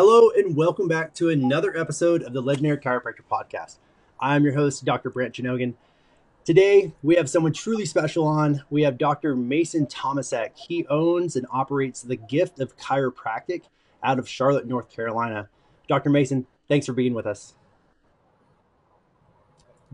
Hello, 0.00 0.30
and 0.30 0.54
welcome 0.54 0.86
back 0.86 1.12
to 1.14 1.30
another 1.30 1.76
episode 1.76 2.22
of 2.22 2.32
the 2.32 2.40
Legendary 2.40 2.76
Chiropractor 2.76 3.24
Podcast. 3.28 3.78
I'm 4.20 4.44
your 4.44 4.54
host, 4.54 4.84
Dr. 4.84 5.10
Brent 5.10 5.34
Janogan. 5.34 5.74
Today, 6.44 6.92
we 7.02 7.16
have 7.16 7.28
someone 7.28 7.52
truly 7.52 7.84
special 7.84 8.24
on. 8.24 8.62
We 8.70 8.82
have 8.82 8.96
Dr. 8.96 9.34
Mason 9.34 9.88
Tomasek. 9.88 10.56
He 10.56 10.86
owns 10.86 11.34
and 11.34 11.48
operates 11.50 12.00
the 12.00 12.14
Gift 12.14 12.60
of 12.60 12.76
Chiropractic 12.76 13.62
out 14.04 14.20
of 14.20 14.28
Charlotte, 14.28 14.68
North 14.68 14.88
Carolina. 14.88 15.48
Dr. 15.88 16.10
Mason, 16.10 16.46
thanks 16.68 16.86
for 16.86 16.92
being 16.92 17.12
with 17.12 17.26
us. 17.26 17.56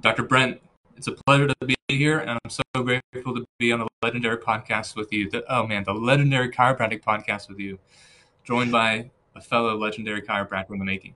Dr. 0.01 0.25
Brent, 0.25 0.61
it's 0.99 1.07
a 1.07 1.13
pleasure 1.13 1.47
to 1.47 1.55
be 1.65 1.77
here, 1.89 2.19
and 2.19 2.39
I'm 2.45 2.51
so 2.51 2.63
grateful 2.75 3.37
to 3.37 3.47
be 3.59 3.73
on 3.73 3.79
the 3.79 3.89
Legendary 4.03 4.37
Podcast 4.37 4.97
with 4.97 5.11
you. 5.15 5.31
The, 5.31 5.51
oh 5.51 5.67
man, 5.67 5.85
the 5.85 5.95
Legendary 5.95 6.51
Chiropractic 6.51 7.03
Podcast 7.03 7.49
with 7.49 7.59
you, 7.59 7.79
joined 8.45 8.71
by 8.71 9.11
a 9.35 9.41
fellow 9.41 9.77
legendary 9.77 10.23
chiropractor 10.23 10.71
in 10.71 10.79
the 10.79 10.85
making. 10.85 11.15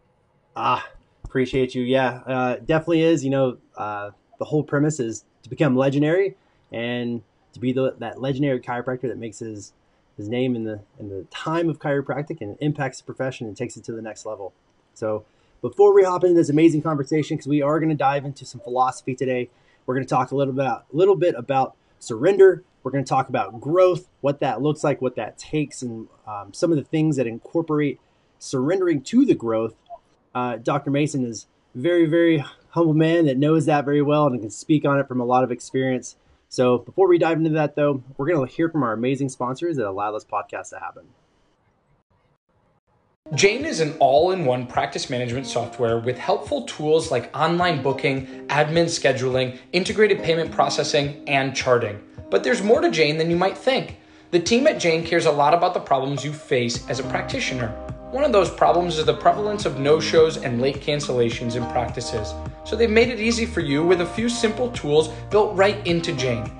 Ah, 0.56 0.88
appreciate 1.24 1.74
you. 1.74 1.82
Yeah, 1.82 2.20
uh, 2.26 2.56
definitely 2.56 3.02
is. 3.02 3.24
You 3.24 3.30
know, 3.30 3.58
uh, 3.76 4.10
the 4.38 4.44
whole 4.44 4.62
premise 4.62 5.00
is 5.00 5.24
to 5.42 5.50
become 5.50 5.76
legendary 5.76 6.36
and 6.72 7.22
to 7.52 7.60
be 7.60 7.72
the, 7.72 7.94
that 7.98 8.20
legendary 8.20 8.60
chiropractor 8.60 9.02
that 9.02 9.18
makes 9.18 9.38
his 9.38 9.72
his 10.16 10.28
name 10.28 10.56
in 10.56 10.64
the 10.64 10.80
in 10.98 11.08
the 11.08 11.24
time 11.30 11.68
of 11.68 11.78
chiropractic 11.78 12.40
and 12.40 12.56
impacts 12.60 12.98
the 12.98 13.04
profession 13.04 13.46
and 13.46 13.56
takes 13.56 13.76
it 13.76 13.84
to 13.84 13.92
the 13.92 14.02
next 14.02 14.26
level. 14.26 14.52
So 14.94 15.24
before 15.60 15.94
we 15.94 16.04
hop 16.04 16.24
into 16.24 16.34
this 16.34 16.48
amazing 16.48 16.82
conversation, 16.82 17.36
because 17.36 17.48
we 17.48 17.62
are 17.62 17.78
going 17.78 17.88
to 17.88 17.94
dive 17.94 18.24
into 18.24 18.44
some 18.44 18.60
philosophy 18.60 19.14
today, 19.14 19.48
we're 19.86 19.94
going 19.94 20.06
to 20.06 20.10
talk 20.10 20.30
a 20.30 20.36
little 20.36 20.52
bit 20.52 20.64
about, 20.64 20.84
a 20.92 20.96
little 20.96 21.16
bit 21.16 21.34
about 21.36 21.76
surrender. 21.98 22.62
We're 22.82 22.92
going 22.92 23.04
to 23.04 23.08
talk 23.08 23.28
about 23.28 23.60
growth, 23.60 24.08
what 24.20 24.40
that 24.40 24.62
looks 24.62 24.84
like, 24.84 25.02
what 25.02 25.16
that 25.16 25.36
takes, 25.36 25.82
and 25.82 26.08
um, 26.26 26.52
some 26.52 26.70
of 26.70 26.78
the 26.78 26.84
things 26.84 27.16
that 27.16 27.26
incorporate 27.26 28.00
surrendering 28.38 29.02
to 29.02 29.24
the 29.24 29.34
growth. 29.34 29.74
Uh, 30.34 30.56
Dr. 30.56 30.90
Mason 30.90 31.24
is 31.24 31.46
very, 31.74 32.06
very 32.06 32.44
humble 32.70 32.94
man 32.94 33.26
that 33.26 33.38
knows 33.38 33.66
that 33.66 33.84
very 33.84 34.02
well 34.02 34.26
and 34.26 34.40
can 34.40 34.50
speak 34.50 34.84
on 34.84 34.98
it 34.98 35.08
from 35.08 35.20
a 35.20 35.24
lot 35.24 35.44
of 35.44 35.50
experience. 35.50 36.16
So 36.48 36.78
before 36.78 37.08
we 37.08 37.18
dive 37.18 37.38
into 37.38 37.50
that, 37.50 37.76
though, 37.76 38.02
we're 38.16 38.26
going 38.26 38.46
to 38.46 38.52
hear 38.52 38.68
from 38.68 38.82
our 38.82 38.92
amazing 38.92 39.28
sponsors 39.28 39.76
that 39.76 39.86
allow 39.86 40.12
this 40.12 40.24
podcast 40.24 40.70
to 40.70 40.78
happen. 40.78 41.04
Jane 43.34 43.66
is 43.66 43.80
an 43.80 43.94
all 44.00 44.30
in 44.30 44.46
one 44.46 44.66
practice 44.66 45.10
management 45.10 45.46
software 45.46 45.98
with 45.98 46.16
helpful 46.16 46.62
tools 46.62 47.10
like 47.10 47.36
online 47.36 47.82
booking, 47.82 48.26
admin 48.46 48.86
scheduling, 48.86 49.58
integrated 49.72 50.22
payment 50.22 50.50
processing, 50.50 51.22
and 51.28 51.54
charting. 51.54 52.00
But 52.30 52.42
there's 52.42 52.62
more 52.62 52.80
to 52.80 52.90
Jane 52.90 53.18
than 53.18 53.30
you 53.30 53.36
might 53.36 53.58
think. 53.58 53.98
The 54.30 54.40
team 54.40 54.66
at 54.66 54.80
Jane 54.80 55.04
cares 55.04 55.26
a 55.26 55.30
lot 55.30 55.52
about 55.52 55.74
the 55.74 55.80
problems 55.80 56.24
you 56.24 56.32
face 56.32 56.88
as 56.88 57.00
a 57.00 57.04
practitioner. 57.04 57.74
One 58.10 58.24
of 58.24 58.32
those 58.32 58.48
problems 58.48 58.96
is 58.96 59.04
the 59.04 59.12
prevalence 59.12 59.66
of 59.66 59.80
no 59.80 60.00
shows 60.00 60.38
and 60.38 60.62
late 60.62 60.80
cancellations 60.80 61.56
in 61.56 61.66
practices. 61.66 62.32
So 62.64 62.74
they've 62.74 62.88
made 62.88 63.10
it 63.10 63.20
easy 63.20 63.44
for 63.44 63.60
you 63.60 63.84
with 63.84 64.00
a 64.00 64.06
few 64.06 64.30
simple 64.30 64.70
tools 64.70 65.08
built 65.28 65.54
right 65.54 65.86
into 65.86 66.14
Jane. 66.14 66.50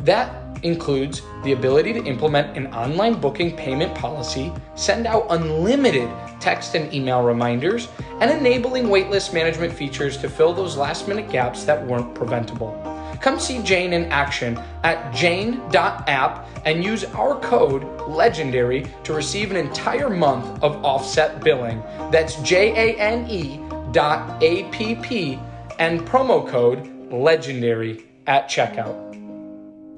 That 0.00 0.34
includes 0.62 1.20
the 1.42 1.52
ability 1.52 1.92
to 1.92 2.04
implement 2.04 2.56
an 2.56 2.68
online 2.68 3.20
booking 3.20 3.54
payment 3.54 3.94
policy, 3.94 4.50
send 4.76 5.06
out 5.06 5.26
unlimited 5.28 6.08
text 6.40 6.74
and 6.74 6.90
email 6.94 7.22
reminders, 7.22 7.88
and 8.20 8.30
enabling 8.30 8.84
waitlist 8.84 9.34
management 9.34 9.74
features 9.74 10.16
to 10.16 10.30
fill 10.30 10.54
those 10.54 10.78
last 10.78 11.06
minute 11.06 11.30
gaps 11.30 11.64
that 11.64 11.86
weren't 11.86 12.14
preventable. 12.14 12.93
Come 13.20 13.38
see 13.40 13.62
Jane 13.62 13.92
in 13.92 14.04
action 14.06 14.58
at 14.82 15.14
jane.app 15.14 16.46
and 16.64 16.84
use 16.84 17.04
our 17.04 17.38
code 17.40 17.84
LEGENDARY 18.08 18.86
to 19.04 19.12
receive 19.12 19.50
an 19.50 19.56
entire 19.56 20.10
month 20.10 20.62
of 20.62 20.84
offset 20.84 21.42
billing. 21.42 21.82
That's 22.10 22.36
J 22.42 22.92
A 22.92 22.96
N 22.98 23.26
E 23.28 23.60
dot 23.92 24.42
A 24.42 24.64
P 24.70 24.94
P 24.96 25.38
and 25.78 26.00
promo 26.00 26.46
code 26.48 27.10
LEGENDARY 27.10 28.04
at 28.26 28.48
checkout. 28.48 29.04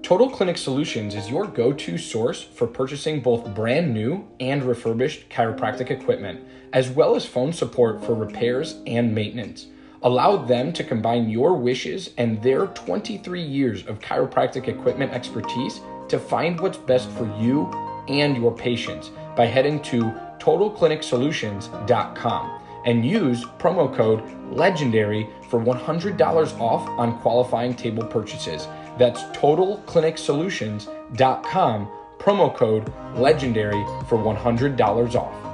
Total 0.03 0.31
Clinic 0.31 0.57
Solutions 0.57 1.17
is 1.17 1.29
your 1.29 1.49
go 1.49 1.73
to 1.73 1.99
source 1.99 2.41
for 2.43 2.69
purchasing 2.69 3.21
both 3.21 3.53
brand 3.55 3.93
new 3.93 4.25
and 4.39 4.63
refurbished 4.63 5.29
chiropractic 5.29 5.91
equipment, 5.91 6.47
as 6.73 6.89
well 6.89 7.17
as 7.17 7.27
phone 7.27 7.53
support 7.53 8.05
for 8.05 8.15
repairs 8.15 8.77
and 8.87 9.13
maintenance. 9.13 9.67
Allow 10.07 10.37
them 10.37 10.73
to 10.75 10.85
combine 10.85 11.29
your 11.29 11.55
wishes 11.55 12.11
and 12.17 12.41
their 12.41 12.69
23 12.69 13.43
years 13.43 13.85
of 13.89 13.99
chiropractic 13.99 14.69
equipment 14.69 15.11
expertise 15.11 15.81
to 16.07 16.21
find 16.21 16.61
what's 16.61 16.79
best 16.79 17.11
for 17.11 17.25
you 17.41 17.65
and 18.07 18.37
your 18.37 18.55
patients 18.55 19.11
by 19.35 19.47
heading 19.47 19.83
to 19.83 20.05
totalclinicsolutions.com 20.39 22.61
and 22.85 23.05
use 23.05 23.45
promo 23.59 23.93
code 23.93 24.23
LEGENDARY 24.53 25.29
for 25.51 25.59
$100 25.59 26.61
off 26.61 26.89
on 27.01 27.19
qualifying 27.19 27.75
table 27.75 28.05
purchases. 28.05 28.69
That's 29.01 29.25
totalclinicsolutions.com, 29.37 31.89
promo 32.19 32.55
code 32.55 32.93
LEGENDARY 33.17 33.85
for 34.09 34.19
$100 34.19 35.17
off. 35.17 35.46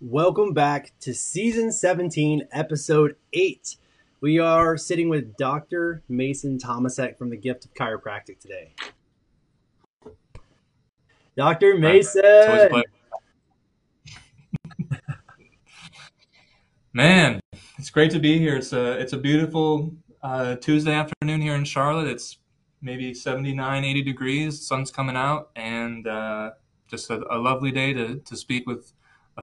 Welcome 0.00 0.52
back 0.52 0.92
to 1.00 1.12
season 1.12 1.72
17, 1.72 2.46
episode 2.52 3.16
8. 3.32 3.74
We 4.20 4.38
are 4.38 4.76
sitting 4.76 5.08
with 5.08 5.36
Dr. 5.36 6.04
Mason 6.08 6.56
Tomasek 6.56 7.18
from 7.18 7.30
the 7.30 7.36
Gift 7.36 7.64
of 7.64 7.74
Chiropractic 7.74 8.38
today. 8.38 8.74
Dr. 11.36 11.76
Mason! 11.78 12.22
Man, 16.92 17.40
it's 17.76 17.90
great 17.90 18.12
to 18.12 18.20
be 18.20 18.38
here. 18.38 18.54
It's 18.54 18.72
a 18.72 18.92
it's 19.00 19.14
a 19.14 19.18
beautiful 19.18 19.96
uh, 20.22 20.54
Tuesday 20.56 20.94
afternoon 20.94 21.40
here 21.40 21.56
in 21.56 21.64
Charlotte. 21.64 22.06
It's 22.06 22.38
maybe 22.80 23.12
79, 23.12 23.84
80 23.84 24.02
degrees. 24.02 24.64
Sun's 24.64 24.92
coming 24.92 25.16
out, 25.16 25.50
and 25.56 26.06
uh, 26.06 26.52
just 26.86 27.10
a, 27.10 27.20
a 27.34 27.38
lovely 27.38 27.72
day 27.72 27.92
to, 27.94 28.18
to 28.20 28.36
speak 28.36 28.64
with 28.64 28.92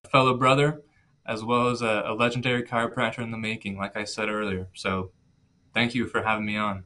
a 0.03 0.09
fellow 0.09 0.35
brother, 0.35 0.81
as 1.25 1.43
well 1.43 1.69
as 1.69 1.81
a, 1.81 2.03
a, 2.05 2.13
legendary 2.13 2.63
chiropractor 2.63 3.19
in 3.19 3.31
the 3.31 3.37
making, 3.37 3.77
like 3.77 3.97
I 3.97 4.03
said 4.03 4.29
earlier. 4.29 4.67
So, 4.73 5.11
thank 5.73 5.95
you 5.95 6.07
for 6.07 6.21
having 6.21 6.45
me 6.45 6.57
on. 6.57 6.83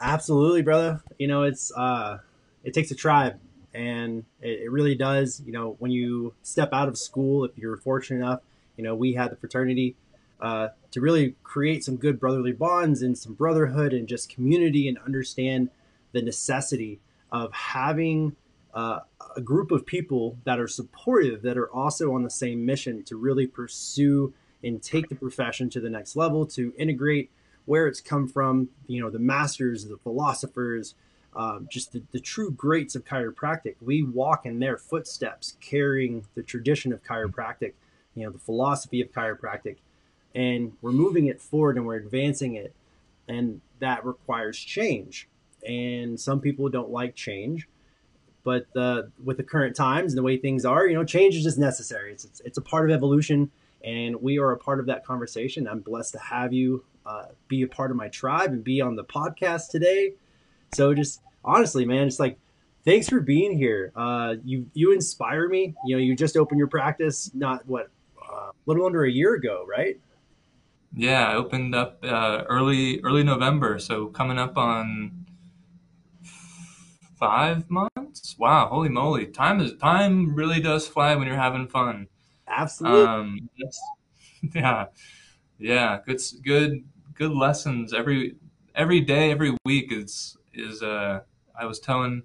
Absolutely, 0.00 0.62
brother. 0.62 1.02
You 1.18 1.28
know, 1.28 1.42
it's 1.42 1.72
uh, 1.72 2.18
it 2.64 2.74
takes 2.74 2.90
a 2.90 2.94
tribe, 2.94 3.38
and 3.72 4.24
it, 4.40 4.62
it 4.62 4.70
really 4.70 4.94
does. 4.94 5.42
You 5.44 5.52
know, 5.52 5.76
when 5.78 5.90
you 5.90 6.34
step 6.42 6.70
out 6.72 6.88
of 6.88 6.98
school, 6.98 7.44
if 7.44 7.56
you're 7.56 7.76
fortunate 7.76 8.18
enough, 8.18 8.40
you 8.76 8.84
know, 8.84 8.94
we 8.94 9.14
had 9.14 9.30
the 9.30 9.36
fraternity 9.36 9.96
uh, 10.40 10.68
to 10.90 11.00
really 11.00 11.34
create 11.42 11.84
some 11.84 11.96
good 11.96 12.20
brotherly 12.20 12.52
bonds 12.52 13.02
and 13.02 13.16
some 13.16 13.34
brotherhood 13.34 13.92
and 13.92 14.06
just 14.06 14.28
community 14.28 14.88
and 14.88 14.98
understand 14.98 15.70
the 16.12 16.22
necessity 16.22 17.00
of 17.32 17.52
having 17.52 18.36
uh, 18.76 19.00
a 19.34 19.40
group 19.40 19.70
of 19.70 19.86
people 19.86 20.36
that 20.44 20.60
are 20.60 20.68
supportive, 20.68 21.40
that 21.40 21.56
are 21.56 21.72
also 21.72 22.12
on 22.12 22.22
the 22.22 22.30
same 22.30 22.64
mission 22.66 23.02
to 23.04 23.16
really 23.16 23.46
pursue 23.46 24.34
and 24.62 24.82
take 24.82 25.08
the 25.08 25.14
profession 25.14 25.70
to 25.70 25.80
the 25.80 25.88
next 25.88 26.14
level, 26.14 26.44
to 26.44 26.74
integrate 26.76 27.30
where 27.64 27.86
it's 27.86 28.02
come 28.02 28.28
from, 28.28 28.68
you 28.86 29.00
know, 29.00 29.08
the 29.08 29.18
masters, 29.18 29.86
the 29.86 29.96
philosophers, 29.96 30.94
um, 31.34 31.66
just 31.70 31.92
the, 31.92 32.02
the 32.12 32.20
true 32.20 32.50
greats 32.50 32.94
of 32.94 33.06
chiropractic. 33.06 33.76
We 33.80 34.02
walk 34.02 34.44
in 34.44 34.58
their 34.58 34.76
footsteps, 34.76 35.56
carrying 35.62 36.26
the 36.34 36.42
tradition 36.42 36.92
of 36.92 37.02
chiropractic, 37.02 37.72
you 38.14 38.24
know, 38.24 38.30
the 38.30 38.38
philosophy 38.38 39.00
of 39.00 39.10
chiropractic, 39.10 39.76
and 40.34 40.74
we're 40.82 40.92
moving 40.92 41.28
it 41.28 41.40
forward 41.40 41.78
and 41.78 41.86
we're 41.86 41.96
advancing 41.96 42.56
it. 42.56 42.74
And 43.26 43.62
that 43.78 44.04
requires 44.04 44.58
change. 44.58 45.28
And 45.66 46.20
some 46.20 46.40
people 46.40 46.68
don't 46.68 46.90
like 46.90 47.14
change 47.14 47.66
but 48.46 48.64
uh, 48.76 49.02
with 49.24 49.38
the 49.38 49.42
current 49.42 49.74
times 49.74 50.12
and 50.12 50.18
the 50.18 50.22
way 50.22 50.36
things 50.36 50.64
are, 50.64 50.86
you 50.86 50.94
know, 50.94 51.02
change 51.02 51.34
is 51.34 51.42
just 51.42 51.58
necessary. 51.58 52.12
It's, 52.12 52.24
it's, 52.24 52.40
it's 52.44 52.58
a 52.58 52.62
part 52.62 52.88
of 52.88 52.94
evolution, 52.94 53.50
and 53.84 54.22
we 54.22 54.38
are 54.38 54.52
a 54.52 54.56
part 54.56 54.78
of 54.78 54.86
that 54.86 55.04
conversation. 55.04 55.66
I'm 55.66 55.80
blessed 55.80 56.12
to 56.12 56.20
have 56.20 56.52
you 56.52 56.84
uh, 57.04 57.24
be 57.48 57.62
a 57.62 57.66
part 57.66 57.90
of 57.90 57.96
my 57.96 58.06
tribe 58.06 58.52
and 58.52 58.62
be 58.62 58.80
on 58.80 58.94
the 58.94 59.02
podcast 59.02 59.70
today. 59.70 60.12
So 60.74 60.94
just 60.94 61.22
honestly, 61.44 61.84
man, 61.84 62.06
it's 62.06 62.20
like 62.20 62.38
thanks 62.84 63.08
for 63.08 63.18
being 63.18 63.58
here. 63.58 63.90
Uh, 63.96 64.36
you 64.44 64.70
you 64.74 64.92
inspire 64.92 65.48
me. 65.48 65.74
You 65.84 65.96
know, 65.96 66.00
you 66.00 66.14
just 66.14 66.36
opened 66.36 66.58
your 66.58 66.68
practice 66.68 67.32
not 67.34 67.66
what 67.66 67.90
a 68.30 68.32
uh, 68.32 68.50
little 68.66 68.86
under 68.86 69.04
a 69.04 69.10
year 69.10 69.34
ago, 69.34 69.66
right? 69.68 69.98
Yeah, 70.94 71.28
I 71.28 71.34
opened 71.34 71.74
up 71.74 71.98
uh, 72.04 72.44
early 72.48 73.00
early 73.00 73.24
November, 73.24 73.80
so 73.80 74.06
coming 74.06 74.38
up 74.38 74.56
on 74.56 75.26
five 77.18 77.68
months. 77.68 77.95
Wow, 78.38 78.68
holy 78.68 78.88
moly! 78.88 79.26
Time 79.26 79.60
is 79.60 79.74
time 79.76 80.34
really 80.34 80.60
does 80.60 80.88
fly 80.88 81.14
when 81.14 81.26
you're 81.26 81.36
having 81.36 81.68
fun. 81.68 82.08
Absolutely. 82.48 83.06
Um, 83.06 83.50
yeah, 84.54 84.86
yeah. 85.58 85.98
Good, 86.04 86.20
good, 86.42 86.84
good 87.14 87.32
lessons 87.32 87.92
every 87.92 88.36
every 88.74 89.00
day, 89.00 89.30
every 89.30 89.56
week. 89.64 89.92
Is 89.92 90.36
is 90.54 90.82
uh, 90.82 91.20
I 91.58 91.66
was 91.66 91.78
telling 91.78 92.22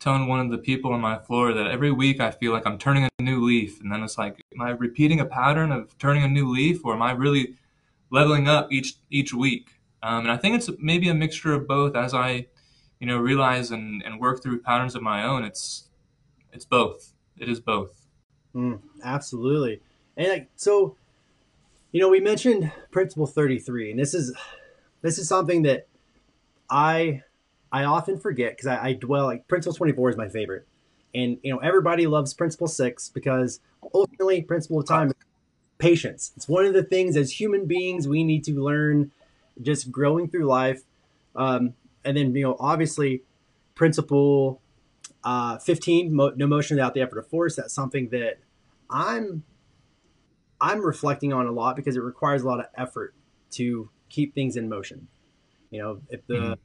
telling 0.00 0.26
one 0.26 0.40
of 0.40 0.50
the 0.50 0.58
people 0.58 0.92
on 0.92 1.00
my 1.00 1.18
floor 1.18 1.52
that 1.52 1.66
every 1.66 1.90
week 1.90 2.20
I 2.20 2.30
feel 2.30 2.52
like 2.52 2.66
I'm 2.66 2.78
turning 2.78 3.08
a 3.18 3.22
new 3.22 3.42
leaf, 3.44 3.80
and 3.80 3.90
then 3.90 4.02
it's 4.02 4.18
like, 4.18 4.44
am 4.54 4.60
I 4.60 4.70
repeating 4.70 5.20
a 5.20 5.24
pattern 5.24 5.72
of 5.72 5.96
turning 5.98 6.22
a 6.22 6.28
new 6.28 6.50
leaf, 6.50 6.84
or 6.84 6.94
am 6.94 7.02
I 7.02 7.12
really 7.12 7.54
leveling 8.10 8.48
up 8.48 8.70
each 8.70 8.94
each 9.10 9.32
week? 9.32 9.70
Um, 10.02 10.20
and 10.20 10.30
I 10.30 10.36
think 10.36 10.56
it's 10.56 10.70
maybe 10.78 11.08
a 11.08 11.14
mixture 11.14 11.54
of 11.54 11.66
both. 11.66 11.96
As 11.96 12.12
I, 12.12 12.46
you 13.04 13.10
know, 13.10 13.18
realize 13.18 13.70
and, 13.70 14.02
and 14.02 14.18
work 14.18 14.42
through 14.42 14.62
patterns 14.62 14.94
of 14.94 15.02
my 15.02 15.24
own, 15.24 15.44
it's 15.44 15.88
it's 16.54 16.64
both. 16.64 17.12
It 17.38 17.50
is 17.50 17.60
both. 17.60 18.06
Mm, 18.54 18.80
absolutely. 19.02 19.82
And 20.16 20.28
like, 20.28 20.48
so, 20.56 20.96
you 21.92 22.00
know, 22.00 22.08
we 22.08 22.20
mentioned 22.20 22.72
Principle 22.90 23.26
33, 23.26 23.90
and 23.90 24.00
this 24.00 24.14
is 24.14 24.34
this 25.02 25.18
is 25.18 25.28
something 25.28 25.64
that 25.64 25.86
I 26.70 27.22
I 27.70 27.84
often 27.84 28.18
forget 28.18 28.52
because 28.52 28.68
I, 28.68 28.82
I 28.82 28.92
dwell 28.94 29.26
like 29.26 29.46
Principle 29.48 29.74
24 29.74 30.10
is 30.10 30.16
my 30.16 30.30
favorite. 30.30 30.66
And 31.14 31.36
you 31.42 31.52
know, 31.52 31.58
everybody 31.58 32.06
loves 32.06 32.32
Principle 32.32 32.68
6 32.68 33.10
because 33.10 33.60
ultimately 33.92 34.40
Principle 34.40 34.80
of 34.80 34.86
Time 34.88 35.12
patience. 35.76 36.32
It's 36.38 36.48
one 36.48 36.64
of 36.64 36.72
the 36.72 36.84
things 36.84 37.18
as 37.18 37.38
human 37.38 37.66
beings 37.66 38.08
we 38.08 38.24
need 38.24 38.44
to 38.44 38.64
learn 38.64 39.10
just 39.60 39.92
growing 39.92 40.26
through 40.26 40.46
life. 40.46 40.84
Um, 41.36 41.74
and 42.04 42.16
then, 42.16 42.34
you 42.34 42.42
know, 42.42 42.56
obviously, 42.58 43.22
Principle 43.74 44.60
uh, 45.24 45.58
15, 45.58 46.14
mo- 46.14 46.32
no 46.36 46.46
motion 46.46 46.76
without 46.76 46.94
the 46.94 47.00
effort 47.00 47.18
of 47.18 47.26
force. 47.26 47.56
That's 47.56 47.74
something 47.74 48.08
that 48.10 48.38
I'm 48.90 49.42
I'm 50.60 50.80
reflecting 50.80 51.32
on 51.32 51.46
a 51.46 51.52
lot 51.52 51.76
because 51.76 51.96
it 51.96 52.02
requires 52.02 52.42
a 52.42 52.46
lot 52.46 52.60
of 52.60 52.66
effort 52.76 53.14
to 53.52 53.90
keep 54.08 54.34
things 54.34 54.56
in 54.56 54.68
motion. 54.68 55.08
You 55.70 55.82
know, 55.82 56.00
if 56.08 56.26
the 56.26 56.58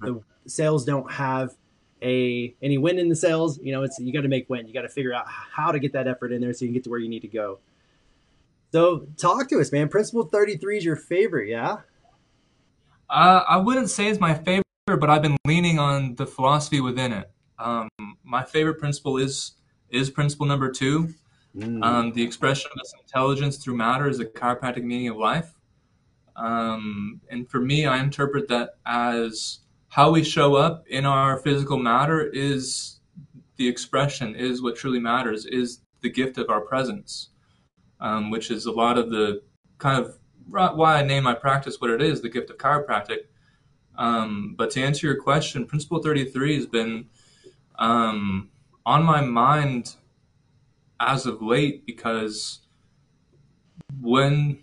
mm-hmm. 0.00 0.04
the 0.04 0.22
sails 0.46 0.84
don't 0.84 1.10
have 1.12 1.54
a 2.02 2.54
any 2.62 2.78
wind 2.78 2.98
in 2.98 3.08
the 3.08 3.16
sails, 3.16 3.58
you 3.62 3.72
know, 3.72 3.82
it's 3.82 3.98
you 3.98 4.12
got 4.12 4.22
to 4.22 4.28
make 4.28 4.48
wind. 4.50 4.68
You 4.68 4.74
got 4.74 4.82
to 4.82 4.88
figure 4.88 5.14
out 5.14 5.26
how 5.28 5.70
to 5.70 5.78
get 5.78 5.92
that 5.92 6.08
effort 6.08 6.32
in 6.32 6.40
there 6.40 6.52
so 6.52 6.64
you 6.64 6.68
can 6.68 6.74
get 6.74 6.84
to 6.84 6.90
where 6.90 6.98
you 6.98 7.08
need 7.08 7.22
to 7.22 7.28
go. 7.28 7.60
So, 8.70 9.06
talk 9.16 9.48
to 9.48 9.60
us, 9.60 9.72
man. 9.72 9.88
Principle 9.88 10.24
33 10.24 10.78
is 10.78 10.84
your 10.84 10.96
favorite, 10.96 11.48
yeah? 11.48 11.78
Uh, 13.08 13.42
I 13.48 13.56
wouldn't 13.56 13.88
say 13.88 14.08
it's 14.08 14.20
my 14.20 14.34
favorite, 14.34 14.66
but 14.96 15.10
I've 15.10 15.22
been 15.22 15.36
leaning 15.46 15.78
on 15.78 16.14
the 16.14 16.26
philosophy 16.26 16.80
within 16.80 17.12
it. 17.12 17.30
Um, 17.58 17.88
my 18.24 18.44
favorite 18.44 18.78
principle 18.78 19.18
is 19.18 19.52
is 19.90 20.10
principle 20.10 20.46
number 20.46 20.70
two. 20.70 21.14
Mm. 21.56 21.82
Um, 21.82 22.12
the 22.12 22.22
expression 22.22 22.70
of 22.72 23.00
intelligence 23.00 23.56
through 23.56 23.76
matter 23.76 24.08
is 24.08 24.18
the 24.18 24.26
chiropractic 24.26 24.84
meaning 24.84 25.08
of 25.08 25.16
life. 25.16 25.54
Um, 26.36 27.20
and 27.30 27.48
for 27.50 27.60
me, 27.60 27.86
I 27.86 27.98
interpret 27.98 28.48
that 28.48 28.76
as 28.86 29.60
how 29.88 30.10
we 30.12 30.22
show 30.22 30.54
up 30.54 30.84
in 30.88 31.04
our 31.04 31.38
physical 31.38 31.78
matter 31.78 32.30
is 32.32 33.00
the 33.56 33.66
expression, 33.66 34.36
is 34.36 34.62
what 34.62 34.76
truly 34.76 35.00
matters, 35.00 35.46
is 35.46 35.80
the 36.00 36.10
gift 36.10 36.38
of 36.38 36.50
our 36.50 36.60
presence, 36.60 37.30
um, 38.00 38.30
which 38.30 38.50
is 38.50 38.66
a 38.66 38.72
lot 38.72 38.98
of 38.98 39.10
the 39.10 39.42
kind 39.78 40.04
of 40.04 40.18
why 40.48 40.98
I 40.98 41.02
name 41.02 41.24
my 41.24 41.34
practice 41.34 41.80
what 41.80 41.90
it 41.90 42.00
is, 42.00 42.20
the 42.20 42.28
gift 42.28 42.50
of 42.50 42.58
chiropractic. 42.58 43.26
Um, 43.98 44.54
but 44.56 44.70
to 44.70 44.82
answer 44.82 45.06
your 45.06 45.20
question, 45.20 45.66
Principle 45.66 46.00
33 46.00 46.54
has 46.54 46.66
been 46.66 47.06
um, 47.78 48.48
on 48.86 49.02
my 49.02 49.20
mind 49.20 49.96
as 51.00 51.26
of 51.26 51.42
late 51.42 51.84
because 51.84 52.60
when 54.00 54.60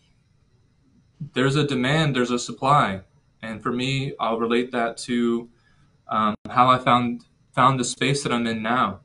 there's 1.33 1.57
a 1.57 1.67
demand, 1.67 2.15
there's 2.15 2.31
a 2.31 2.39
supply, 2.39 3.01
and 3.41 3.61
for 3.61 3.71
me, 3.71 4.13
I'll 4.19 4.39
relate 4.39 4.71
that 4.71 4.97
to 4.99 5.49
um, 6.07 6.35
how 6.49 6.69
I 6.69 6.77
found 6.77 7.23
found 7.53 7.79
the 7.79 7.85
space 7.85 8.23
that 8.23 8.31
I'm 8.31 8.47
in 8.47 8.61
now. 8.61 8.99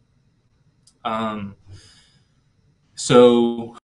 Um, 1.04 1.54
so, 2.94 3.76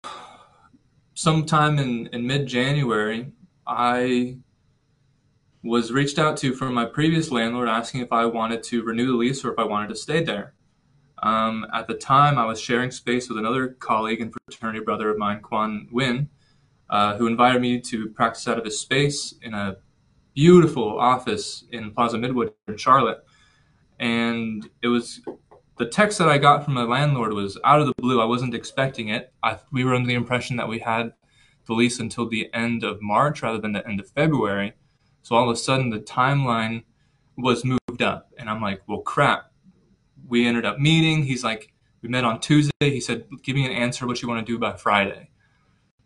sometime 1.14 1.80
in, 1.80 2.08
in 2.08 2.26
mid 2.26 2.48
January, 2.48 3.32
I 3.66 4.38
was 5.66 5.92
reached 5.92 6.20
out 6.20 6.38
to 6.38 6.54
from 6.54 6.76
my 6.76 6.86
previous 6.86 7.32
landlord 7.32 7.68
asking 7.68 8.02
if 8.02 8.14
I 8.14 8.26
wanted 8.26 8.62
to 8.64 8.84
renew 8.84 9.08
the 9.08 9.18
lease 9.18 9.44
or 9.44 9.52
if 9.52 9.58
I 9.58 9.64
wanted 9.64 9.90
to 9.90 9.96
stay 9.96 10.24
there. 10.24 10.54
Um, 11.24 11.66
at 11.74 11.88
the 11.88 11.96
time, 11.96 12.38
I 12.38 12.46
was 12.46 12.62
sharing 12.62 12.92
space 12.92 13.28
with 13.28 13.40
another 13.40 13.70
colleague 13.70 14.22
and 14.22 14.32
fraternity 14.32 14.82
brother 14.82 15.10
of 15.10 15.18
mine, 15.18 15.42
Quan 15.42 15.88
Win, 15.92 16.30
uh, 16.90 17.18
who 17.18 17.26
invited 17.26 17.62
me 17.64 17.82
to 17.82 18.10
practice 18.10 18.48
out 18.48 18.60
of 18.60 18.66
his 18.66 18.80
space 18.80 19.34
in 19.42 19.56
a 19.56 19.78
beautiful 20.36 21.00
office 21.00 21.64
in 21.72 21.92
Plaza 21.92 22.18
Midwood 22.18 22.54
in 22.68 22.78
Charlotte. 22.78 23.24
And 24.00 24.70
it 24.84 24.88
was 24.88 25.22
the 25.80 25.88
text 25.88 26.20
that 26.20 26.30
I 26.30 26.38
got 26.38 26.64
from 26.64 26.76
my 26.76 26.84
landlord 26.84 27.34
was 27.34 27.58
out 27.64 27.82
of 27.82 27.88
the 27.88 27.94
blue. 27.98 28.22
I 28.22 28.26
wasn't 28.26 28.54
expecting 28.54 29.10
it. 29.10 29.34
I, 29.42 29.58
we 29.72 29.84
were 29.84 29.96
under 29.96 30.08
the 30.08 30.14
impression 30.14 30.58
that 30.58 30.70
we 30.70 30.80
had 30.80 31.14
the 31.66 31.74
lease 31.74 32.00
until 32.00 32.30
the 32.30 32.54
end 32.54 32.84
of 32.84 33.02
March 33.02 33.42
rather 33.42 33.58
than 33.58 33.72
the 33.72 33.88
end 33.88 34.00
of 34.00 34.12
February. 34.12 34.74
So 35.26 35.36
all 35.36 35.50
of 35.50 35.54
a 35.56 35.58
sudden, 35.58 35.90
the 35.90 35.98
timeline 35.98 36.84
was 37.36 37.66
moved 37.66 38.04
up, 38.04 38.30
and 38.38 38.48
I'm 38.48 38.62
like, 38.62 38.84
well, 38.88 39.00
crap. 39.00 39.52
We 40.28 40.46
ended 40.46 40.66
up 40.66 40.78
meeting. 40.78 41.24
He's 41.24 41.44
like, 41.44 41.74
we 42.04 42.10
met 42.10 42.24
on 42.24 42.40
Tuesday. 42.40 42.92
He 42.92 43.00
said, 43.00 43.26
give 43.42 43.56
me 43.56 43.66
an 43.66 43.72
answer 43.72 44.06
what 44.06 44.22
you 44.22 44.28
want 44.28 44.46
to 44.46 44.54
do 44.54 44.60
by 44.60 44.74
Friday. 44.74 45.32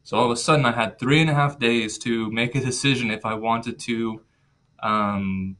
So 0.03 0.15
all 0.15 0.23
of 0.23 0.31
a 0.31 0.37
sudden, 0.37 0.65
I 0.65 0.71
had 0.71 0.97
three 0.97 1.19
and 1.19 1.29
a 1.29 1.33
half 1.33 1.59
days 1.59 1.97
to 1.97 2.31
make 2.31 2.55
a 2.55 2.61
decision 2.61 3.11
if 3.11 3.25
I 3.25 3.33
wanted 3.33 3.77
to 3.79 4.21
um, 4.81 5.57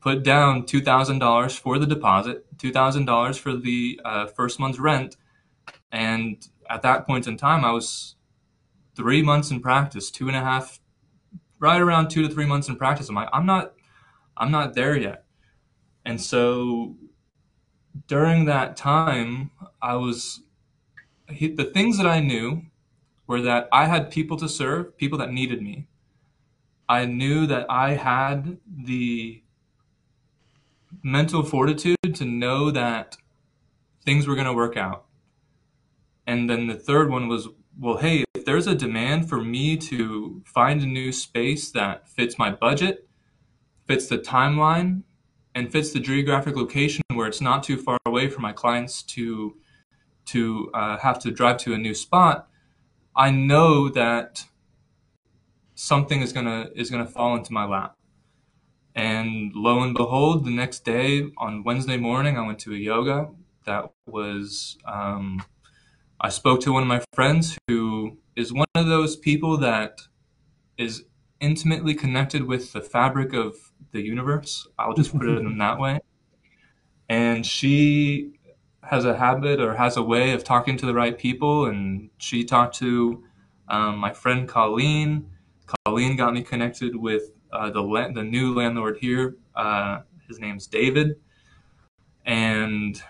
put 0.00 0.22
down 0.22 0.64
two 0.64 0.80
thousand 0.80 1.18
dollars 1.18 1.54
for 1.54 1.78
the 1.78 1.86
deposit, 1.86 2.46
two 2.56 2.72
thousand 2.72 3.04
dollars 3.04 3.36
for 3.36 3.54
the 3.54 4.00
uh, 4.06 4.24
first 4.24 4.58
month's 4.58 4.78
rent, 4.78 5.18
and 5.92 6.48
at 6.70 6.80
that 6.80 7.06
point 7.06 7.26
in 7.26 7.36
time, 7.36 7.62
I 7.62 7.72
was 7.72 8.16
three 8.94 9.22
months 9.22 9.50
in 9.50 9.60
practice, 9.60 10.10
two 10.10 10.28
and 10.28 10.36
a 10.36 10.40
half 10.40 10.80
right 11.58 11.80
around 11.80 12.08
two 12.08 12.26
to 12.26 12.32
three 12.32 12.46
months 12.46 12.68
in 12.68 12.76
practice. 12.76 13.08
I'm 13.08 13.14
like, 13.14 13.28
I'm 13.32 13.46
not, 13.46 13.74
I'm 14.36 14.50
not 14.50 14.74
there 14.74 14.96
yet. 14.96 15.24
And 16.04 16.20
so 16.20 16.96
during 18.06 18.44
that 18.44 18.76
time, 18.76 19.50
I 19.80 19.94
was, 19.96 20.42
he, 21.28 21.48
the 21.48 21.64
things 21.64 21.96
that 21.98 22.06
I 22.06 22.20
knew 22.20 22.62
were 23.26 23.40
that 23.42 23.68
I 23.72 23.86
had 23.86 24.10
people 24.10 24.36
to 24.36 24.48
serve, 24.48 24.96
people 24.96 25.18
that 25.18 25.32
needed 25.32 25.62
me. 25.62 25.88
I 26.88 27.04
knew 27.06 27.46
that 27.46 27.66
I 27.68 27.94
had 27.94 28.58
the 28.66 29.42
mental 31.02 31.42
fortitude 31.42 31.96
to 32.14 32.24
know 32.24 32.70
that 32.70 33.16
things 34.04 34.28
were 34.28 34.34
going 34.36 34.46
to 34.46 34.52
work 34.52 34.76
out. 34.76 35.06
And 36.26 36.48
then 36.48 36.68
the 36.68 36.74
third 36.74 37.10
one 37.10 37.26
was, 37.26 37.48
well, 37.78 37.96
hey, 37.96 38.24
there's 38.46 38.68
a 38.68 38.74
demand 38.74 39.28
for 39.28 39.42
me 39.42 39.76
to 39.76 40.40
find 40.46 40.80
a 40.80 40.86
new 40.86 41.12
space 41.12 41.70
that 41.72 42.08
fits 42.08 42.38
my 42.38 42.50
budget, 42.50 43.06
fits 43.86 44.06
the 44.06 44.18
timeline, 44.18 45.02
and 45.54 45.70
fits 45.70 45.92
the 45.92 46.00
geographic 46.00 46.56
location 46.56 47.02
where 47.12 47.26
it's 47.26 47.40
not 47.40 47.64
too 47.64 47.76
far 47.76 47.98
away 48.06 48.28
for 48.28 48.40
my 48.40 48.52
clients 48.52 49.02
to 49.02 49.56
to 50.26 50.70
uh, 50.74 50.98
have 50.98 51.18
to 51.20 51.30
drive 51.30 51.56
to 51.58 51.72
a 51.72 51.78
new 51.78 51.94
spot, 51.94 52.48
I 53.14 53.30
know 53.30 53.88
that 53.90 54.44
something 55.74 56.20
is 56.20 56.32
gonna 56.32 56.68
is 56.74 56.90
gonna 56.90 57.06
fall 57.06 57.36
into 57.36 57.52
my 57.52 57.64
lap. 57.64 57.96
And 58.94 59.52
lo 59.54 59.82
and 59.82 59.94
behold, 59.94 60.44
the 60.44 60.50
next 60.50 60.84
day 60.84 61.30
on 61.36 61.64
Wednesday 61.64 61.96
morning, 61.96 62.38
I 62.38 62.46
went 62.46 62.58
to 62.60 62.72
a 62.72 62.76
yoga. 62.78 63.28
That 63.64 63.90
was 64.06 64.78
um, 64.86 65.42
I 66.20 66.28
spoke 66.28 66.60
to 66.62 66.72
one 66.72 66.82
of 66.82 66.88
my 66.88 67.02
friends 67.12 67.58
who 67.68 68.18
is 68.36 68.52
one 68.52 68.66
of 68.74 68.86
those 68.86 69.16
people 69.16 69.56
that 69.58 70.00
is 70.78 71.04
intimately 71.40 71.94
connected 71.94 72.44
with 72.44 72.72
the 72.72 72.80
fabric 72.80 73.32
of 73.32 73.56
the 73.92 74.00
universe. 74.00 74.68
I'll 74.78 74.94
just 74.94 75.16
put 75.16 75.28
it 75.28 75.38
in 75.38 75.58
that 75.66 75.78
way. 75.78 76.00
And 77.08 77.44
she 77.46 78.32
has 78.82 79.04
a 79.04 79.16
habit 79.16 79.60
or 79.60 79.74
has 79.74 79.96
a 79.96 80.02
way 80.02 80.32
of 80.32 80.44
talking 80.44 80.76
to 80.76 80.86
the 80.86 80.94
right 80.94 81.16
people. 81.16 81.66
And 81.66 82.10
she 82.18 82.44
talked 82.44 82.76
to 82.78 83.24
um, 83.68 83.98
my 83.98 84.12
friend 84.12 84.48
Colleen. 84.48 85.30
Colleen 85.84 86.16
got 86.16 86.34
me 86.34 86.42
connected 86.42 86.94
with 86.94 87.32
uh, 87.52 87.70
the 87.70 87.80
la- 87.80 88.10
the 88.12 88.22
new 88.22 88.54
landlord 88.54 88.98
here. 88.98 89.36
Uh, 89.54 90.00
his 90.28 90.38
name's 90.38 90.66
David, 90.66 91.16
and 92.24 93.00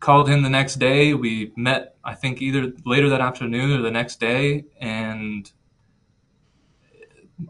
called 0.00 0.28
him 0.28 0.42
the 0.42 0.50
next 0.50 0.76
day. 0.76 1.14
We 1.14 1.52
met, 1.56 1.96
I 2.02 2.14
think, 2.14 2.40
either 2.42 2.72
later 2.84 3.08
that 3.10 3.20
afternoon 3.20 3.78
or 3.78 3.82
the 3.82 3.90
next 3.90 4.18
day, 4.18 4.64
and 4.80 5.50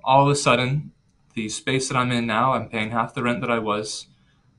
all 0.04 0.26
of 0.26 0.30
a 0.30 0.36
sudden, 0.36 0.92
the 1.34 1.48
space 1.48 1.88
that 1.88 1.96
I'm 1.96 2.10
in 2.12 2.26
now, 2.26 2.52
I'm 2.52 2.68
paying 2.68 2.90
half 2.90 3.14
the 3.14 3.22
rent 3.22 3.40
that 3.40 3.50
I 3.50 3.60
was. 3.60 4.06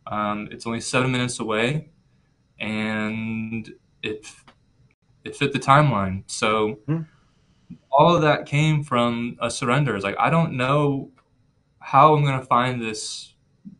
Um, 0.07 0.47
it's 0.51 0.65
only 0.65 0.81
seven 0.81 1.11
minutes 1.11 1.39
away, 1.39 1.89
and 2.59 3.73
it 4.01 4.25
it 5.23 5.35
fit 5.35 5.53
the 5.53 5.59
timeline. 5.59 6.23
So 6.27 6.79
hmm. 6.87 7.01
all 7.91 8.15
of 8.15 8.21
that 8.23 8.45
came 8.45 8.83
from 8.83 9.37
a 9.39 9.51
surrender. 9.51 9.95
It's 9.95 10.03
like 10.03 10.15
I 10.17 10.29
don't 10.29 10.53
know 10.53 11.11
how 11.79 12.15
I'm 12.15 12.23
going 12.23 12.39
to 12.39 12.45
find 12.45 12.81
this 12.81 13.33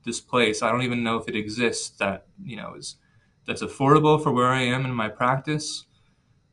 this 0.06 0.20
place. 0.20 0.62
I 0.62 0.72
don't 0.72 0.84
even 0.84 1.04
know 1.04 1.18
if 1.18 1.28
it 1.28 1.36
exists. 1.36 1.90
That 1.98 2.28
you 2.44 2.58
know 2.58 2.76
is 2.78 2.98
that's 3.46 3.62
affordable 3.64 4.22
for 4.22 4.32
where 4.32 4.48
I 4.48 4.62
am 4.62 4.86
in 4.86 4.94
my 4.94 5.10
practice, 5.10 5.86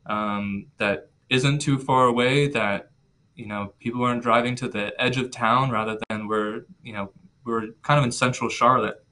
um, 0.05 0.67
that 0.77 1.09
isn't 1.29 1.59
too 1.59 1.77
far 1.77 2.05
away, 2.05 2.47
that 2.49 2.89
you 3.35 3.45
know 3.45 3.73
people 3.79 4.03
aren't 4.03 4.23
driving 4.23 4.55
to 4.55 4.67
the 4.67 4.93
edge 5.01 5.17
of 5.17 5.31
town 5.31 5.71
rather 5.71 5.97
than 6.09 6.27
we're 6.27 6.65
you 6.83 6.93
know 6.93 7.11
we're 7.45 7.67
kind 7.83 7.97
of 7.97 8.03
in 8.03 8.11
central 8.11 8.49
Charlotte, 8.49 9.03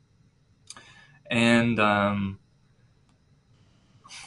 and 1.29 1.79
um, 1.79 2.39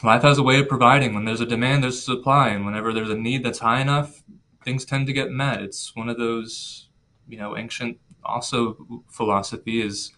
life 0.03 0.23
has 0.23 0.39
a 0.39 0.43
way 0.43 0.61
of 0.61 0.69
providing. 0.69 1.15
When 1.15 1.25
there's 1.25 1.41
a 1.41 1.47
demand, 1.47 1.83
there's 1.83 1.99
a 1.99 2.03
supply, 2.03 2.49
and 2.49 2.65
whenever 2.65 2.93
there's 2.93 3.11
a 3.11 3.17
need 3.17 3.45
that's 3.45 3.59
high 3.59 3.81
enough, 3.81 4.23
things 4.65 4.85
tend 4.85 5.07
to 5.09 5.13
get 5.13 5.31
met. 5.31 5.63
It's 5.63 5.95
one 5.95 6.09
of 6.09 6.19
those 6.19 6.89
you 7.29 7.39
know 7.39 7.57
ancient 7.57 7.99
also 8.25 9.03
philosophy 9.09 9.81
is 9.83 10.13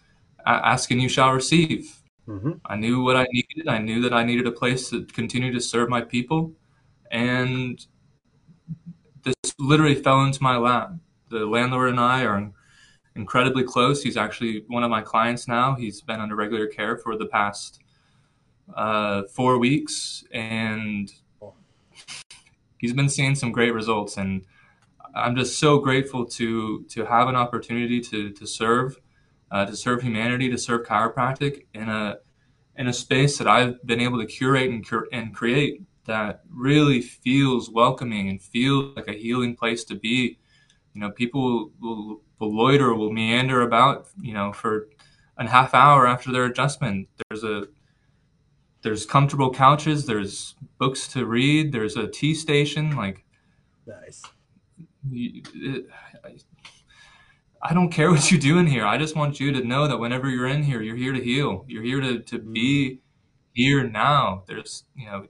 ask 0.45 0.91
and 0.91 1.01
you 1.01 1.09
shall 1.09 1.31
receive. 1.31 2.02
Mm-hmm. 2.27 2.51
I 2.65 2.75
knew 2.75 3.03
what 3.03 3.15
I 3.15 3.27
needed. 3.31 3.67
I 3.67 3.79
knew 3.79 4.01
that 4.01 4.13
I 4.13 4.23
needed 4.23 4.47
a 4.47 4.51
place 4.51 4.89
to 4.89 5.05
continue 5.05 5.51
to 5.51 5.59
serve 5.59 5.89
my 5.89 6.01
people. 6.01 6.53
And 7.11 7.85
this 9.23 9.35
literally 9.59 9.95
fell 9.95 10.23
into 10.23 10.41
my 10.41 10.57
lap. 10.57 10.93
The 11.29 11.45
landlord 11.45 11.89
and 11.89 11.99
I 11.99 12.25
are 12.25 12.51
incredibly 13.15 13.63
close. 13.63 14.03
He's 14.03 14.17
actually 14.17 14.63
one 14.67 14.83
of 14.83 14.89
my 14.89 15.01
clients 15.01 15.47
now. 15.47 15.75
He's 15.75 16.01
been 16.01 16.19
under 16.19 16.35
regular 16.35 16.67
care 16.67 16.97
for 16.97 17.17
the 17.17 17.25
past 17.25 17.81
uh, 18.75 19.23
four 19.23 19.57
weeks, 19.57 20.23
and 20.31 21.11
he's 22.77 22.93
been 22.93 23.09
seeing 23.09 23.35
some 23.35 23.51
great 23.51 23.73
results. 23.73 24.17
And 24.17 24.45
I'm 25.13 25.35
just 25.35 25.59
so 25.59 25.79
grateful 25.79 26.25
to 26.25 26.83
to 26.83 27.05
have 27.05 27.27
an 27.27 27.35
opportunity 27.35 27.99
to 28.01 28.31
to 28.31 28.47
serve 28.47 28.99
uh, 29.53 29.65
to 29.65 29.75
serve 29.75 30.01
humanity, 30.01 30.49
to 30.49 30.57
serve 30.57 30.85
chiropractic 30.85 31.65
in 31.73 31.87
a 31.87 32.17
in 32.75 32.87
a 32.87 32.93
space 32.93 33.37
that 33.37 33.47
I've 33.47 33.81
been 33.85 34.01
able 34.01 34.19
to 34.19 34.25
curate 34.25 34.71
and, 34.71 34.85
cur- 34.85 35.07
and 35.13 35.33
create 35.33 35.83
that 36.05 36.41
really 36.49 37.01
feels 37.01 37.69
welcoming 37.69 38.29
and 38.29 38.41
feels 38.41 38.95
like 38.95 39.07
a 39.07 39.13
healing 39.13 39.55
place 39.55 39.83
to 39.85 39.95
be. 39.95 40.39
You 40.95 41.01
know, 41.01 41.11
people 41.11 41.71
will, 41.79 42.21
will 42.39 42.55
loiter, 42.55 42.95
will 42.95 43.13
meander 43.13 43.61
about, 43.61 44.07
you 44.19 44.33
know, 44.33 44.51
for 44.51 44.89
a 45.37 45.47
half 45.47 45.75
hour 45.75 46.07
after 46.07 46.31
their 46.31 46.45
adjustment. 46.45 47.07
There's 47.29 47.43
a 47.43 47.67
there's 48.81 49.05
comfortable 49.05 49.53
couches, 49.53 50.07
there's 50.07 50.55
books 50.79 51.07
to 51.09 51.27
read, 51.27 51.71
there's 51.71 51.95
a 51.95 52.07
tea 52.07 52.33
station, 52.33 52.95
like 52.97 53.23
nice. 53.85 54.23
It, 55.11 55.85
I 57.65 57.73
don't 57.73 57.89
care 57.89 58.11
what 58.11 58.29
you 58.29 58.37
do 58.37 58.57
in 58.57 58.67
here. 58.67 58.85
I 58.85 58.97
just 58.97 59.15
want 59.15 59.39
you 59.39 59.53
to 59.53 59.63
know 59.63 59.87
that 59.87 59.97
whenever 59.97 60.29
you're 60.29 60.47
in 60.47 60.63
here, 60.63 60.81
you're 60.81 60.97
here 60.97 61.13
to 61.13 61.23
heal. 61.23 61.63
You're 61.67 61.83
here 61.83 62.01
to, 62.01 62.19
to 62.19 62.39
be 62.39 62.89
mm-hmm. 62.89 62.97
here 63.53 63.89
now. 63.89 64.43
There's, 64.47 64.83
you 64.95 65.05
know, 65.05 65.27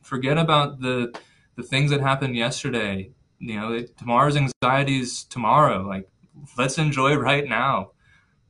forget 0.00 0.38
about 0.38 0.80
the 0.80 1.12
the 1.56 1.62
things 1.64 1.90
that 1.90 2.00
happened 2.00 2.36
yesterday. 2.36 3.10
You 3.40 3.58
know, 3.58 3.82
tomorrow's 3.98 4.36
anxieties 4.36 5.24
tomorrow. 5.24 5.82
Like, 5.82 6.08
let's 6.56 6.78
enjoy 6.78 7.16
right 7.16 7.46
now. 7.48 7.90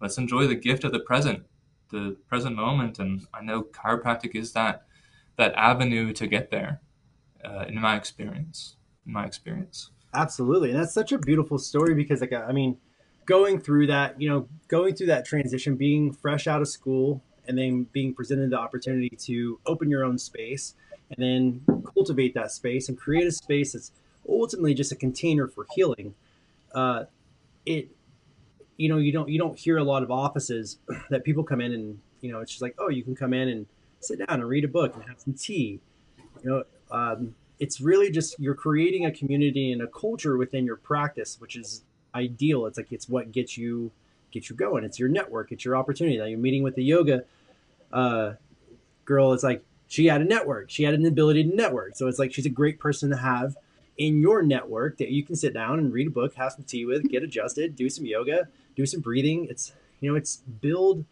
Let's 0.00 0.18
enjoy 0.18 0.46
the 0.46 0.54
gift 0.54 0.84
of 0.84 0.92
the 0.92 1.00
present, 1.00 1.44
the 1.90 2.16
present 2.28 2.54
moment. 2.54 2.98
And 2.98 3.22
I 3.32 3.42
know 3.42 3.62
chiropractic 3.62 4.34
is 4.34 4.52
that 4.52 4.84
that 5.36 5.54
avenue 5.54 6.12
to 6.12 6.26
get 6.26 6.50
there. 6.50 6.82
Uh, 7.42 7.64
in 7.66 7.80
my 7.80 7.96
experience, 7.96 8.76
in 9.06 9.14
my 9.14 9.24
experience. 9.24 9.90
Absolutely, 10.12 10.72
and 10.72 10.78
that's 10.78 10.92
such 10.92 11.12
a 11.12 11.18
beautiful 11.18 11.56
story 11.56 11.94
because, 11.94 12.20
like, 12.20 12.34
I 12.34 12.52
mean, 12.52 12.76
going 13.26 13.60
through 13.60 13.86
that, 13.88 14.20
you 14.20 14.28
know, 14.28 14.48
going 14.68 14.94
through 14.94 15.08
that 15.08 15.24
transition, 15.24 15.76
being 15.76 16.12
fresh 16.12 16.46
out 16.46 16.60
of 16.60 16.68
school, 16.68 17.22
and 17.46 17.56
then 17.58 17.84
being 17.92 18.14
presented 18.14 18.50
the 18.50 18.58
opportunity 18.58 19.10
to 19.16 19.58
open 19.66 19.90
your 19.90 20.04
own 20.04 20.18
space 20.18 20.74
and 21.10 21.18
then 21.18 21.82
cultivate 21.94 22.34
that 22.34 22.52
space 22.52 22.88
and 22.88 22.98
create 22.98 23.26
a 23.26 23.32
space 23.32 23.72
that's 23.72 23.92
ultimately 24.28 24.74
just 24.74 24.92
a 24.92 24.96
container 24.96 25.48
for 25.48 25.66
healing. 25.74 26.14
Uh, 26.74 27.04
it, 27.66 27.88
you 28.76 28.88
know, 28.88 28.98
you 28.98 29.12
don't 29.12 29.28
you 29.28 29.38
don't 29.38 29.58
hear 29.58 29.76
a 29.76 29.84
lot 29.84 30.02
of 30.02 30.10
offices 30.10 30.78
that 31.10 31.24
people 31.24 31.42
come 31.42 31.60
in 31.60 31.72
and 31.72 31.98
you 32.20 32.30
know 32.32 32.40
it's 32.40 32.50
just 32.50 32.62
like 32.62 32.74
oh 32.78 32.88
you 32.88 33.02
can 33.02 33.16
come 33.16 33.34
in 33.34 33.48
and 33.48 33.66
sit 34.00 34.18
down 34.18 34.40
and 34.40 34.48
read 34.48 34.64
a 34.64 34.68
book 34.68 34.94
and 34.94 35.04
have 35.04 35.20
some 35.20 35.34
tea. 35.34 35.80
You 36.42 36.50
know, 36.50 36.64
um, 36.90 37.34
it's 37.58 37.80
really 37.80 38.10
just 38.10 38.38
you're 38.38 38.54
creating 38.54 39.04
a 39.04 39.12
community 39.12 39.72
and 39.72 39.82
a 39.82 39.86
culture 39.86 40.36
within 40.36 40.64
your 40.64 40.76
practice, 40.76 41.36
which 41.38 41.56
is 41.56 41.82
ideal. 42.14 42.66
It's 42.66 42.78
like 42.78 42.92
it's 42.92 43.08
what 43.08 43.32
gets 43.32 43.56
you 43.56 43.90
gets 44.30 44.50
you 44.50 44.56
going. 44.56 44.84
It's 44.84 44.98
your 44.98 45.08
network. 45.08 45.52
It's 45.52 45.64
your 45.64 45.76
opportunity. 45.76 46.18
Like 46.18 46.30
you're 46.30 46.38
meeting 46.38 46.62
with 46.62 46.74
the 46.74 46.84
yoga 46.84 47.24
uh, 47.92 48.32
girl. 49.04 49.32
It's 49.32 49.42
like 49.42 49.64
she 49.88 50.06
had 50.06 50.20
a 50.20 50.24
network. 50.24 50.70
She 50.70 50.84
had 50.84 50.94
an 50.94 51.04
ability 51.04 51.44
to 51.44 51.54
network. 51.54 51.96
So 51.96 52.06
it's 52.06 52.18
like 52.18 52.32
she's 52.32 52.46
a 52.46 52.50
great 52.50 52.78
person 52.78 53.10
to 53.10 53.16
have 53.16 53.56
in 53.98 54.20
your 54.20 54.42
network 54.42 54.98
that 54.98 55.10
you 55.10 55.22
can 55.22 55.36
sit 55.36 55.52
down 55.52 55.78
and 55.78 55.92
read 55.92 56.06
a 56.06 56.10
book, 56.10 56.34
have 56.34 56.52
some 56.52 56.64
tea 56.64 56.86
with, 56.86 57.08
get 57.10 57.22
adjusted, 57.22 57.76
do 57.76 57.90
some 57.90 58.06
yoga, 58.06 58.48
do 58.76 58.86
some 58.86 59.00
breathing. 59.00 59.46
It's 59.50 59.72
you 60.00 60.10
know, 60.10 60.16
it's 60.16 60.36
build 60.36 61.04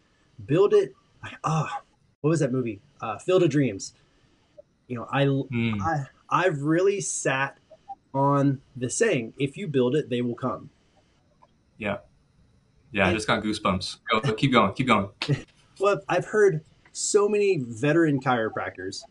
build 0.45 0.73
it. 0.73 0.95
Ah, 1.23 1.29
oh, 1.43 1.83
what 2.21 2.29
was 2.29 2.39
that 2.39 2.51
movie? 2.51 2.81
Uh, 3.01 3.17
Field 3.17 3.43
of 3.43 3.49
Dreams. 3.49 3.93
You 4.87 4.97
know, 4.97 5.07
I 5.11 5.25
mm. 5.25 5.79
I 5.81 6.05
I've 6.29 6.63
really 6.63 7.01
sat 7.01 7.57
on 8.13 8.61
the 8.75 8.89
saying, 8.89 9.33
if 9.37 9.57
you 9.57 9.67
build 9.67 9.95
it, 9.95 10.09
they 10.09 10.21
will 10.21 10.35
come. 10.35 10.69
Yeah. 11.79 11.97
Yeah, 12.91 13.07
I 13.07 13.13
just 13.13 13.27
got 13.27 13.43
goosebumps. 13.43 13.97
Go, 14.11 14.33
keep 14.33 14.51
going, 14.51 14.73
keep 14.73 14.87
going. 14.87 15.09
well, 15.79 16.01
I've 16.07 16.25
heard 16.25 16.63
so 16.91 17.27
many 17.27 17.63
veteran 17.67 18.19
chiropractors 18.19 19.03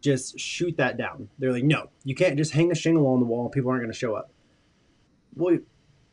just 0.00 0.38
shoot 0.38 0.76
that 0.76 0.96
down. 0.96 1.28
They're 1.38 1.52
like, 1.52 1.64
no, 1.64 1.88
you 2.04 2.14
can't 2.14 2.36
just 2.36 2.52
hang 2.52 2.70
a 2.70 2.74
shingle 2.74 3.06
on 3.06 3.20
the 3.20 3.26
wall 3.26 3.44
and 3.44 3.52
people 3.52 3.70
aren't 3.70 3.82
going 3.82 3.92
to 3.92 3.98
show 3.98 4.14
up. 4.14 4.30
Well, 5.34 5.58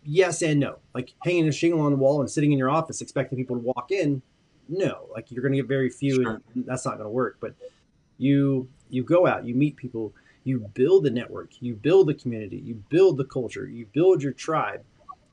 yes 0.04 0.42
and 0.42 0.60
no. 0.60 0.78
Like 0.94 1.14
hanging 1.24 1.48
a 1.48 1.52
shingle 1.52 1.82
on 1.82 1.92
the 1.92 1.98
wall 1.98 2.22
and 2.22 2.30
sitting 2.30 2.52
in 2.52 2.58
your 2.58 2.70
office 2.70 3.02
expecting 3.02 3.38
people 3.38 3.58
to 3.58 3.62
walk 3.62 3.92
in, 3.92 4.22
no. 4.70 5.08
Like 5.14 5.32
you're 5.32 5.42
going 5.42 5.54
to 5.54 5.58
get 5.58 5.68
very 5.68 5.90
few, 5.90 6.16
sure. 6.16 6.42
and 6.54 6.66
that's 6.66 6.86
not 6.86 6.96
going 6.96 7.06
to 7.06 7.10
work. 7.10 7.38
But 7.40 7.54
you 8.18 8.70
you 8.90 9.04
go 9.04 9.28
out, 9.28 9.46
you 9.46 9.56
meet 9.56 9.76
people, 9.76 10.14
you 10.44 10.60
build 10.74 11.04
the 11.04 11.12
network, 11.12 11.52
you 11.60 11.76
build 11.76 12.08
the 12.08 12.14
community, 12.14 12.58
you 12.58 12.76
build 12.90 13.18
the 13.18 13.26
culture, 13.26 13.68
you 13.68 13.88
build 13.88 14.24
your 14.24 14.34
tribe, 14.34 14.84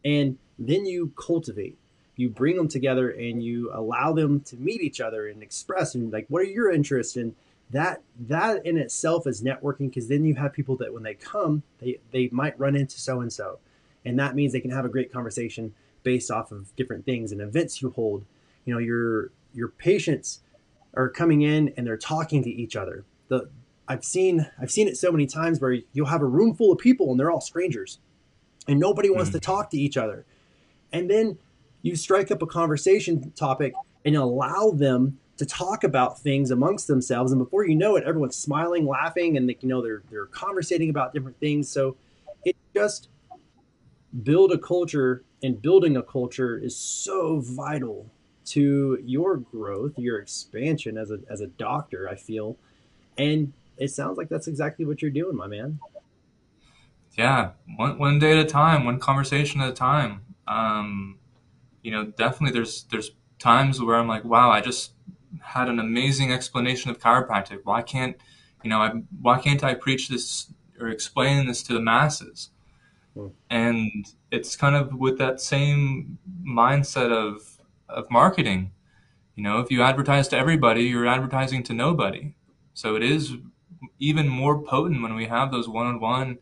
and 0.05 0.39
then 0.59 0.87
you 0.87 1.13
cultivate. 1.17 1.79
You 2.17 2.31
bring 2.31 2.57
them 2.57 2.69
together 2.69 3.11
and 3.11 3.43
you 3.43 3.71
allow 3.75 4.13
them 4.13 4.41
to 4.43 4.57
meet 4.57 4.81
each 4.81 5.01
other 5.01 5.29
and 5.29 5.43
express 5.43 5.95
and 5.95 6.13
like 6.13 6.27
what 6.29 6.43
are 6.43 6.47
your 6.47 6.71
interests? 6.71 7.17
And 7.17 7.35
that 7.71 8.03
that 8.19 8.65
in 8.65 8.79
itself 8.79 9.27
is 9.27 9.43
networking 9.43 9.91
because 9.91 10.09
then 10.09 10.25
you 10.25 10.35
have 10.37 10.53
people 10.53 10.77
that 10.77 10.95
when 10.95 11.03
they 11.03 11.15
come 11.15 11.63
they 11.79 11.99
they 12.13 12.29
might 12.33 12.59
run 12.59 12.77
into 12.77 12.99
so 12.99 13.21
and 13.21 13.33
so 13.33 13.59
and 14.05 14.19
that 14.19 14.35
means 14.35 14.53
they 14.53 14.61
can 14.61 14.71
have 14.71 14.85
a 14.85 14.89
great 14.89 15.13
conversation 15.13 15.75
based 16.05 16.31
off 16.31 16.53
of 16.53 16.75
different 16.77 17.05
things 17.05 17.33
and 17.33 17.41
events 17.41 17.83
you 17.83 17.91
hold. 17.91 18.25
You 18.65 18.73
know 18.73 18.81
your 18.81 19.31
your 19.53 19.69
patients 19.69 20.41
are 20.95 21.11
coming 21.11 21.43
in 21.43 21.75
and 21.77 21.87
they're 21.87 21.99
talking 21.99 22.43
to 22.45 22.51
each 22.51 22.77
other. 22.77 23.05
The 23.29 23.51
i've 23.89 24.05
seen 24.05 24.51
i've 24.61 24.71
seen 24.71 24.89
it 24.89 24.97
so 24.97 25.13
many 25.13 25.27
times 25.27 25.61
where 25.61 25.79
you'll 25.93 26.07
have 26.07 26.23
a 26.23 26.27
room 26.27 26.55
full 26.55 26.73
of 26.73 26.79
people 26.79 27.11
and 27.11 27.21
they're 27.21 27.31
all 27.31 27.43
strangers. 27.43 27.99
And 28.69 28.81
nobody 28.81 29.11
wants 29.11 29.31
mm. 29.31 29.35
to 29.35 29.41
talk 29.41 29.71
to 29.71 29.79
each 29.79 29.97
other 29.97 30.25
and 30.97 31.11
then 31.11 31.39
you 31.83 31.95
strike 31.95 32.31
up 32.31 32.43
a 32.43 32.47
conversation 32.47 33.31
topic 33.37 33.75
and 34.05 34.17
allow 34.17 34.71
them 34.71 35.19
to 35.37 35.45
talk 35.45 35.85
about 35.85 36.19
things 36.21 36.51
amongst 36.51 36.87
themselves. 36.87 37.33
And 37.33 37.39
before 37.39 37.67
you 37.67 37.75
know 37.75 37.97
it 37.97 38.05
everyone's 38.05 38.37
smiling 38.37 38.87
laughing 38.87 39.37
and 39.37 39.49
they, 39.49 39.57
you 39.61 39.69
know 39.69 39.83
they're 39.83 40.03
they're 40.11 40.27
conversating 40.27 40.89
about 40.89 41.13
different 41.13 41.39
things. 41.39 41.69
So 41.69 41.97
it 42.45 42.57
just 42.75 43.09
build 44.23 44.53
a 44.53 44.59
culture 44.59 45.23
and 45.43 45.61
building 45.61 45.97
a 45.99 46.03
culture 46.03 46.57
is 46.57 46.75
so 46.75 47.41
vital 47.41 48.07
to 48.47 48.99
your 49.05 49.37
growth 49.37 49.93
your 49.99 50.19
expansion 50.19 50.97
as 50.97 51.11
a 51.11 51.19
as 51.29 51.41
a 51.41 51.49
doctor 51.49 52.09
i 52.09 52.15
feel. 52.15 52.57
And 53.19 53.53
it 53.77 53.89
sounds 53.89 54.17
like 54.17 54.29
that's 54.29 54.47
exactly 54.47 54.87
what 54.87 55.03
you're 55.03 55.11
doing 55.11 55.37
my 55.37 55.47
man. 55.47 55.79
Yeah 57.19 57.51
one, 57.77 57.99
one 57.99 58.19
day 58.19 58.33
at 58.33 58.39
a 58.39 58.49
time 58.49 58.85
one 58.85 58.99
conversation 58.99 59.61
at 59.61 59.69
a 59.69 59.75
time 59.75 60.26
um, 60.47 61.19
you 61.83 61.91
know, 61.91 62.05
definitely 62.05 62.53
there's 62.53 62.85
there's 62.91 63.11
times 63.39 63.81
where 63.81 63.97
I'm 63.97 64.09
like, 64.09 64.25
wow, 64.25 64.51
I 64.51 64.61
just 64.61 64.93
had 65.41 65.69
an 65.69 65.79
amazing 65.79 66.33
explanation 66.33 66.91
of 66.91 66.99
chiropractic. 66.99 67.61
Why 67.65 67.83
can't 67.83 68.17
you 68.67 68.71
know, 68.71 68.81
I, 68.81 68.91
why 69.21 69.39
can't 69.39 69.63
I 69.63 69.75
preach 69.75 70.09
this 70.09 70.53
or 70.81 70.89
explain 70.89 71.47
this 71.47 71.63
to 71.63 71.73
the 71.73 71.81
masses? 71.81 72.51
Hmm. 73.15 73.29
And 73.49 74.07
it's 74.33 74.57
kind 74.57 74.75
of 74.75 74.95
with 74.95 75.19
that 75.19 75.41
same 75.41 76.19
mindset 76.45 77.13
of 77.13 77.59
of 77.89 78.11
marketing. 78.11 78.73
You 79.37 79.45
know, 79.45 79.61
if 79.61 79.71
you 79.71 79.83
advertise 79.83 80.27
to 80.29 80.37
everybody, 80.37 80.83
you're 80.83 81.07
advertising 81.07 81.63
to 81.65 81.75
nobody. 81.75 82.35
So 82.75 82.97
it 82.97 83.05
is 83.05 83.35
even 84.01 84.29
more 84.29 84.61
potent 84.61 85.01
when 85.01 85.15
we 85.15 85.27
have 85.27 85.53
those 85.53 85.69
one-on-one 85.69 86.39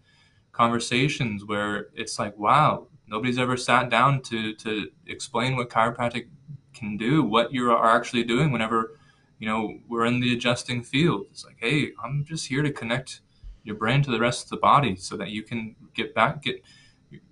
conversations 0.52 1.44
where 1.44 1.88
it's 1.94 2.18
like, 2.18 2.38
wow, 2.38 2.86
nobody's 3.06 3.38
ever 3.38 3.56
sat 3.56 3.90
down 3.90 4.22
to 4.22 4.54
to 4.54 4.90
explain 5.06 5.56
what 5.56 5.70
chiropractic 5.70 6.28
can 6.72 6.96
do, 6.96 7.22
what 7.22 7.52
you 7.52 7.70
are 7.70 7.96
actually 7.96 8.24
doing 8.24 8.50
whenever 8.50 8.92
you 9.38 9.48
know, 9.48 9.78
we're 9.88 10.06
in 10.06 10.20
the 10.20 10.32
adjusting 10.32 10.82
field. 10.82 11.26
It's 11.30 11.44
like, 11.44 11.56
hey, 11.58 11.90
I'm 12.02 12.24
just 12.24 12.46
here 12.46 12.62
to 12.62 12.72
connect 12.72 13.20
your 13.62 13.76
brain 13.76 14.02
to 14.02 14.10
the 14.10 14.20
rest 14.20 14.44
of 14.44 14.50
the 14.50 14.56
body 14.56 14.96
so 14.96 15.16
that 15.16 15.30
you 15.30 15.42
can 15.42 15.76
get 15.94 16.14
back, 16.14 16.42
get 16.42 16.62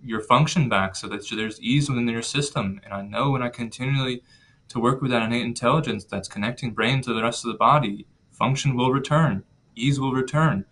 your 0.03 0.21
function 0.21 0.69
back 0.69 0.97
so 0.97 1.09
that 1.09 1.27
there's 1.31 1.61
ease 1.61 1.89
within 1.89 2.09
your 2.09 2.23
system. 2.23 2.81
And 2.85 2.93
I 2.93 3.03
know 3.03 3.31
when 3.31 3.43
I 3.43 3.49
continually 3.49 4.23
to 4.69 4.81
work 4.81 5.01
with 5.01 5.11
that 5.11 5.23
innate 5.23 5.45
intelligence 5.45 6.05
that's 6.05 6.29
connecting 6.29 6.73
brain 6.73 7.03
to 7.03 7.15
the 7.15 7.23
rest 7.23 7.45
of 7.45 7.53
the 7.53 7.59
body, 7.59 8.07
function 8.31 8.77
will 8.77 8.93
return, 8.93 9.45
ease 9.75 10.01
will 10.01 10.13
return, 10.13 10.65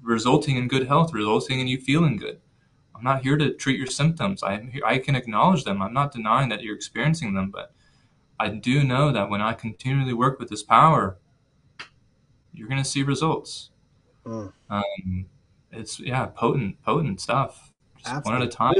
resulting 0.00 0.56
in 0.56 0.68
good 0.68 0.86
health, 0.86 1.12
resulting 1.12 1.60
in 1.60 1.66
you 1.66 1.78
feeling 1.78 2.16
good. 2.16 2.40
I'm 3.02 3.14
not 3.14 3.24
here 3.24 3.36
to 3.36 3.52
treat 3.52 3.78
your 3.78 3.88
symptoms. 3.88 4.44
I 4.44 4.70
I 4.86 4.98
can 4.98 5.16
acknowledge 5.16 5.64
them. 5.64 5.82
I'm 5.82 5.92
not 5.92 6.12
denying 6.12 6.50
that 6.50 6.62
you're 6.62 6.76
experiencing 6.76 7.34
them, 7.34 7.50
but 7.50 7.72
I 8.38 8.48
do 8.48 8.84
know 8.84 9.10
that 9.10 9.28
when 9.28 9.42
I 9.42 9.54
continually 9.54 10.12
work 10.12 10.38
with 10.38 10.50
this 10.50 10.62
power, 10.62 11.18
you're 12.54 12.68
going 12.68 12.82
to 12.82 12.88
see 12.88 13.02
results. 13.02 13.70
Mm. 14.24 14.52
Um, 14.70 15.26
it's 15.72 15.98
yeah, 15.98 16.26
potent, 16.26 16.80
potent 16.84 17.20
stuff. 17.20 17.72
one 18.22 18.36
at 18.36 18.42
a 18.42 18.46
time. 18.46 18.74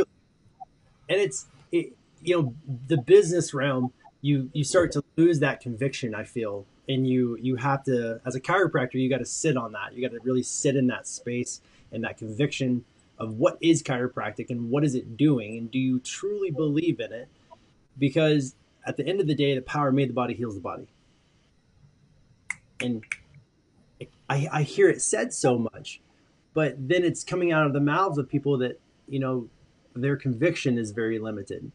And 1.09 1.21
it's 1.21 1.47
it, 1.73 1.93
you 2.23 2.41
know 2.41 2.55
the 2.87 2.99
business 2.99 3.53
realm. 3.53 3.93
You 4.21 4.51
you 4.53 4.63
start 4.63 4.93
to 4.93 5.03
lose 5.17 5.41
that 5.41 5.61
conviction. 5.61 6.15
I 6.15 6.23
feel, 6.23 6.65
and 6.89 7.09
you 7.09 7.37
you 7.41 7.57
have 7.57 7.83
to 7.85 8.21
as 8.25 8.37
a 8.37 8.41
chiropractor, 8.41 8.95
you 8.95 9.11
got 9.11 9.19
to 9.19 9.27
sit 9.27 9.57
on 9.57 9.73
that. 9.73 9.95
You 9.95 10.09
got 10.09 10.15
to 10.15 10.23
really 10.23 10.45
sit 10.45 10.77
in 10.77 10.87
that 10.87 11.09
space 11.09 11.61
and 11.91 12.05
that 12.05 12.19
conviction 12.19 12.85
of 13.19 13.35
what 13.35 13.59
is 13.61 13.83
chiropractic 13.83 14.51
and 14.51 14.71
what 14.71 14.85
is 14.85 14.95
it 14.95 15.17
doing, 15.17 15.57
and 15.57 15.71
do 15.71 15.79
you 15.79 16.01
truly 16.01 16.51
believe 16.51 17.01
in 17.01 17.13
it? 17.13 17.29
Because 17.99 18.55
at 18.87 18.97
the 18.97 19.07
end 19.07 19.21
of 19.21 19.27
the 19.27 19.35
day, 19.35 19.55
the 19.55 19.63
power 19.63 19.93
made 19.93 20.09
the 20.09 20.15
body 20.15 20.35
heals 20.35 20.55
the 20.55 20.61
body. 20.61 20.89
And 22.81 23.05
I, 24.29 24.49
I 24.51 24.63
hear 24.63 24.89
it 24.89 25.01
said 25.01 25.33
so 25.33 25.59
much, 25.59 26.01
but 26.55 26.75
then 26.77 27.05
it's 27.05 27.23
coming 27.23 27.53
out 27.53 27.67
of 27.67 27.73
the 27.73 27.81
mouths 27.81 28.19
of 28.19 28.29
people 28.29 28.59
that, 28.59 28.81
you 29.09 29.21
know, 29.21 29.49
their 29.95 30.17
conviction 30.17 30.79
is 30.79 30.91
very 30.91 31.19
limited 31.19 31.71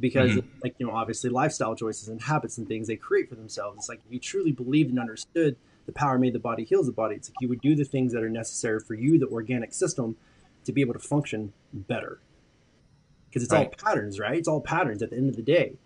because 0.00 0.30
mm-hmm. 0.30 0.48
like, 0.62 0.74
you 0.78 0.86
know, 0.86 0.92
obviously 0.92 1.28
lifestyle 1.28 1.74
choices 1.74 2.08
and 2.08 2.22
habits 2.22 2.56
and 2.56 2.68
things 2.68 2.86
they 2.86 2.96
create 2.96 3.28
for 3.28 3.34
themselves. 3.34 3.78
It's 3.78 3.88
like 3.88 4.00
if 4.06 4.12
you 4.12 4.20
truly 4.20 4.52
believed 4.52 4.90
and 4.90 4.98
understood 4.98 5.56
the 5.86 5.92
power 5.92 6.18
made 6.18 6.34
the 6.34 6.38
body 6.38 6.64
heals 6.64 6.86
the 6.86 6.92
body, 6.92 7.16
it's 7.16 7.28
like 7.28 7.36
you 7.40 7.48
would 7.48 7.60
do 7.60 7.74
the 7.74 7.84
things 7.84 8.12
that 8.12 8.22
are 8.22 8.30
necessary 8.30 8.80
for 8.80 8.94
you, 8.94 9.18
the 9.18 9.26
organic 9.26 9.74
system, 9.74 10.16
to 10.68 10.72
be 10.72 10.80
able 10.80 10.94
to 10.94 11.00
function 11.00 11.52
better. 11.72 12.20
Because 13.28 13.42
it's 13.42 13.52
right. 13.52 13.66
all 13.66 13.74
patterns, 13.90 14.18
right? 14.18 14.38
It's 14.38 14.48
all 14.48 14.60
patterns 14.60 15.02
at 15.02 15.10
the 15.10 15.16
end 15.16 15.28
of 15.28 15.36
the 15.36 15.42
day 15.42 15.76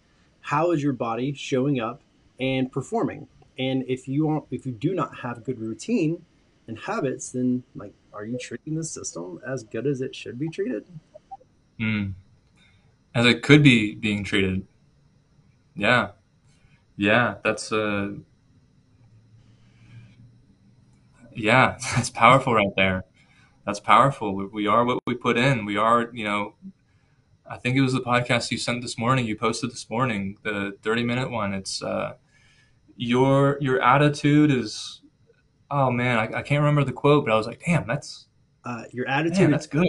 how 0.43 0.73
is 0.73 0.83
your 0.83 0.93
body 0.93 1.33
showing 1.33 1.81
up 1.81 2.03
and 2.39 2.71
performing? 2.71 3.29
And 3.59 3.85
if 3.89 4.07
you 4.09 4.27
want, 4.27 4.45
if 4.51 4.67
you 4.67 4.73
do 4.73 4.93
not 4.93 5.19
have 5.19 5.45
good 5.45 5.59
routine 5.59 6.25
and 6.69 6.79
habits, 6.79 7.31
then 7.31 7.63
like, 7.75 7.95
are 8.13 8.27
you 8.27 8.37
treating 8.39 8.75
the 8.75 8.85
system 8.85 9.41
as 9.47 9.63
good 9.63 9.87
as 9.87 10.01
it 10.01 10.15
should 10.15 10.39
be 10.39 10.49
treated? 10.49 10.85
Mm. 11.81 12.15
As 13.15 13.25
it 13.25 13.43
could 13.43 13.63
be 13.63 13.95
being 13.95 14.25
treated. 14.25 14.67
Yeah. 15.75 16.11
Yeah. 16.97 17.37
That's, 17.45 17.73
uh, 17.73 18.13
yeah, 21.35 21.79
that's 21.95 22.11
powerful 22.11 22.55
right 22.55 22.75
there. 22.77 23.05
That's 23.65 23.81
powerful. 23.81 24.35
We, 24.35 24.47
we 24.47 24.67
are 24.67 24.85
what 24.85 24.99
we 25.07 25.15
put 25.15 25.37
in. 25.37 25.65
We 25.65 25.77
are, 25.77 26.11
you 26.13 26.25
know, 26.25 26.55
I 27.49 27.59
think 27.59 27.77
it 27.77 27.81
was 27.81 27.93
the 27.93 28.01
podcast 28.01 28.51
you 28.51 28.59
sent 28.59 28.83
this 28.83 28.99
morning. 28.99 29.27
You 29.27 29.37
posted 29.37 29.71
this 29.71 29.89
morning, 29.89 30.37
the 30.43 30.77
30 30.83 31.05
minute 31.05 31.31
one. 31.31 31.53
It's 31.53 31.83
uh, 31.83 32.15
your 32.97 33.59
your 33.61 33.81
attitude 33.83 34.51
is. 34.51 35.01
Oh 35.71 35.91
man, 35.91 36.19
I, 36.19 36.39
I, 36.39 36.43
can't 36.43 36.61
remember 36.61 36.85
the 36.85 36.93
quote, 36.93 37.25
but 37.25 37.33
I 37.33 37.37
was 37.37 37.47
like, 37.47 37.63
damn, 37.65 37.87
that's 37.87 38.27
uh, 38.65 38.85
your 38.93 39.09
attitude. 39.09 39.41
Man, 39.41 39.51
that's 39.53 39.67
good. 39.67 39.89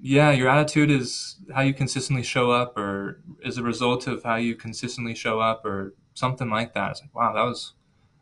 Yeah, 0.00 0.30
your 0.30 0.48
attitude 0.48 0.90
is 0.90 1.36
how 1.54 1.60
you 1.60 1.74
consistently 1.74 2.22
show 2.22 2.50
up, 2.50 2.78
or 2.78 3.22
is 3.42 3.58
a 3.58 3.62
result 3.62 4.06
of 4.06 4.22
how 4.22 4.36
you 4.36 4.54
consistently 4.54 5.14
show 5.14 5.40
up, 5.40 5.66
or 5.66 5.94
something 6.14 6.48
like 6.48 6.72
that. 6.72 6.92
It's 6.92 7.00
like, 7.02 7.14
wow, 7.14 7.34
that 7.34 7.42
was. 7.42 7.74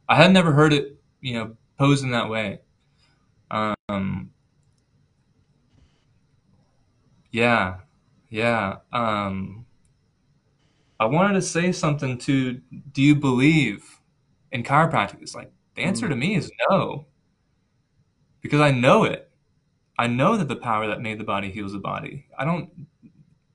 I 0.09 0.17
had 0.17 0.33
never 0.33 0.53
heard 0.53 0.73
it, 0.73 0.99
you 1.21 1.35
know, 1.35 1.57
posed 1.79 2.03
in 2.03 2.11
that 2.11 2.29
way. 2.29 2.61
Um, 3.51 4.31
yeah, 7.31 7.79
yeah. 8.31 8.77
Um, 8.93 9.67
I 11.01 11.07
wanted 11.07 11.35
to 11.35 11.43
say 11.43 11.73
something 11.73 12.19
to. 12.19 12.61
Do 12.93 13.03
you 13.03 13.15
believe 13.15 14.01
in 14.53 14.63
chiropractic? 14.63 15.23
It's 15.23 15.35
like 15.35 15.51
the 15.75 15.83
answer 15.83 16.07
mm. 16.07 16.11
to 16.11 16.17
me 16.17 16.35
is 16.35 16.51
no, 16.69 17.07
because 18.41 18.61
I 18.61 18.71
know 18.71 19.05
it. 19.05 19.31
I 19.99 20.07
know 20.07 20.37
that 20.37 20.49
the 20.49 20.57
power 20.57 20.87
that 20.87 21.01
made 21.01 21.19
the 21.19 21.25
body 21.25 21.51
heals 21.51 21.73
the 21.73 21.79
body. 21.79 22.27
I 22.37 22.45
don't. 22.45 22.71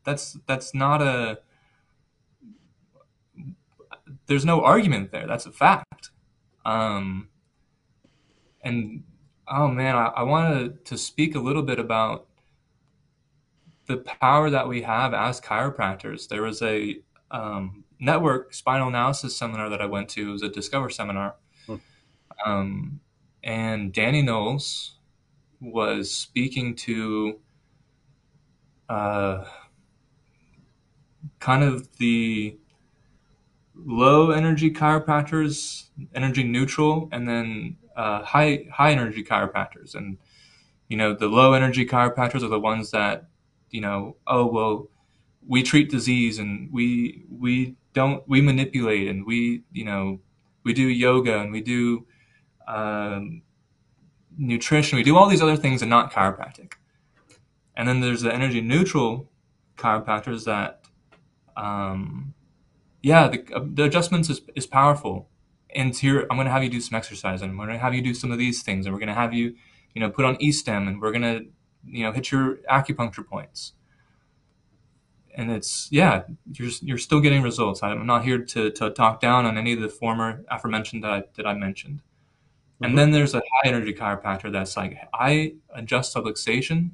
That's 0.04 0.38
that's 0.48 0.74
not 0.74 1.02
a. 1.02 1.40
There's 4.26 4.46
no 4.46 4.62
argument 4.64 5.12
there. 5.12 5.28
That's 5.28 5.46
a 5.46 5.52
fact. 5.52 6.12
Um, 6.66 7.28
and 8.64 9.04
oh 9.48 9.68
man, 9.68 9.96
I, 9.96 10.08
I 10.08 10.24
wanted 10.24 10.86
to 10.86 10.98
speak 10.98 11.36
a 11.36 11.40
little 11.40 11.64
bit 11.64 11.80
about 11.80 12.28
the 13.88 13.98
power 13.98 14.50
that 14.50 14.68
we 14.68 14.82
have 14.84 15.14
as 15.14 15.42
chiropractors. 15.42 16.28
There 16.28 16.42
was 16.42 16.62
a 16.62 17.00
um, 17.32 17.84
network 18.00 18.54
spinal 18.54 18.88
analysis 18.88 19.36
seminar 19.36 19.70
that 19.70 19.82
I 19.82 19.86
went 19.86 20.10
to. 20.10 20.30
It 20.30 20.32
was 20.32 20.44
a 20.44 20.50
Discover 20.50 20.90
seminar. 20.90 21.36
Hmm. 21.66 21.76
Um, 22.46 23.00
and 23.44 23.92
Danny 23.92 24.22
Knowles 24.22 24.96
was 25.60 26.12
speaking 26.12 26.76
to 26.76 27.40
uh, 28.90 29.46
kind 31.40 31.64
of 31.64 31.98
the 31.98 32.58
low 33.76 34.32
energy 34.32 34.72
chiropractors, 34.72 35.88
energy 36.14 36.44
neutral, 36.44 37.10
and 37.12 37.28
then 37.28 37.78
uh, 37.96 38.24
high 38.24 38.66
high 38.72 38.92
energy 38.92 39.24
chiropractors. 39.24 39.96
And 39.96 40.18
you 40.88 40.98
know, 40.98 41.14
the 41.14 41.28
low 41.28 41.54
energy 41.54 41.86
chiropractors 41.86 42.44
are 42.44 42.50
the 42.50 42.60
ones 42.60 42.92
that 42.92 43.26
you 43.70 43.82
know, 43.82 44.18
oh 44.28 44.46
well, 44.46 44.90
we 45.48 45.64
treat 45.64 45.90
disease 45.90 46.40
and 46.40 46.72
we 46.72 47.24
we 47.30 47.76
don't 47.94 48.28
we 48.28 48.42
manipulate 48.42 49.08
and 49.08 49.26
we 49.26 49.64
you 49.72 49.86
know 49.86 50.20
we 50.64 50.74
do 50.74 50.84
yoga 50.84 51.40
and 51.40 51.52
we 51.52 51.62
do 51.62 52.06
um, 52.68 53.42
nutrition. 54.38 54.98
We 54.98 55.04
do 55.04 55.18
all 55.18 55.28
these 55.28 55.42
other 55.42 55.58
things 55.58 55.82
and 55.82 55.90
not 55.90 56.12
chiropractic. 56.12 56.74
And 57.76 57.88
then 57.88 58.00
there's 58.02 58.22
the 58.22 58.34
energy 58.34 58.62
neutral 58.62 59.30
chiropractors 59.78 60.46
that, 60.46 60.82
um, 61.58 62.34
yeah, 63.02 63.28
the, 63.28 63.46
uh, 63.54 63.66
the 63.66 63.84
adjustments 63.84 64.30
is, 64.30 64.42
is 64.56 64.68
powerful. 64.68 65.30
And 65.76 65.96
here, 65.96 66.28
I'm 66.30 66.38
going 66.38 66.46
to 66.46 66.52
have 66.52 66.64
you 66.64 66.70
do 66.70 66.82
some 66.82 66.96
exercise 66.96 67.42
and 67.42 67.58
we're 67.58 67.66
going 67.66 67.78
to 67.78 67.84
have 67.84 67.94
you 67.94 68.02
do 68.02 68.14
some 68.14 68.32
of 68.32 68.38
these 68.38 68.62
things 68.62 68.86
and 68.86 68.94
we're 68.94 69.00
going 69.00 69.08
to 69.08 69.16
have 69.16 69.34
you, 69.34 69.56
you 69.94 70.02
know, 70.02 70.10
put 70.10 70.26
on 70.26 70.38
E-stim 70.40 70.88
and 70.88 71.02
we're 71.02 71.12
going 71.12 71.24
to 71.24 71.46
you 71.86 72.04
know 72.04 72.12
hit 72.12 72.32
your 72.32 72.56
acupuncture 72.70 73.26
points. 73.26 73.74
And 75.36 75.52
it's 75.52 75.88
yeah 75.92 76.24
you're 76.54 76.72
you're 76.82 76.98
still 76.98 77.20
getting 77.20 77.42
results. 77.42 77.82
I'm 77.84 78.06
not 78.06 78.24
here 78.24 78.40
to, 78.40 78.70
to 78.72 78.90
talk 78.92 79.20
down 79.20 79.46
on 79.46 79.58
any 79.58 79.74
of 79.74 79.82
the 79.82 79.90
former 79.90 80.44
aforementioned 80.50 81.04
that 81.04 81.12
i 81.12 81.24
that 81.36 81.48
i 81.48 81.54
mentioned. 81.54 82.02
Mm-hmm. 82.02 82.86
and 82.86 82.98
then 82.98 83.12
there's 83.12 83.34
a 83.34 83.40
high 83.40 83.70
energy 83.70 83.94
chiropractor 83.94 84.52
that's 84.52 84.76
like 84.76 84.98
i 85.14 85.54
adjust 85.76 86.16
subluxation 86.16 86.90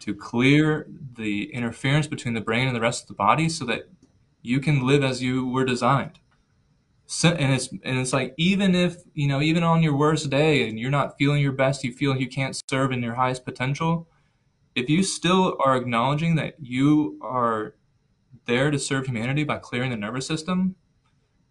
to 0.00 0.12
clear 0.12 0.88
the 1.16 1.52
interference 1.52 2.08
between 2.08 2.34
the 2.34 2.40
brain 2.40 2.66
and 2.66 2.74
the 2.74 2.80
rest 2.80 3.02
of 3.02 3.08
the 3.08 3.14
body 3.14 3.48
so 3.48 3.64
that 3.64 3.88
you 4.42 4.58
can 4.60 4.84
live 4.84 5.04
as 5.04 5.22
you 5.22 5.46
were 5.46 5.64
designed 5.64 6.18
so, 7.06 7.30
and 7.30 7.52
it's 7.52 7.68
and 7.68 7.98
it's 7.98 8.12
like 8.12 8.34
even 8.36 8.74
if 8.74 8.96
you 9.14 9.28
know 9.28 9.40
even 9.40 9.62
on 9.62 9.82
your 9.82 9.96
worst 9.96 10.30
day 10.30 10.68
and 10.68 10.78
you're 10.78 10.90
not 10.90 11.18
feeling 11.18 11.42
your 11.42 11.52
best 11.52 11.84
you 11.84 11.92
feel 11.92 12.16
you 12.16 12.28
can't 12.28 12.58
serve 12.70 12.92
in 12.92 13.02
your 13.02 13.14
highest 13.14 13.44
potential 13.44 14.08
if 14.74 14.90
you 14.90 15.02
still 15.02 15.56
are 15.64 15.76
acknowledging 15.76 16.34
that 16.36 16.56
you 16.60 17.18
are 17.22 17.74
there 18.46 18.70
to 18.70 18.78
serve 18.78 19.06
humanity 19.06 19.44
by 19.44 19.58
clearing 19.58 19.90
the 19.90 19.96
nervous 19.96 20.26
system, 20.26 20.74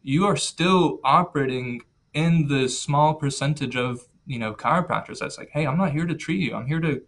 you 0.01 0.25
are 0.25 0.35
still 0.35 0.99
operating 1.03 1.81
in 2.13 2.47
the 2.47 2.67
small 2.67 3.15
percentage 3.15 3.75
of 3.75 4.07
you 4.25 4.39
know 4.39 4.53
chiropractors 4.53 5.19
that's 5.19 5.37
like, 5.37 5.49
hey, 5.51 5.65
I'm 5.65 5.77
not 5.77 5.91
here 5.91 6.05
to 6.05 6.15
treat 6.15 6.41
you. 6.41 6.55
I'm 6.55 6.67
here 6.67 6.79
to 6.81 7.01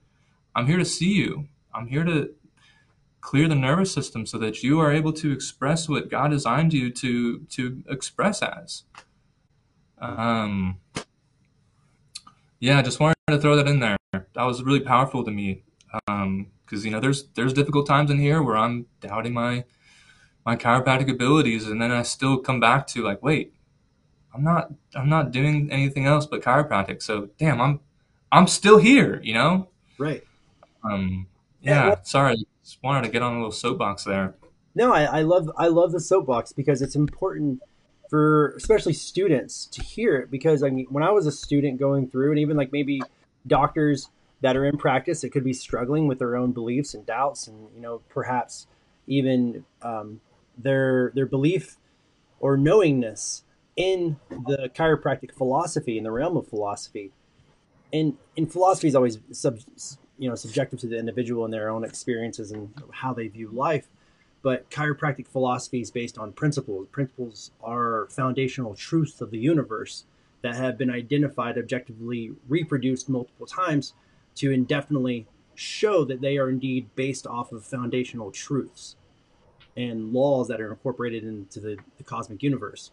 I'm 0.56 0.68
here 0.68 0.78
to 0.78 0.86
see 0.86 1.14
you. 1.14 1.48
I'm 1.74 1.88
here 1.88 2.04
to 2.06 2.34
clear 3.26 3.48
the 3.48 3.56
nervous 3.56 3.92
system 3.92 4.24
so 4.24 4.38
that 4.38 4.62
you 4.62 4.80
are 4.80 4.92
able 4.92 5.12
to 5.12 5.32
express 5.32 5.90
what 5.90 6.10
God 6.12 6.30
designed 6.30 6.74
you 6.74 6.92
to 6.92 7.40
to 7.40 7.84
express 7.90 8.44
as. 8.44 8.84
Um, 9.98 10.78
yeah, 12.60 12.84
just 12.84 13.00
wanted 13.00 13.16
to 13.30 13.40
throw 13.40 13.56
that 13.56 13.68
in 13.68 13.80
there. 13.80 13.98
That 14.12 14.44
was 14.44 14.62
really 14.62 14.80
powerful 14.80 15.24
to 15.24 15.32
me 15.32 15.64
because 15.92 16.06
um, 16.08 16.48
you 16.70 16.92
know 16.92 17.00
there's 17.00 17.28
there's 17.34 17.52
difficult 17.52 17.88
times 17.88 18.12
in 18.12 18.20
here 18.20 18.44
where 18.44 18.58
I'm 18.58 18.86
doubting 19.02 19.34
my 19.34 19.66
my 20.46 20.56
chiropractic 20.56 21.10
abilities, 21.10 21.68
and 21.68 21.82
then 21.82 21.92
I 21.92 22.04
still 22.04 22.38
come 22.38 22.60
back 22.60 22.86
to 22.88 23.02
like, 23.02 23.24
wait, 23.24 23.56
I'm 24.36 24.44
not 24.44 24.72
I'm 24.94 25.10
not 25.10 25.32
doing 25.32 25.72
anything 25.72 26.06
else 26.06 26.28
but 26.28 26.44
chiropractic. 26.44 27.02
So 27.02 27.30
damn, 27.40 27.60
I'm 27.60 27.80
I'm 28.32 28.46
still 28.46 28.78
here, 28.78 29.20
you 29.24 29.34
know? 29.34 29.70
Right. 29.98 30.24
Um 30.84 31.26
Yeah, 31.62 31.74
yeah, 31.74 31.88
well- 31.88 32.04
sorry. 32.04 32.46
Just 32.66 32.82
wanted 32.82 33.04
to 33.04 33.12
get 33.12 33.22
on 33.22 33.34
a 33.34 33.36
little 33.36 33.52
soapbox 33.52 34.06
there. 34.06 34.34
No, 34.74 34.92
I, 34.92 35.04
I 35.04 35.22
love 35.22 35.52
I 35.56 35.68
love 35.68 35.92
the 35.92 36.00
soapbox 36.00 36.52
because 36.52 36.82
it's 36.82 36.96
important 36.96 37.62
for 38.10 38.54
especially 38.58 38.94
students 38.94 39.68
to 39.68 39.84
hear 39.84 40.18
it 40.18 40.32
because 40.32 40.64
I 40.64 40.72
mean 40.72 40.88
when 40.90 41.04
I 41.04 41.12
was 41.12 41.28
a 41.28 41.32
student 41.32 41.80
going 41.80 42.10
through 42.10 42.32
and 42.32 42.40
even 42.40 42.58
like 42.58 42.72
maybe 42.72 43.02
doctors 43.46 44.10
that 44.42 44.58
are 44.58 44.66
in 44.66 44.78
practice 44.78 45.22
that 45.22 45.32
could 45.32 45.44
be 45.44 45.54
struggling 45.54 46.08
with 46.08 46.18
their 46.20 46.36
own 46.36 46.52
beliefs 46.52 46.94
and 46.96 47.06
doubts 47.06 47.48
and 47.48 47.68
you 47.76 47.82
know 47.82 48.02
perhaps 48.10 48.66
even 49.06 49.64
um, 49.84 50.20
their 50.58 51.12
their 51.14 51.28
belief 51.28 51.78
or 52.40 52.58
knowingness 52.58 53.44
in 53.76 54.18
the 54.30 54.72
chiropractic 54.76 55.32
philosophy 55.32 55.98
in 55.98 56.04
the 56.04 56.12
realm 56.12 56.36
of 56.36 56.48
philosophy 56.48 57.12
and 57.94 58.18
and 58.36 58.52
philosophy 58.52 58.88
is 58.88 58.96
always 58.96 59.20
sub, 59.32 59.60
you 60.18 60.30
know 60.30 60.36
subjective 60.36 60.80
to 60.80 60.88
the 60.88 60.98
individual 60.98 61.46
and 61.46 61.54
their 61.54 61.70
own 61.70 61.84
experiences 61.84 62.52
and 62.52 62.74
how 62.92 63.14
they 63.14 63.28
view 63.28 63.50
life 63.50 63.88
but 64.46 64.70
chiropractic 64.70 65.28
philosophy 65.28 65.82
is 65.82 65.90
based 65.90 66.20
on 66.20 66.32
principles. 66.32 66.88
Principles 66.92 67.50
are 67.64 68.06
foundational 68.12 68.76
truths 68.76 69.20
of 69.20 69.32
the 69.32 69.40
universe 69.40 70.06
that 70.44 70.56
have 70.56 70.78
been 70.78 70.92
identified, 70.92 71.58
objectively 71.58 72.32
reproduced 72.48 73.10
multiple 73.10 73.48
times 73.48 73.96
to 74.36 74.52
indefinitely 74.52 75.26
show 75.56 76.06
that 76.06 76.22
they 76.22 76.38
are 76.38 76.48
indeed 76.48 76.88
based 76.94 77.26
off 77.26 77.52
of 77.54 77.66
foundational 77.66 78.30
truths 78.30 78.98
and 79.76 80.14
laws 80.14 80.48
that 80.48 80.62
are 80.62 80.70
incorporated 80.70 81.24
into 81.24 81.60
the, 81.60 81.76
the 81.98 82.04
cosmic 82.04 82.44
universe. 82.44 82.92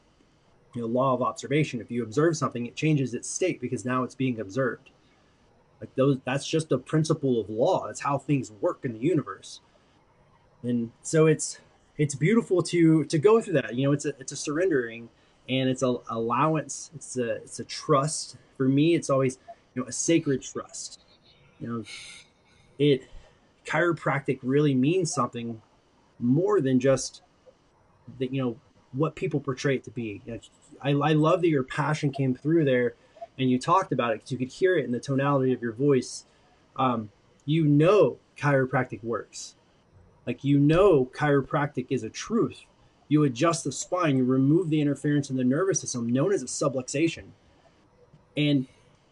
You 0.75 0.81
know, 0.81 0.89
law 0.89 1.13
of 1.13 1.21
observation. 1.21 1.83
If 1.83 1.91
you 1.91 2.03
observe 2.03 2.35
something, 2.35 2.65
it 2.65 2.77
changes 2.77 3.13
its 3.13 3.29
state 3.29 3.61
because 3.61 3.85
now 3.85 4.05
it's 4.05 4.15
being 4.15 4.41
observed. 4.41 4.89
Like 5.83 5.93
those, 5.97 6.19
that's 6.25 6.47
just 6.47 6.71
a 6.71 6.79
principle 6.79 7.41
of 7.41 7.51
law. 7.51 7.89
That's 7.89 8.01
how 8.01 8.17
things 8.17 8.53
work 8.61 8.85
in 8.85 8.93
the 8.93 9.01
universe. 9.01 9.61
And 10.63 10.93
so 11.03 11.27
it's 11.27 11.59
it's 11.99 12.15
beautiful 12.15 12.63
to 12.63 13.05
to 13.07 13.19
go 13.19 13.41
through 13.41 13.55
that. 13.55 13.75
You 13.75 13.89
know 13.89 13.93
it's 13.93 14.05
a 14.05 14.11
it's 14.21 14.31
a 14.31 14.37
surrendering 14.37 15.09
and 15.49 15.69
it's 15.69 15.83
a 15.83 15.97
allowance. 16.09 16.93
It's 16.95 17.19
a 17.19 17.33
it's 17.33 17.59
a 17.59 17.65
trust. 17.65 18.37
For 18.57 18.69
me 18.69 18.95
it's 18.95 19.11
always 19.11 19.39
you 19.75 19.83
know 19.83 19.89
a 19.89 19.93
sacred 19.93 20.43
trust. 20.43 21.01
You 21.59 21.69
know 21.69 21.85
it 22.79 23.09
chiropractic 23.67 24.39
really 24.43 24.77
means 24.77 25.13
something 25.13 25.61
more 26.21 26.61
than 26.61 26.79
just 26.79 27.23
that 28.21 28.33
you 28.33 28.41
know 28.41 28.57
what 28.93 29.17
people 29.17 29.41
portray 29.41 29.75
it 29.75 29.85
to 29.85 29.91
be. 29.91 30.23
You 30.27 30.35
know, 30.35 30.41
I, 30.81 30.91
I 30.91 31.13
love 31.15 31.41
that 31.41 31.49
your 31.49 31.65
passion 31.65 32.13
came 32.13 32.37
through 32.37 32.67
there 32.67 32.95
and 33.39 33.51
you 33.51 33.59
talked 33.59 33.93
about 33.93 34.13
it 34.13 34.17
because 34.17 34.33
you 34.33 34.39
could 34.39 34.53
hear 34.53 34.77
it 34.77 34.85
in 34.85 34.93
the 34.93 35.01
tonality 35.01 35.53
of 35.53 35.63
your 35.63 35.73
voice 35.73 36.25
um, 36.77 37.11
you 37.45 37.65
know 37.65 38.19
chiropractic 38.37 39.03
works 39.03 39.55
like 40.27 40.45
you 40.45 40.59
know, 40.59 41.07
chiropractic 41.07 41.87
is 41.91 42.03
a 42.03 42.11
truth. 42.11 42.63
You 43.09 43.25
adjust 43.25 43.65
the 43.65 43.73
spine, 43.73 44.19
you 44.19 44.25
remove 44.25 44.71
the 44.71 44.81
interference 44.81 45.31
in 45.31 45.37
the 45.37 45.45
nervous 45.45 45.81
system 45.81 46.09
known 46.09 46.33
as 46.33 46.43
a 46.43 46.47
subluxation. 46.47 47.25
And 48.37 48.67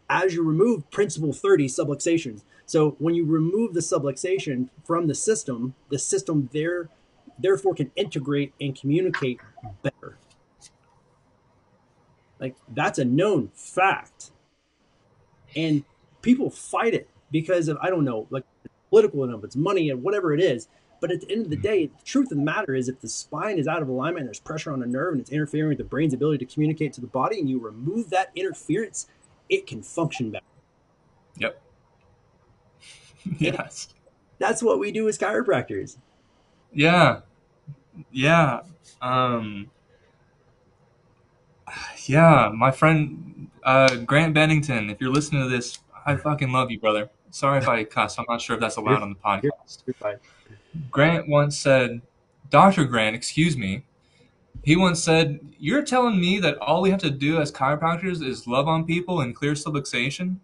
as 0.09 0.35
you 0.35 0.43
remove 0.43 0.91
principle 0.91 1.33
30 1.33 1.67
subluxations, 1.69 2.43
so 2.65 2.97
when 2.99 3.15
you 3.15 3.25
remove 3.25 3.75
the 3.75 3.81
subluxation 3.81 4.69
from 4.85 5.09
the 5.09 5.15
system, 5.15 5.75
the 5.91 5.99
system 5.99 6.49
there 6.53 6.89
therefore 7.39 7.75
can 7.75 7.91
integrate 7.97 8.55
and 8.61 8.79
communicate 8.79 9.41
better. 9.83 10.17
Like 12.41 12.57
that's 12.69 12.99
a 12.99 13.05
known 13.05 13.51
fact. 13.55 14.31
And 15.55 15.85
people 16.23 16.51
fight 16.51 16.95
it 16.95 17.09
because 17.31 17.69
of 17.69 17.79
I 17.81 17.91
don't 17.91 18.05
know, 18.05 18.27
like 18.31 18.45
political 18.89 19.25
enough, 19.25 19.45
it's 19.45 19.57
money 19.57 19.91
and 19.91 20.03
whatever 20.03 20.33
it 20.33 20.41
is. 20.41 20.69
But 21.01 21.11
at 21.11 21.23
the 21.23 21.33
end 21.33 21.45
of 21.45 21.51
the 21.51 21.57
day, 21.57 21.87
the 21.87 22.05
truth 22.05 22.31
of 22.31 22.37
the 22.37 22.45
matter 22.45 22.75
is 22.75 22.89
if 22.89 23.01
the 23.01 23.09
spine 23.09 23.59
is 23.59 23.67
out 23.67 23.81
of 23.81 23.89
alignment 23.89 24.21
and 24.21 24.29
there's 24.29 24.41
pressure 24.41 24.71
on 24.71 24.83
a 24.83 24.87
nerve 24.87 25.13
and 25.13 25.21
it's 25.21 25.31
interfering 25.31 25.71
with 25.71 25.79
the 25.79 25.85
brain's 25.85 26.13
ability 26.13 26.45
to 26.45 26.53
communicate 26.53 26.93
to 26.95 27.01
the 27.01 27.07
body 27.07 27.41
and 27.41 27.49
you 27.49 27.59
remove 27.59 28.11
that 28.11 28.31
interference, 28.35 29.07
it 29.49 29.67
can 29.67 29.83
function 29.83 30.31
better. 30.31 30.45
Yep. 31.39 31.63
yes. 33.39 33.89
That's 34.39 34.63
what 34.63 34.79
we 34.79 34.93
do 34.93 35.09
as 35.09 35.17
chiropractors. 35.17 35.97
Yeah. 36.73 37.21
Yeah. 38.11 38.61
Um 39.01 39.71
yeah, 42.07 42.51
my 42.55 42.71
friend 42.71 43.49
uh 43.63 43.97
Grant 43.97 44.35
Bennington, 44.35 44.91
if 44.91 45.01
you're 45.01 45.13
listening 45.13 45.43
to 45.43 45.49
this, 45.49 45.79
I 46.07 46.17
fucking 46.17 46.51
love 46.51 46.71
you, 46.71 46.81
brother. 46.81 47.11
Sorry 47.31 47.59
if 47.59 47.69
I 47.69 47.85
cuss. 47.97 48.19
I'm 48.19 48.27
not 48.29 48.41
sure 48.41 48.55
if 48.55 48.61
that's 48.61 48.77
allowed 48.77 49.03
on 49.03 49.11
the 49.11 49.17
podcast. 49.17 49.83
You're 49.87 49.95
fine. 49.95 50.17
Grant 50.91 51.29
once 51.29 51.59
said, 51.59 52.01
Dr. 52.49 52.85
Grant, 52.85 53.17
excuse 53.17 53.57
me, 53.57 53.85
he 54.63 54.77
once 54.77 55.03
said, 55.03 55.41
You're 55.59 55.83
telling 55.83 56.21
me 56.21 56.39
that 56.41 56.59
all 56.59 56.83
we 56.83 56.91
have 56.91 57.01
to 57.01 57.11
do 57.11 57.41
as 57.41 57.51
chiropractors 57.51 58.23
is 58.23 58.47
love 58.47 58.69
on 58.69 58.85
people 58.85 59.21
and 59.21 59.35
clear 59.35 59.53
subluxation? 59.53 60.37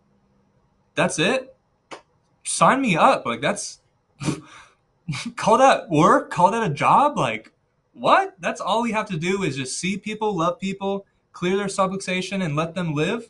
That's 0.95 1.19
it? 1.19 1.55
Sign 2.45 2.81
me 2.81 2.97
up. 2.97 3.27
Like, 3.27 3.41
that's. 3.41 3.81
call 5.37 5.59
that 5.59 5.91
work? 5.91 6.31
Call 6.31 6.51
that 6.53 6.69
a 6.69 6.73
job? 6.73 7.19
Like, 7.19 7.53
what? 7.93 8.35
That's 8.41 8.61
all 8.61 8.83
we 8.83 8.93
have 8.93 9.07
to 9.09 9.19
do 9.19 9.43
is 9.43 9.57
just 9.57 9.79
see 9.79 9.99
people, 9.99 10.35
love 10.37 10.59
people, 10.59 11.07
clear 11.37 11.57
their 11.57 11.66
subluxation, 11.66 12.42
and 12.42 12.57
let 12.57 12.75
them 12.75 12.94
live? 12.94 13.29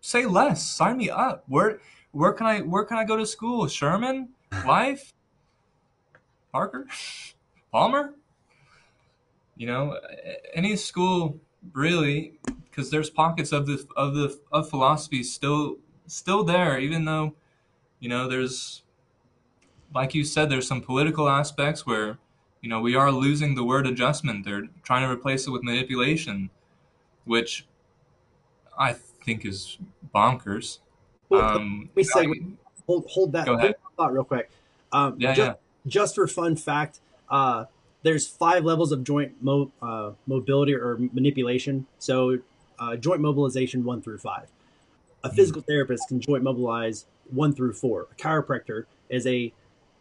Say 0.00 0.26
less. 0.26 0.62
Sign 0.62 0.98
me 0.98 1.08
up. 1.08 1.44
Where, 1.48 1.80
where 2.12 2.34
can 2.34 2.46
I 2.46 2.60
where 2.60 2.84
can 2.84 2.98
I 2.98 3.04
go 3.04 3.16
to 3.16 3.26
school? 3.26 3.66
Sherman? 3.66 4.28
Life? 4.66 5.14
Parker, 6.52 6.86
Palmer, 7.72 8.14
you 9.56 9.66
know, 9.66 9.98
any 10.54 10.76
school 10.76 11.40
really, 11.72 12.38
because 12.64 12.90
there's 12.90 13.10
pockets 13.10 13.52
of 13.52 13.66
the 13.66 13.86
of 13.96 14.14
the 14.14 14.38
of 14.52 14.70
philosophy 14.70 15.22
still 15.22 15.76
still 16.06 16.44
there, 16.44 16.78
even 16.78 17.04
though, 17.04 17.34
you 18.00 18.08
know, 18.08 18.28
there's, 18.28 18.82
like 19.94 20.14
you 20.14 20.24
said, 20.24 20.50
there's 20.50 20.66
some 20.66 20.80
political 20.80 21.28
aspects 21.28 21.86
where, 21.86 22.18
you 22.60 22.68
know, 22.68 22.80
we 22.80 22.94
are 22.94 23.10
losing 23.10 23.54
the 23.54 23.64
word 23.64 23.86
adjustment. 23.86 24.44
They're 24.44 24.68
trying 24.82 25.06
to 25.06 25.12
replace 25.12 25.46
it 25.46 25.50
with 25.50 25.62
manipulation, 25.62 26.50
which 27.26 27.66
I 28.78 28.94
think 28.94 29.44
is 29.44 29.76
bonkers. 30.14 30.78
Well, 31.28 31.42
Um, 31.42 31.90
let 31.94 31.96
me 31.96 32.04
segue. 32.04 32.52
Hold, 32.86 33.04
hold 33.08 33.32
that 33.32 33.46
thought 33.96 34.12
real 34.12 34.24
quick. 34.24 34.50
Um, 34.92 35.16
yeah, 35.18 35.34
just, 35.34 35.48
yeah. 35.48 35.54
just 35.86 36.14
for 36.14 36.26
fun 36.28 36.56
fact, 36.56 37.00
uh, 37.28 37.64
there's 38.02 38.26
five 38.26 38.64
levels 38.64 38.92
of 38.92 39.02
joint 39.02 39.34
mo- 39.42 39.72
uh, 39.82 40.12
mobility 40.26 40.74
or 40.74 40.96
manipulation. 41.12 41.86
So, 41.98 42.38
uh, 42.78 42.94
joint 42.96 43.20
mobilization 43.20 43.84
one 43.84 44.00
through 44.00 44.18
five. 44.18 44.46
A 45.24 45.32
physical 45.32 45.62
therapist 45.62 46.06
can 46.06 46.20
joint 46.20 46.44
mobilize 46.44 47.06
one 47.30 47.52
through 47.52 47.72
four. 47.72 48.06
A 48.12 48.14
chiropractor 48.14 48.84
is 49.08 49.26
a 49.26 49.52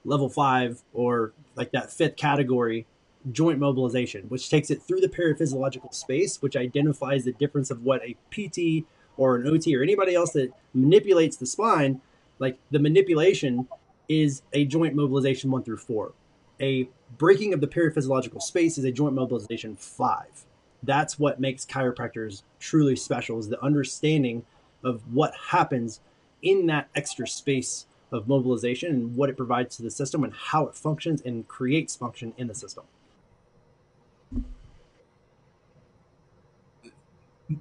level 0.03 0.29
five 0.29 0.83
or 0.93 1.33
like 1.55 1.71
that 1.71 1.91
fifth 1.91 2.15
category 2.15 2.85
joint 3.31 3.59
mobilization, 3.59 4.23
which 4.29 4.49
takes 4.49 4.69
it 4.69 4.81
through 4.81 5.01
the 5.01 5.09
paraphysiological 5.09 5.93
space, 5.93 6.41
which 6.41 6.55
identifies 6.55 7.23
the 7.23 7.33
difference 7.33 7.71
of 7.71 7.83
what 7.83 8.01
a 8.03 8.15
PT 8.31 8.85
or 9.17 9.37
an 9.37 9.47
OT 9.47 9.75
or 9.75 9.81
anybody 9.81 10.15
else 10.15 10.31
that 10.33 10.51
manipulates 10.73 11.37
the 11.37 11.45
spine, 11.45 12.01
like 12.39 12.57
the 12.71 12.79
manipulation 12.79 13.67
is 14.07 14.41
a 14.53 14.65
joint 14.65 14.95
mobilization 14.95 15.49
one 15.49 15.63
through 15.63 15.77
four. 15.77 16.13
A 16.59 16.87
breaking 17.17 17.53
of 17.53 17.61
the 17.61 17.67
paraphysiological 17.67 18.41
space 18.41 18.77
is 18.77 18.83
a 18.83 18.91
joint 18.91 19.13
mobilization 19.13 19.75
five. 19.75 20.45
That's 20.83 21.17
what 21.17 21.39
makes 21.39 21.65
chiropractors 21.65 22.43
truly 22.59 22.95
special 22.95 23.39
is 23.39 23.49
the 23.49 23.63
understanding 23.63 24.45
of 24.83 25.01
what 25.13 25.33
happens 25.49 25.99
in 26.41 26.67
that 26.67 26.89
extra 26.95 27.27
space 27.27 27.87
of 28.11 28.27
mobilization 28.27 28.91
and 28.91 29.15
what 29.15 29.29
it 29.29 29.37
provides 29.37 29.75
to 29.77 29.83
the 29.83 29.89
system 29.89 30.23
and 30.23 30.33
how 30.33 30.67
it 30.67 30.75
functions 30.75 31.21
and 31.21 31.47
creates 31.47 31.95
function 31.95 32.33
in 32.37 32.47
the 32.47 32.53
system. 32.53 32.83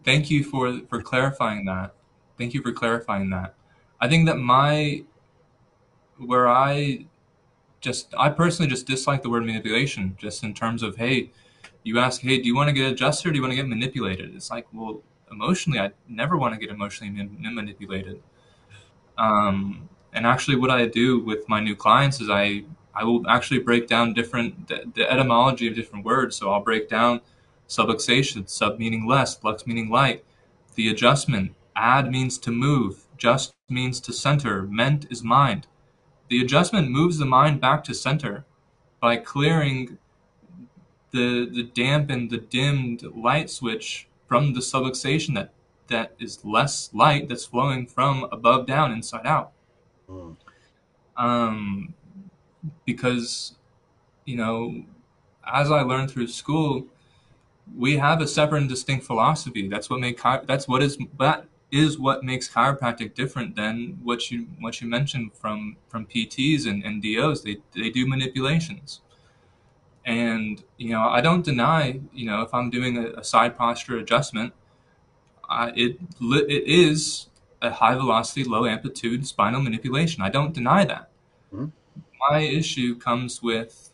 Thank 0.03 0.31
you 0.31 0.44
for 0.44 0.81
for 0.88 1.03
clarifying 1.03 1.64
that. 1.66 1.94
Thank 2.38 2.55
you 2.55 2.62
for 2.62 2.73
clarifying 2.73 3.31
that. 3.31 3.55
I 4.01 4.09
think 4.09 4.27
that 4.27 4.37
my 4.38 5.05
where 6.18 6.49
I 6.49 7.07
just 7.81 8.14
I 8.18 8.31
personally 8.31 8.70
just 8.70 8.87
dislike 8.87 9.23
the 9.23 9.31
word 9.31 9.44
manipulation 9.47 10.16
just 10.18 10.44
in 10.44 10.55
terms 10.55 10.83
of 10.83 10.97
hey, 10.97 11.31
you 11.85 11.99
ask, 11.99 12.23
"Hey, 12.23 12.38
do 12.38 12.47
you 12.47 12.57
want 12.57 12.68
to 12.68 12.75
get 12.75 12.92
adjusted 12.92 13.29
or 13.29 13.33
do 13.33 13.37
you 13.38 13.42
want 13.42 13.53
to 13.53 13.57
get 13.57 13.68
manipulated?" 13.68 14.35
It's 14.35 14.51
like, 14.51 14.66
well, 14.73 15.03
emotionally 15.33 15.81
I 15.81 15.92
never 16.09 16.37
want 16.37 16.55
to 16.55 16.61
get 16.61 16.70
emotionally 16.70 17.12
man- 17.12 17.55
manipulated. 17.55 18.23
Um 19.18 19.88
and 20.12 20.27
actually 20.27 20.57
what 20.57 20.70
I 20.70 20.87
do 20.87 21.20
with 21.20 21.49
my 21.49 21.61
new 21.61 21.77
clients 21.77 22.20
is 22.20 22.31
I 22.31 22.64
I 22.94 23.05
will 23.05 23.29
actually 23.29 23.61
break 23.61 23.88
down 23.88 24.14
different 24.14 24.68
the, 24.68 24.85
the 24.94 25.11
etymology 25.11 25.68
of 25.68 25.75
different 25.75 26.05
words. 26.05 26.37
So 26.37 26.51
I'll 26.53 26.62
break 26.62 26.88
down 26.88 27.20
subluxation, 27.68 28.48
sub 28.48 28.79
meaning 28.79 29.07
less, 29.07 29.42
lux 29.42 29.66
meaning 29.66 29.88
light, 29.90 30.24
The 30.74 30.88
adjustment, 30.88 31.55
add 31.77 32.11
means 32.11 32.38
to 32.38 32.50
move, 32.50 33.05
just 33.16 33.55
means 33.68 34.00
to 34.00 34.12
center, 34.12 34.62
ment 34.62 35.07
is 35.11 35.22
mind. 35.22 35.66
The 36.29 36.42
adjustment 36.42 36.90
moves 36.90 37.18
the 37.18 37.27
mind 37.27 37.61
back 37.61 37.85
to 37.85 37.94
center 37.94 38.44
by 39.00 39.16
clearing 39.16 39.98
the 41.12 41.46
the 41.46 41.62
dampened, 41.62 42.31
the 42.31 42.38
dimmed 42.38 43.03
light 43.14 43.48
switch 43.50 44.09
from 44.27 44.53
the 44.55 44.61
subluxation 44.61 45.35
that 45.35 45.53
that 45.88 46.14
is 46.18 46.44
less 46.44 46.90
light 46.92 47.29
that's 47.29 47.46
flowing 47.46 47.87
from 47.87 48.27
above 48.33 48.66
down, 48.66 48.90
inside 48.90 49.27
out. 49.27 49.53
Mm. 50.09 50.37
Um, 51.16 51.94
because 52.85 53.55
you 54.24 54.37
know, 54.37 54.83
as 55.46 55.70
I 55.70 55.83
learned 55.83 56.11
through 56.11 56.29
school, 56.29 56.87
we 57.77 57.96
have 57.96 58.20
a 58.20 58.27
separate 58.27 58.61
and 58.61 58.68
distinct 58.68 59.07
philosophy. 59.07 59.68
That's 59.68 59.88
what 59.88 60.00
make 60.00 60.20
that's 60.46 60.68
what 60.68 60.83
is 60.83 60.98
that 61.18 61.46
is 61.70 61.98
what 61.98 62.22
makes 62.22 62.48
chiropractic 62.48 63.14
different 63.14 63.57
than 63.57 63.98
what 64.03 64.31
you 64.31 64.46
what 64.61 64.81
you 64.81 64.88
mentioned 64.88 65.33
from 65.35 65.77
from 65.88 66.07
PTs 66.07 66.66
and, 66.66 66.85
and 66.85 67.03
DOs. 67.03 67.42
They 67.42 67.59
they 67.74 67.90
do 67.90 68.07
manipulations. 68.07 69.00
And 70.05 70.62
you 70.77 70.90
know, 70.90 71.09
I 71.09 71.20
don't 71.20 71.44
deny, 71.44 72.00
you 72.12 72.27
know, 72.27 72.42
if 72.42 72.53
I'm 72.53 72.68
doing 72.68 72.98
a, 72.98 73.20
a 73.20 73.24
side 73.24 73.57
posture 73.57 73.96
adjustment, 73.98 74.53
uh, 75.48 75.72
it 75.74 75.98
it 76.20 76.64
is 76.66 77.29
a 77.62 77.70
high 77.70 77.94
velocity, 77.94 78.44
low 78.44 78.66
amplitude 78.66 79.27
spinal 79.27 79.62
manipulation. 79.62 80.22
I 80.22 80.29
don't 80.29 80.53
deny 80.53 80.85
that. 80.85 81.11
Mm-hmm. 81.53 81.66
My 82.31 82.40
issue 82.40 82.96
comes 82.96 83.42
with 83.42 83.90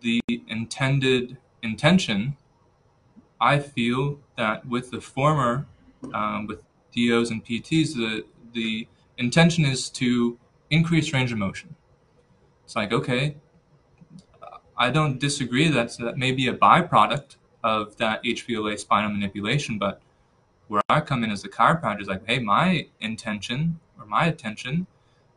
the 0.00 0.20
intended 0.48 1.36
intention. 1.62 2.36
I 3.44 3.58
feel 3.58 4.18
that 4.38 4.66
with 4.66 4.90
the 4.90 5.02
former, 5.02 5.66
um, 6.14 6.46
with 6.46 6.62
DOs 6.96 7.30
and 7.30 7.44
PTs, 7.44 7.94
the 7.94 8.24
the 8.54 8.88
intention 9.18 9.64
is 9.66 9.90
to 9.90 10.38
increase 10.70 11.12
range 11.12 11.30
of 11.30 11.38
motion. 11.38 11.74
It's 12.64 12.74
like 12.74 12.92
okay, 12.92 13.36
I 14.78 14.90
don't 14.90 15.18
disagree 15.20 15.68
that 15.68 15.94
that 15.98 16.16
may 16.16 16.32
be 16.32 16.48
a 16.48 16.54
byproduct 16.54 17.36
of 17.62 17.96
that 17.98 18.24
HVLA 18.24 18.78
spinal 18.78 19.10
manipulation, 19.10 19.78
but 19.78 20.00
where 20.68 20.82
I 20.88 21.00
come 21.00 21.22
in 21.22 21.30
as 21.30 21.44
a 21.44 21.48
chiropractor 21.48 22.00
is 22.00 22.08
like, 22.08 22.26
hey, 22.26 22.38
my 22.38 22.88
intention 23.00 23.78
or 23.98 24.06
my 24.06 24.24
attention 24.24 24.86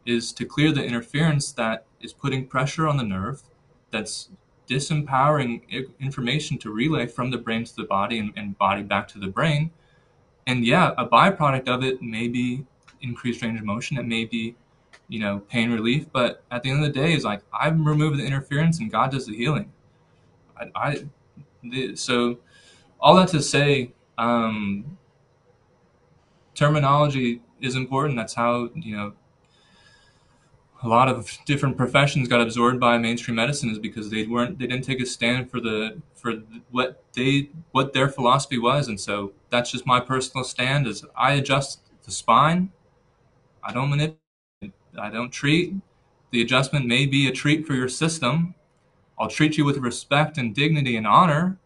is 0.05 0.31
to 0.33 0.45
clear 0.45 0.71
the 0.71 0.83
interference 0.83 1.51
that 1.51 1.85
is 1.99 2.13
putting 2.13 2.47
pressure 2.47 2.87
on 2.87 2.95
the 2.95 3.03
nerve, 3.03 3.43
that's 3.91 4.29
disempowering 4.67 5.61
information 5.99 6.57
to 6.59 6.71
relay 6.71 7.07
from 7.07 7.31
the 7.31 7.37
brain 7.37 7.63
to 7.63 7.75
the 7.75 7.83
body 7.83 8.19
and, 8.19 8.33
and 8.35 8.57
body 8.57 8.83
back 8.83 9.07
to 9.09 9.19
the 9.19 9.27
brain. 9.27 9.71
And 10.45 10.65
yeah, 10.65 10.93
a 10.97 11.05
byproduct 11.05 11.67
of 11.67 11.83
it 11.83 12.01
may 12.01 12.27
be 12.27 12.65
increased 13.01 13.41
range 13.41 13.59
of 13.59 13.65
motion. 13.65 13.97
It 13.97 14.05
may 14.05 14.25
be, 14.25 14.55
you 15.07 15.19
know, 15.19 15.39
pain 15.39 15.71
relief. 15.71 16.07
But 16.11 16.43
at 16.51 16.63
the 16.63 16.69
end 16.69 16.83
of 16.83 16.93
the 16.93 16.99
day, 16.99 17.13
is 17.13 17.23
like 17.23 17.41
I've 17.57 17.79
removed 17.79 18.19
the 18.19 18.25
interference 18.25 18.79
and 18.79 18.91
God 18.91 19.11
does 19.11 19.25
the 19.25 19.35
healing. 19.35 19.71
I, 20.59 20.69
I 20.75 21.05
the, 21.63 21.95
so 21.95 22.39
all 22.99 23.15
that 23.15 23.29
to 23.29 23.41
say, 23.41 23.93
um, 24.17 24.97
terminology 26.55 27.41
is 27.61 27.75
important. 27.75 28.17
That's 28.17 28.33
how 28.33 28.69
you 28.75 28.95
know 28.95 29.13
a 30.87 30.95
lot 30.97 31.09
of 31.09 31.37
different 31.45 31.75
professions 31.75 32.29
got 32.29 32.39
absorbed 32.39 32.79
by 32.79 32.97
mainstream 32.97 33.35
medicine 33.35 33.69
is 33.69 33.77
because 33.77 34.09
they 34.09 34.25
weren't 34.25 34.57
they 34.57 34.67
didn't 34.67 34.85
take 34.85 35.01
a 35.01 35.05
stand 35.05 35.51
for 35.51 35.59
the 35.59 36.01
for 36.15 36.31
what 36.71 37.03
they 37.13 37.49
what 37.71 37.91
their 37.91 38.07
philosophy 38.07 38.57
was 38.57 38.87
and 38.87 38.97
so 38.99 39.33
that's 39.49 39.71
just 39.71 39.85
my 39.85 39.99
personal 39.99 40.45
stand 40.45 40.87
is 40.87 41.03
i 41.17 41.33
adjust 41.33 41.81
the 42.05 42.11
spine 42.11 42.71
i 43.63 43.73
don't 43.73 43.89
manipulate 43.89 44.21
i 44.97 45.09
don't 45.09 45.31
treat 45.31 45.75
the 46.31 46.41
adjustment 46.41 46.85
may 46.85 47.05
be 47.05 47.27
a 47.27 47.31
treat 47.31 47.67
for 47.67 47.73
your 47.73 47.89
system 47.89 48.55
i'll 49.19 49.27
treat 49.27 49.57
you 49.57 49.65
with 49.65 49.77
respect 49.77 50.37
and 50.37 50.55
dignity 50.55 50.95
and 50.95 51.05
honor 51.05 51.57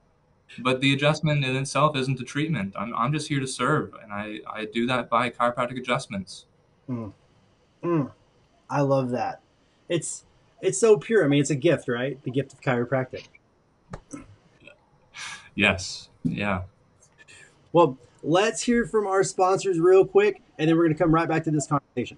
but 0.60 0.82
the 0.82 0.94
adjustment 0.94 1.46
in 1.46 1.56
itself 1.56 1.96
isn't 1.96 2.18
the 2.18 2.26
treatment. 2.26 2.74
I'm, 2.78 2.94
I'm 2.94 3.14
just 3.14 3.30
here 3.30 3.40
to 3.40 3.48
serve, 3.48 3.94
and 4.04 4.12
I, 4.12 4.40
I 4.46 4.66
do 4.66 4.86
that 4.88 5.10
by 5.10 5.30
chiropractic 5.30 5.78
adjustments. 5.78 6.46
Mm. 6.90 7.14
Mm. 7.82 8.12
I 8.72 8.82
love 8.82 9.10
that. 9.12 9.42
It's 9.90 10.24
it's 10.62 10.80
so 10.80 10.98
pure. 10.98 11.26
I 11.26 11.28
mean, 11.28 11.42
it's 11.42 11.50
a 11.50 11.56
gift, 11.56 11.88
right? 11.88 12.22
The 12.24 12.32
gift 12.32 12.54
of 12.54 12.62
chiropractic. 12.62 13.26
Yes. 15.56 16.10
Yeah. 16.24 16.64
Well, 17.74 17.98
let's 18.24 18.62
hear 18.62 18.86
from 18.86 19.08
our 19.08 19.24
sponsors 19.24 19.80
real 19.80 20.06
quick, 20.06 20.42
and 20.58 20.70
then 20.70 20.78
we're 20.78 20.84
going 20.84 20.96
to 20.96 21.04
come 21.04 21.14
right 21.14 21.28
back 21.28 21.44
to 21.46 21.52
this 21.52 21.68
conversation. 21.68 22.18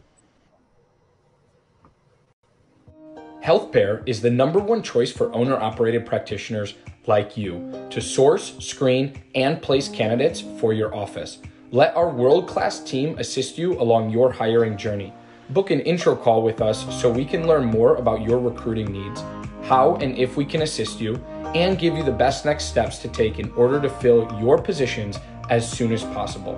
HealthPair 3.43 4.07
is 4.07 4.21
the 4.21 4.29
number 4.29 4.59
one 4.59 4.81
choice 4.81 5.11
for 5.11 5.33
owner 5.33 5.57
operated 5.57 6.05
practitioners 6.05 6.75
like 7.07 7.35
you 7.35 7.87
to 7.89 7.99
source, 7.99 8.55
screen, 8.59 9.21
and 9.35 9.61
place 9.61 9.89
candidates 9.89 10.41
for 10.59 10.73
your 10.73 10.95
office. 10.95 11.39
Let 11.71 11.95
our 11.95 12.09
world 12.09 12.47
class 12.47 12.79
team 12.81 13.17
assist 13.17 13.57
you 13.57 13.73
along 13.81 14.11
your 14.11 14.31
hiring 14.31 14.77
journey. 14.77 15.11
Book 15.53 15.69
an 15.69 15.81
intro 15.81 16.15
call 16.15 16.41
with 16.41 16.61
us 16.61 16.83
so 16.99 17.11
we 17.11 17.23
can 17.23 17.45
learn 17.45 17.65
more 17.65 17.97
about 17.97 18.23
your 18.23 18.39
recruiting 18.39 18.91
needs, 18.91 19.21
how 19.61 19.97
and 19.97 20.17
if 20.17 20.35
we 20.35 20.43
can 20.43 20.63
assist 20.63 20.99
you, 20.99 21.23
and 21.53 21.77
give 21.77 21.95
you 21.95 22.01
the 22.01 22.11
best 22.11 22.43
next 22.43 22.65
steps 22.65 22.97
to 22.97 23.07
take 23.07 23.37
in 23.37 23.51
order 23.51 23.79
to 23.79 23.87
fill 23.87 24.27
your 24.41 24.57
positions 24.57 25.19
as 25.51 25.69
soon 25.71 25.93
as 25.93 26.03
possible. 26.05 26.57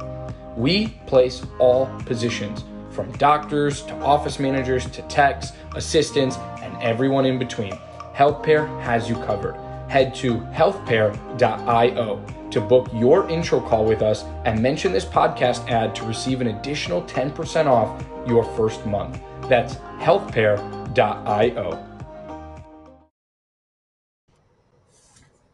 We 0.55 0.88
place 1.08 1.45
all 1.60 1.88
positions, 2.05 2.63
from 2.89 3.12
doctors 3.17 3.81
to 3.81 3.93
office 3.95 4.39
managers 4.39 4.89
to 4.91 5.01
techs, 5.03 5.51
assistants, 5.73 6.38
and 6.62 6.81
everyone 6.81 7.25
in 7.25 7.38
between. 7.38 7.77
HealthPair 8.13 8.81
has 8.84 9.10
you 9.10 9.15
covered 9.15 9.55
head 9.88 10.13
to 10.15 10.36
healthpair.io 10.52 12.26
to 12.52 12.62
book 12.62 12.88
your 12.93 13.30
intro 13.30 13.60
call 13.60 13.86
with 13.86 14.02
us 14.02 14.24
and 14.45 14.62
mention 14.62 14.91
this 14.91 15.06
podcast 15.06 15.69
ad 15.69 15.93
to 15.95 16.06
receive 16.06 16.41
an 16.41 16.48
additional 16.48 17.02
10% 17.04 17.65
off 17.67 18.04
your 18.28 18.43
first 18.56 18.86
month. 18.86 19.19
That's 19.50 19.76
healthpair.io. 20.00 21.86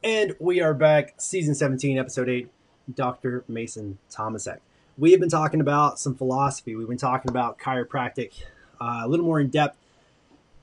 And 0.03 0.35
we 0.39 0.61
are 0.61 0.73
back, 0.73 1.13
season 1.17 1.53
17, 1.53 1.99
episode 1.99 2.27
8, 2.27 2.49
Dr. 2.95 3.43
Mason 3.47 3.99
Tomasek. 4.09 4.59
We 4.97 5.11
have 5.11 5.19
been 5.19 5.29
talking 5.29 5.61
about 5.61 5.99
some 5.99 6.15
philosophy. 6.15 6.75
We've 6.75 6.87
been 6.87 6.97
talking 6.97 7.29
about 7.29 7.59
chiropractic 7.59 8.31
uh, 8.79 9.01
a 9.03 9.07
little 9.07 9.25
more 9.25 9.39
in 9.39 9.49
depth 9.49 9.77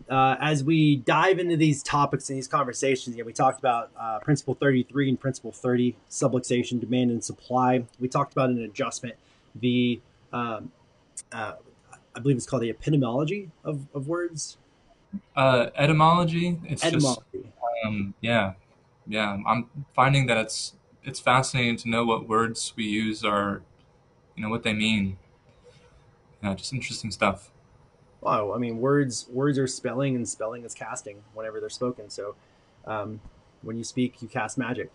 uh, 0.08 0.36
as 0.40 0.64
we 0.64 0.96
dive 0.96 1.38
into 1.38 1.56
these 1.56 1.82
topics 1.82 2.28
and 2.30 2.36
these 2.36 2.48
conversations, 2.48 3.16
yeah, 3.16 3.24
we 3.24 3.32
talked 3.32 3.58
about 3.58 3.90
uh, 3.98 4.18
Principle 4.20 4.54
33 4.54 5.10
and 5.10 5.20
Principle 5.20 5.52
30, 5.52 5.96
subluxation, 6.10 6.80
demand 6.80 7.10
and 7.10 7.22
supply. 7.22 7.84
We 8.00 8.08
talked 8.08 8.32
about 8.32 8.50
an 8.50 8.62
adjustment, 8.62 9.16
the, 9.54 10.00
um, 10.32 10.72
uh, 11.32 11.54
I 12.14 12.20
believe 12.20 12.36
it's 12.36 12.46
called 12.46 12.62
the 12.62 12.70
epistemology 12.70 13.50
of, 13.64 13.86
of 13.94 14.08
words. 14.08 14.56
Uh, 15.36 15.68
etymology. 15.76 16.58
It's 16.64 16.84
etymology. 16.84 17.22
Just, 17.32 17.46
um, 17.84 18.14
yeah, 18.20 18.54
yeah. 19.06 19.38
I'm 19.46 19.68
finding 19.94 20.26
that 20.26 20.36
it's 20.36 20.74
it's 21.04 21.20
fascinating 21.20 21.76
to 21.78 21.88
know 21.88 22.04
what 22.04 22.28
words 22.28 22.74
we 22.76 22.84
use 22.84 23.24
are, 23.24 23.62
you 24.36 24.42
know, 24.42 24.50
what 24.50 24.62
they 24.64 24.74
mean. 24.74 25.16
Yeah, 26.42 26.54
just 26.54 26.74
interesting 26.74 27.10
stuff 27.10 27.50
wow, 28.20 28.52
I 28.54 28.58
mean, 28.58 28.78
words 28.78 29.26
words 29.30 29.58
are 29.58 29.66
spelling 29.66 30.16
and 30.16 30.28
spelling 30.28 30.64
is 30.64 30.74
casting 30.74 31.22
whenever 31.34 31.60
they're 31.60 31.70
spoken. 31.70 32.10
So 32.10 32.34
um, 32.86 33.20
when 33.62 33.76
you 33.76 33.84
speak, 33.84 34.20
you 34.22 34.28
cast 34.28 34.58
magic. 34.58 34.90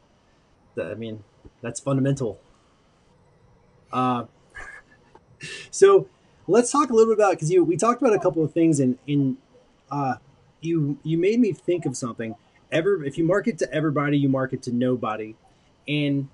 I 0.81 0.95
mean, 0.95 1.23
that's 1.61 1.79
fundamental. 1.79 2.39
Uh, 3.91 4.25
so 5.71 6.07
let's 6.47 6.71
talk 6.71 6.89
a 6.89 6.93
little 6.93 7.13
bit 7.13 7.19
about 7.19 7.33
because 7.33 7.51
you 7.51 7.63
we 7.63 7.77
talked 7.77 8.01
about 8.01 8.13
a 8.13 8.19
couple 8.19 8.43
of 8.43 8.51
things 8.51 8.79
and 8.79 8.97
in 9.07 9.37
uh, 9.91 10.15
you 10.61 10.97
you 11.03 11.17
made 11.17 11.39
me 11.39 11.51
think 11.51 11.85
of 11.85 11.95
something. 11.95 12.35
Ever 12.71 13.03
if 13.03 13.17
you 13.17 13.23
market 13.23 13.57
to 13.59 13.71
everybody, 13.71 14.17
you 14.17 14.29
market 14.29 14.63
to 14.63 14.71
nobody, 14.71 15.35
and 15.87 16.29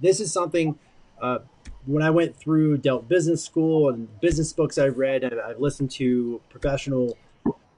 this 0.00 0.20
is 0.20 0.32
something. 0.32 0.78
Uh, 1.20 1.38
when 1.86 2.02
I 2.02 2.10
went 2.10 2.36
through 2.36 2.78
Delt 2.78 3.08
Business 3.08 3.44
School 3.44 3.90
and 3.90 4.08
business 4.20 4.52
books 4.52 4.78
I've 4.78 4.96
read, 4.96 5.24
I've, 5.24 5.38
I've 5.38 5.60
listened 5.60 5.90
to 5.92 6.40
professional, 6.48 7.16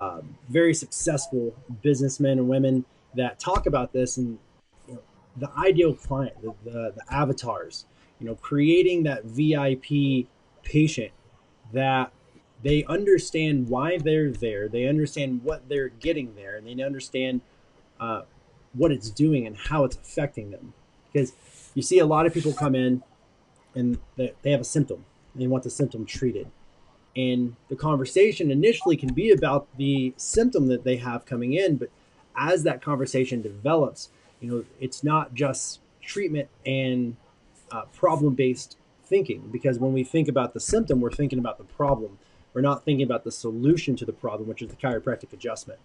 uh, 0.00 0.20
very 0.48 0.74
successful 0.74 1.54
businessmen 1.82 2.38
and 2.38 2.48
women 2.48 2.84
that 3.14 3.38
talk 3.38 3.66
about 3.66 3.92
this 3.92 4.16
and 4.16 4.38
you 4.88 4.94
know, 4.94 5.00
the 5.36 5.50
ideal 5.58 5.94
client, 5.94 6.34
the, 6.42 6.54
the, 6.64 6.92
the 6.96 7.02
avatars, 7.10 7.86
you 8.20 8.26
know, 8.26 8.36
creating 8.36 9.02
that 9.04 9.24
VIP 9.24 10.26
patient 10.62 11.12
that 11.72 12.12
they 12.62 12.84
understand 12.84 13.68
why 13.68 13.98
they're 13.98 14.30
there, 14.30 14.68
they 14.68 14.86
understand 14.86 15.42
what 15.42 15.68
they're 15.68 15.88
getting 15.88 16.34
there, 16.36 16.56
and 16.56 16.66
they 16.66 16.82
understand 16.82 17.40
uh, 18.00 18.22
what 18.72 18.92
it's 18.92 19.10
doing 19.10 19.46
and 19.46 19.56
how 19.56 19.84
it's 19.84 19.96
affecting 19.96 20.50
them. 20.50 20.72
Because 21.12 21.32
you 21.74 21.82
see 21.82 21.98
a 21.98 22.06
lot 22.06 22.26
of 22.26 22.32
people 22.32 22.52
come 22.52 22.74
in 22.74 23.02
and 23.76 23.98
they 24.16 24.50
have 24.50 24.60
a 24.60 24.64
symptom. 24.64 25.04
And 25.34 25.42
they 25.42 25.46
want 25.46 25.62
the 25.62 25.70
symptom 25.70 26.04
treated. 26.04 26.50
And 27.14 27.56
the 27.68 27.76
conversation 27.76 28.50
initially 28.50 28.96
can 28.96 29.12
be 29.12 29.30
about 29.30 29.68
the 29.76 30.12
symptom 30.16 30.66
that 30.68 30.84
they 30.84 30.96
have 30.96 31.24
coming 31.24 31.52
in, 31.52 31.76
but 31.76 31.90
as 32.36 32.62
that 32.64 32.82
conversation 32.82 33.40
develops, 33.40 34.10
you 34.40 34.50
know, 34.50 34.64
it's 34.80 35.02
not 35.02 35.34
just 35.34 35.80
treatment 36.02 36.48
and 36.66 37.16
uh, 37.70 37.82
problem 37.94 38.34
based 38.34 38.76
thinking 39.04 39.48
because 39.52 39.78
when 39.78 39.92
we 39.92 40.04
think 40.04 40.28
about 40.28 40.52
the 40.52 40.60
symptom, 40.60 41.00
we're 41.00 41.10
thinking 41.10 41.38
about 41.38 41.58
the 41.58 41.64
problem. 41.64 42.18
We're 42.52 42.60
not 42.60 42.84
thinking 42.84 43.04
about 43.04 43.24
the 43.24 43.32
solution 43.32 43.96
to 43.96 44.04
the 44.04 44.12
problem, 44.12 44.48
which 44.48 44.62
is 44.62 44.68
the 44.68 44.76
chiropractic 44.76 45.32
adjustment 45.32 45.78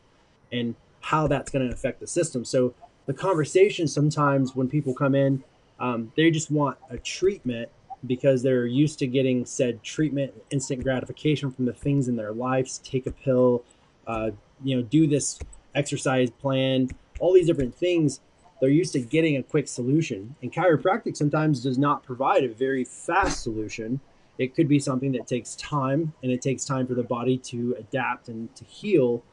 and 0.51 0.75
how 1.01 1.27
that's 1.27 1.49
going 1.49 1.67
to 1.67 1.73
affect 1.73 1.99
the 1.99 2.07
system. 2.07 2.43
So 2.43 2.73
the 3.05 3.13
conversation 3.13 3.87
sometimes 3.87 4.55
when 4.55 4.67
people 4.67 4.93
come 4.93 5.15
in, 5.15 5.43
um, 5.79 6.11
they 6.15 6.29
just 6.29 6.51
want 6.51 6.77
a 6.89 6.97
treatment 6.97 7.69
because 8.05 8.41
they're 8.41 8.65
used 8.65 8.99
to 8.99 9.07
getting 9.07 9.45
said 9.45 9.83
treatment, 9.83 10.33
instant 10.49 10.83
gratification 10.83 11.51
from 11.51 11.65
the 11.65 11.73
things 11.73 12.07
in 12.07 12.15
their 12.15 12.33
lives. 12.33 12.79
Take 12.79 13.05
a 13.05 13.11
pill, 13.11 13.63
uh, 14.07 14.31
you 14.63 14.75
know, 14.75 14.81
do 14.81 15.07
this 15.07 15.39
exercise 15.75 16.29
plan, 16.29 16.89
all 17.19 17.33
these 17.33 17.47
different 17.47 17.75
things. 17.75 18.21
They're 18.59 18.69
used 18.69 18.93
to 18.93 18.99
getting 18.99 19.37
a 19.37 19.43
quick 19.43 19.67
solution, 19.67 20.35
and 20.41 20.51
chiropractic 20.53 21.17
sometimes 21.17 21.63
does 21.63 21.77
not 21.77 22.03
provide 22.03 22.43
a 22.43 22.49
very 22.49 22.83
fast 22.83 23.41
solution. 23.41 23.99
It 24.37 24.55
could 24.55 24.67
be 24.67 24.79
something 24.79 25.11
that 25.13 25.27
takes 25.27 25.55
time, 25.55 26.13
and 26.21 26.31
it 26.31 26.41
takes 26.41 26.65
time 26.65 26.85
for 26.87 26.93
the 26.93 27.03
body 27.03 27.37
to 27.37 27.75
adapt 27.79 28.29
and 28.29 28.53
to 28.55 28.63
heal. 28.65 29.23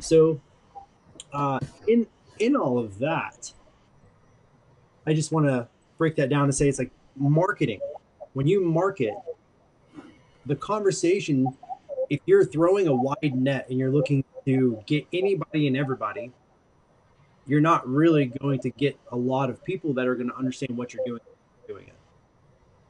So, 0.00 0.40
uh, 1.32 1.58
in 1.88 2.06
in 2.38 2.56
all 2.56 2.78
of 2.78 2.98
that, 3.00 3.52
I 5.06 5.14
just 5.14 5.32
want 5.32 5.46
to 5.46 5.68
break 5.98 6.16
that 6.16 6.30
down 6.30 6.44
and 6.44 6.54
say 6.54 6.68
it's 6.68 6.78
like 6.78 6.90
marketing. 7.16 7.80
When 8.32 8.46
you 8.46 8.64
market, 8.64 9.14
the 10.46 10.56
conversation, 10.56 11.46
if 12.08 12.20
you're 12.26 12.44
throwing 12.44 12.88
a 12.88 12.94
wide 12.94 13.34
net 13.34 13.66
and 13.68 13.78
you're 13.78 13.90
looking 13.90 14.24
to 14.46 14.82
get 14.86 15.06
anybody 15.12 15.66
and 15.66 15.76
everybody, 15.76 16.32
you're 17.46 17.60
not 17.60 17.86
really 17.88 18.26
going 18.40 18.60
to 18.60 18.70
get 18.70 18.98
a 19.10 19.16
lot 19.16 19.50
of 19.50 19.62
people 19.64 19.92
that 19.94 20.06
are 20.06 20.14
going 20.14 20.28
to 20.28 20.36
understand 20.36 20.76
what 20.76 20.94
you're 20.94 21.04
doing. 21.04 21.20
Doing 21.66 21.86
it 21.86 21.94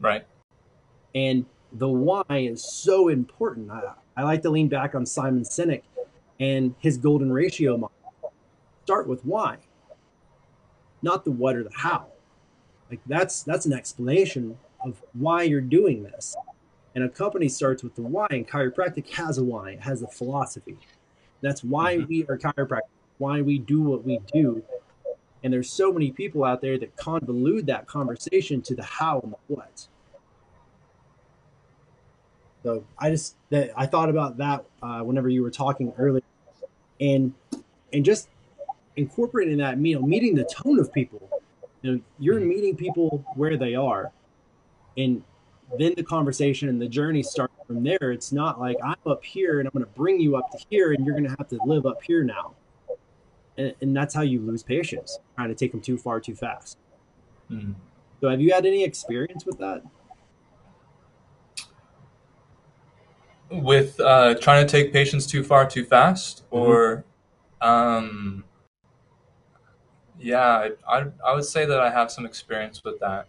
right, 0.00 0.24
and 1.14 1.44
the 1.72 1.88
why 1.88 2.24
is 2.30 2.62
so 2.64 3.08
important. 3.08 3.70
I, 3.70 3.92
I 4.16 4.22
like 4.22 4.42
to 4.42 4.50
lean 4.50 4.68
back 4.68 4.94
on 4.94 5.06
Simon 5.06 5.42
Sinek 5.42 5.82
and 6.38 6.74
his 6.78 6.96
golden 6.96 7.32
ratio 7.32 7.76
model. 7.76 8.32
Start 8.84 9.06
with 9.06 9.24
why, 9.24 9.58
not 11.02 11.24
the 11.24 11.30
what 11.30 11.56
or 11.56 11.62
the 11.62 11.70
how. 11.74 12.06
Like 12.90 13.00
that's 13.06 13.42
that's 13.42 13.66
an 13.66 13.72
explanation 13.72 14.58
of 14.84 15.02
why 15.12 15.42
you're 15.42 15.60
doing 15.60 16.02
this. 16.02 16.36
And 16.94 17.04
a 17.04 17.08
company 17.08 17.48
starts 17.48 17.82
with 17.82 17.94
the 17.94 18.02
why, 18.02 18.26
and 18.30 18.48
chiropractic 18.48 19.08
has 19.10 19.38
a 19.38 19.44
why. 19.44 19.70
It 19.72 19.80
has 19.80 20.02
a 20.02 20.08
philosophy. 20.08 20.76
That's 21.40 21.62
why 21.62 21.96
mm-hmm. 21.96 22.08
we 22.08 22.26
are 22.28 22.36
chiropractic, 22.36 22.88
why 23.18 23.40
we 23.42 23.58
do 23.58 23.80
what 23.80 24.04
we 24.04 24.18
do. 24.32 24.62
And 25.42 25.52
there's 25.52 25.70
so 25.70 25.92
many 25.92 26.10
people 26.10 26.44
out 26.44 26.60
there 26.60 26.78
that 26.78 26.96
convolute 26.96 27.66
that 27.66 27.86
conversation 27.86 28.60
to 28.62 28.74
the 28.74 28.82
how 28.82 29.20
and 29.20 29.32
the 29.32 29.54
what. 29.54 29.88
So 32.62 32.84
I 32.98 33.10
just 33.10 33.36
that 33.48 33.70
I 33.74 33.86
thought 33.86 34.10
about 34.10 34.36
that 34.36 34.64
uh, 34.82 35.00
whenever 35.00 35.30
you 35.30 35.42
were 35.42 35.50
talking 35.50 35.94
earlier, 35.96 36.22
and 37.00 37.32
and 37.92 38.04
just 38.04 38.28
incorporating 38.96 39.56
that, 39.58 39.78
know, 39.78 40.02
meeting 40.02 40.34
the 40.34 40.44
tone 40.44 40.78
of 40.78 40.92
people. 40.92 41.28
You 41.82 41.92
know, 41.92 42.00
you're 42.18 42.38
mm-hmm. 42.38 42.48
meeting 42.48 42.76
people 42.76 43.24
where 43.34 43.56
they 43.56 43.74
are, 43.74 44.12
and 44.96 45.22
then 45.78 45.94
the 45.96 46.02
conversation 46.02 46.68
and 46.68 46.80
the 46.80 46.88
journey 46.88 47.22
starts 47.22 47.54
from 47.66 47.84
there. 47.84 48.12
It's 48.12 48.32
not 48.32 48.60
like 48.60 48.76
I'm 48.84 48.96
up 49.06 49.24
here 49.24 49.60
and 49.60 49.68
I'm 49.68 49.72
going 49.72 49.84
to 49.84 49.90
bring 49.92 50.20
you 50.20 50.36
up 50.36 50.50
to 50.50 50.58
here, 50.68 50.92
and 50.92 51.04
you're 51.04 51.14
going 51.14 51.28
to 51.28 51.36
have 51.38 51.48
to 51.48 51.58
live 51.64 51.86
up 51.86 52.02
here 52.02 52.24
now. 52.24 52.54
And, 53.56 53.74
and 53.80 53.96
that's 53.96 54.14
how 54.14 54.22
you 54.22 54.40
lose 54.40 54.62
patience, 54.62 55.18
trying 55.36 55.48
to 55.48 55.54
take 55.54 55.72
them 55.72 55.80
too 55.80 55.98
far 55.98 56.20
too 56.20 56.34
fast. 56.34 56.78
Mm-hmm. 57.50 57.72
So, 58.20 58.28
have 58.28 58.40
you 58.40 58.52
had 58.52 58.66
any 58.66 58.84
experience 58.84 59.46
with 59.46 59.58
that? 59.58 59.82
with 63.50 63.98
uh, 64.00 64.34
trying 64.36 64.66
to 64.66 64.70
take 64.70 64.92
patients 64.92 65.26
too 65.26 65.42
far 65.42 65.68
too 65.68 65.84
fast 65.84 66.44
mm-hmm. 66.50 66.56
or 66.56 67.04
um, 67.60 68.44
yeah 70.18 70.68
I, 70.88 71.06
I 71.26 71.34
would 71.34 71.44
say 71.44 71.64
that 71.64 71.80
i 71.80 71.90
have 71.90 72.10
some 72.10 72.24
experience 72.26 72.84
with 72.84 73.00
that 73.00 73.26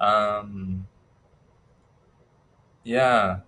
um, 0.00 0.86
yeah 2.84 3.40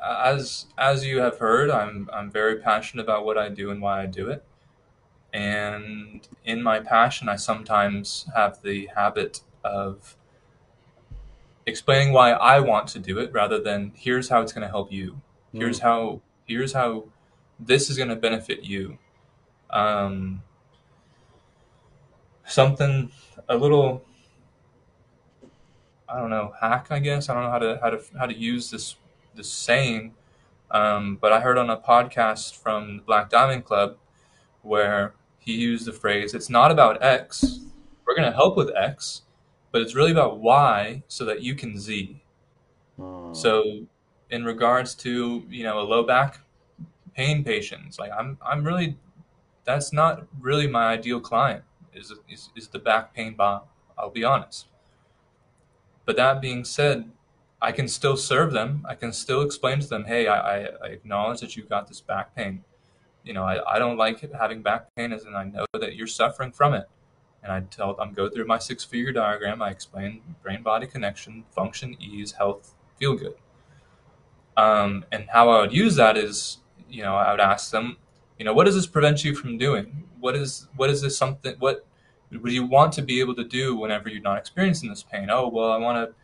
as 0.00 0.66
as 0.76 1.04
you 1.04 1.18
have 1.18 1.38
heard 1.38 1.70
i'm 1.70 2.08
i'm 2.12 2.30
very 2.30 2.60
passionate 2.60 3.02
about 3.02 3.24
what 3.24 3.36
i 3.36 3.48
do 3.48 3.70
and 3.70 3.82
why 3.82 4.00
i 4.00 4.06
do 4.06 4.28
it 4.28 4.44
and 5.32 6.28
in 6.44 6.62
my 6.62 6.78
passion 6.78 7.28
i 7.28 7.34
sometimes 7.34 8.28
have 8.36 8.62
the 8.62 8.88
habit 8.94 9.40
of 9.64 10.16
explaining 11.68 12.12
why 12.12 12.32
I 12.32 12.60
want 12.60 12.88
to 12.88 12.98
do 12.98 13.18
it 13.18 13.32
rather 13.32 13.60
than 13.60 13.92
here's 13.94 14.28
how 14.30 14.40
it's 14.40 14.52
going 14.52 14.62
to 14.62 14.68
help 14.68 14.90
you. 14.90 15.20
Here's 15.52 15.78
mm. 15.78 15.82
how 15.82 16.22
here's 16.46 16.72
how 16.72 17.04
this 17.60 17.90
is 17.90 17.96
going 17.96 18.08
to 18.08 18.16
benefit 18.16 18.64
you. 18.64 18.98
Um, 19.70 20.42
something 22.46 23.12
a 23.48 23.56
little 23.56 24.02
I 26.10 26.18
don't 26.18 26.30
know 26.30 26.54
hack 26.60 26.88
I 26.90 26.98
guess 26.98 27.28
I 27.28 27.34
don't 27.34 27.44
know 27.44 27.50
how 27.50 27.58
to 27.58 27.78
how 27.82 27.90
to 27.90 28.02
how 28.18 28.26
to 28.26 28.36
use 28.36 28.70
this 28.70 28.96
this 29.34 29.50
saying, 29.50 30.14
um, 30.70 31.16
but 31.20 31.32
I 31.32 31.40
heard 31.40 31.58
on 31.58 31.70
a 31.70 31.76
podcast 31.76 32.56
from 32.56 32.98
the 32.98 33.02
Black 33.02 33.30
Diamond 33.30 33.64
Club 33.64 33.96
where 34.62 35.14
he 35.38 35.54
used 35.54 35.86
the 35.86 35.92
phrase 35.92 36.34
"It's 36.34 36.50
not 36.50 36.70
about 36.70 37.02
X. 37.02 37.60
We're 38.06 38.16
going 38.16 38.30
to 38.30 38.36
help 38.36 38.56
with 38.56 38.74
X." 38.74 39.22
but 39.70 39.82
it's 39.82 39.94
really 39.94 40.12
about 40.12 40.38
Y 40.38 41.02
so 41.08 41.24
that 41.24 41.42
you 41.42 41.54
can 41.54 41.78
Z. 41.78 42.22
Oh. 42.98 43.32
So 43.32 43.86
in 44.30 44.44
regards 44.44 44.94
to, 44.96 45.44
you 45.48 45.64
know, 45.64 45.80
a 45.80 45.82
low 45.82 46.02
back 46.02 46.40
pain 47.14 47.44
patients, 47.44 47.98
like 47.98 48.10
I'm 48.16 48.38
I'm 48.44 48.64
really 48.64 48.96
that's 49.64 49.92
not 49.92 50.26
really 50.40 50.66
my 50.66 50.86
ideal 50.88 51.20
client 51.20 51.62
is 51.94 52.12
is, 52.28 52.50
is 52.56 52.68
the 52.68 52.78
back 52.78 53.14
pain 53.14 53.34
bomb. 53.34 53.62
I'll 53.96 54.10
be 54.10 54.24
honest. 54.24 54.66
But 56.08 56.16
that 56.16 56.40
being 56.40 56.64
said, 56.64 57.10
I 57.60 57.70
can 57.70 57.86
still 57.86 58.16
serve 58.16 58.54
them. 58.54 58.86
I 58.88 58.94
can 58.94 59.12
still 59.12 59.42
explain 59.42 59.80
to 59.80 59.86
them, 59.86 60.06
hey, 60.06 60.26
I, 60.26 60.62
I, 60.64 60.86
acknowledge 60.86 61.40
that 61.40 61.54
you've 61.54 61.68
got 61.68 61.86
this 61.86 62.00
back 62.00 62.34
pain. 62.34 62.64
You 63.24 63.34
know, 63.34 63.42
I, 63.42 63.74
I 63.74 63.78
don't 63.78 63.98
like 63.98 64.20
having 64.32 64.62
back 64.62 64.86
pain, 64.96 65.12
and 65.12 65.36
I 65.36 65.44
know 65.44 65.66
that 65.74 65.96
you're 65.96 66.06
suffering 66.06 66.50
from 66.50 66.72
it 66.72 66.88
and 67.42 67.52
I 67.52 67.60
tell 67.60 67.94
them 67.94 68.14
go 68.14 68.30
through 68.30 68.46
my 68.46 68.58
six 68.58 68.84
figure 68.84 69.12
diagram. 69.12 69.60
I 69.60 69.68
explain 69.68 70.22
brain 70.42 70.62
body 70.62 70.86
connection, 70.86 71.44
function, 71.50 71.94
ease, 72.00 72.32
health, 72.32 72.74
feel 72.98 73.14
good. 73.14 73.34
Um, 74.56 75.04
and 75.12 75.26
how 75.28 75.50
I 75.50 75.60
would 75.60 75.72
use 75.74 75.96
that 75.96 76.16
is, 76.16 76.58
you 76.88 77.02
know, 77.02 77.16
I 77.16 77.30
would 77.30 77.40
ask 77.40 77.70
them, 77.70 77.98
you 78.38 78.46
know, 78.46 78.54
what 78.54 78.64
does 78.64 78.74
this 78.74 78.86
prevent 78.86 79.24
you 79.24 79.34
from 79.34 79.58
doing? 79.58 80.04
What 80.20 80.34
is 80.34 80.68
what 80.76 80.90
is 80.90 81.02
this 81.02 81.16
something? 81.16 81.54
What 81.58 81.86
would 82.30 82.52
you 82.52 82.64
want 82.64 82.92
to 82.94 83.02
be 83.02 83.20
able 83.20 83.34
to 83.34 83.44
do 83.44 83.76
whenever 83.76 84.08
you're 84.08 84.22
not 84.22 84.38
experiencing 84.38 84.90
this 84.90 85.02
pain? 85.02 85.30
Oh, 85.30 85.48
well, 85.48 85.72
I 85.72 85.78
want 85.78 86.08
to 86.08 86.14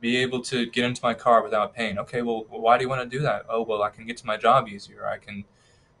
be 0.00 0.16
able 0.18 0.42
to 0.42 0.66
get 0.66 0.84
into 0.84 1.00
my 1.02 1.14
car 1.14 1.42
without 1.42 1.74
pain. 1.74 1.98
Okay, 1.98 2.22
well, 2.22 2.44
why 2.50 2.76
do 2.76 2.84
you 2.84 2.88
want 2.88 3.10
to 3.10 3.16
do 3.16 3.22
that? 3.22 3.46
Oh, 3.48 3.62
well, 3.62 3.82
I 3.82 3.90
can 3.90 4.06
get 4.06 4.16
to 4.18 4.26
my 4.26 4.36
job 4.36 4.68
easier. 4.68 5.06
I 5.06 5.18
can 5.18 5.44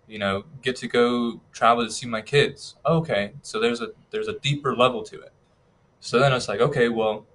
you 0.08 0.18
know, 0.18 0.44
get 0.62 0.74
to 0.76 0.88
go 0.88 1.40
travel 1.52 1.84
to 1.84 1.92
see 1.92 2.06
my 2.06 2.22
kids. 2.22 2.76
Okay, 2.86 3.32
so 3.42 3.60
there's 3.60 3.80
a 3.80 3.90
there's 4.10 4.26
a 4.26 4.38
deeper 4.40 4.74
level 4.74 5.02
to 5.04 5.20
it. 5.20 5.32
So 6.00 6.18
then 6.18 6.32
it's 6.32 6.48
like, 6.48 6.60
okay, 6.60 6.88
well, 6.88 7.26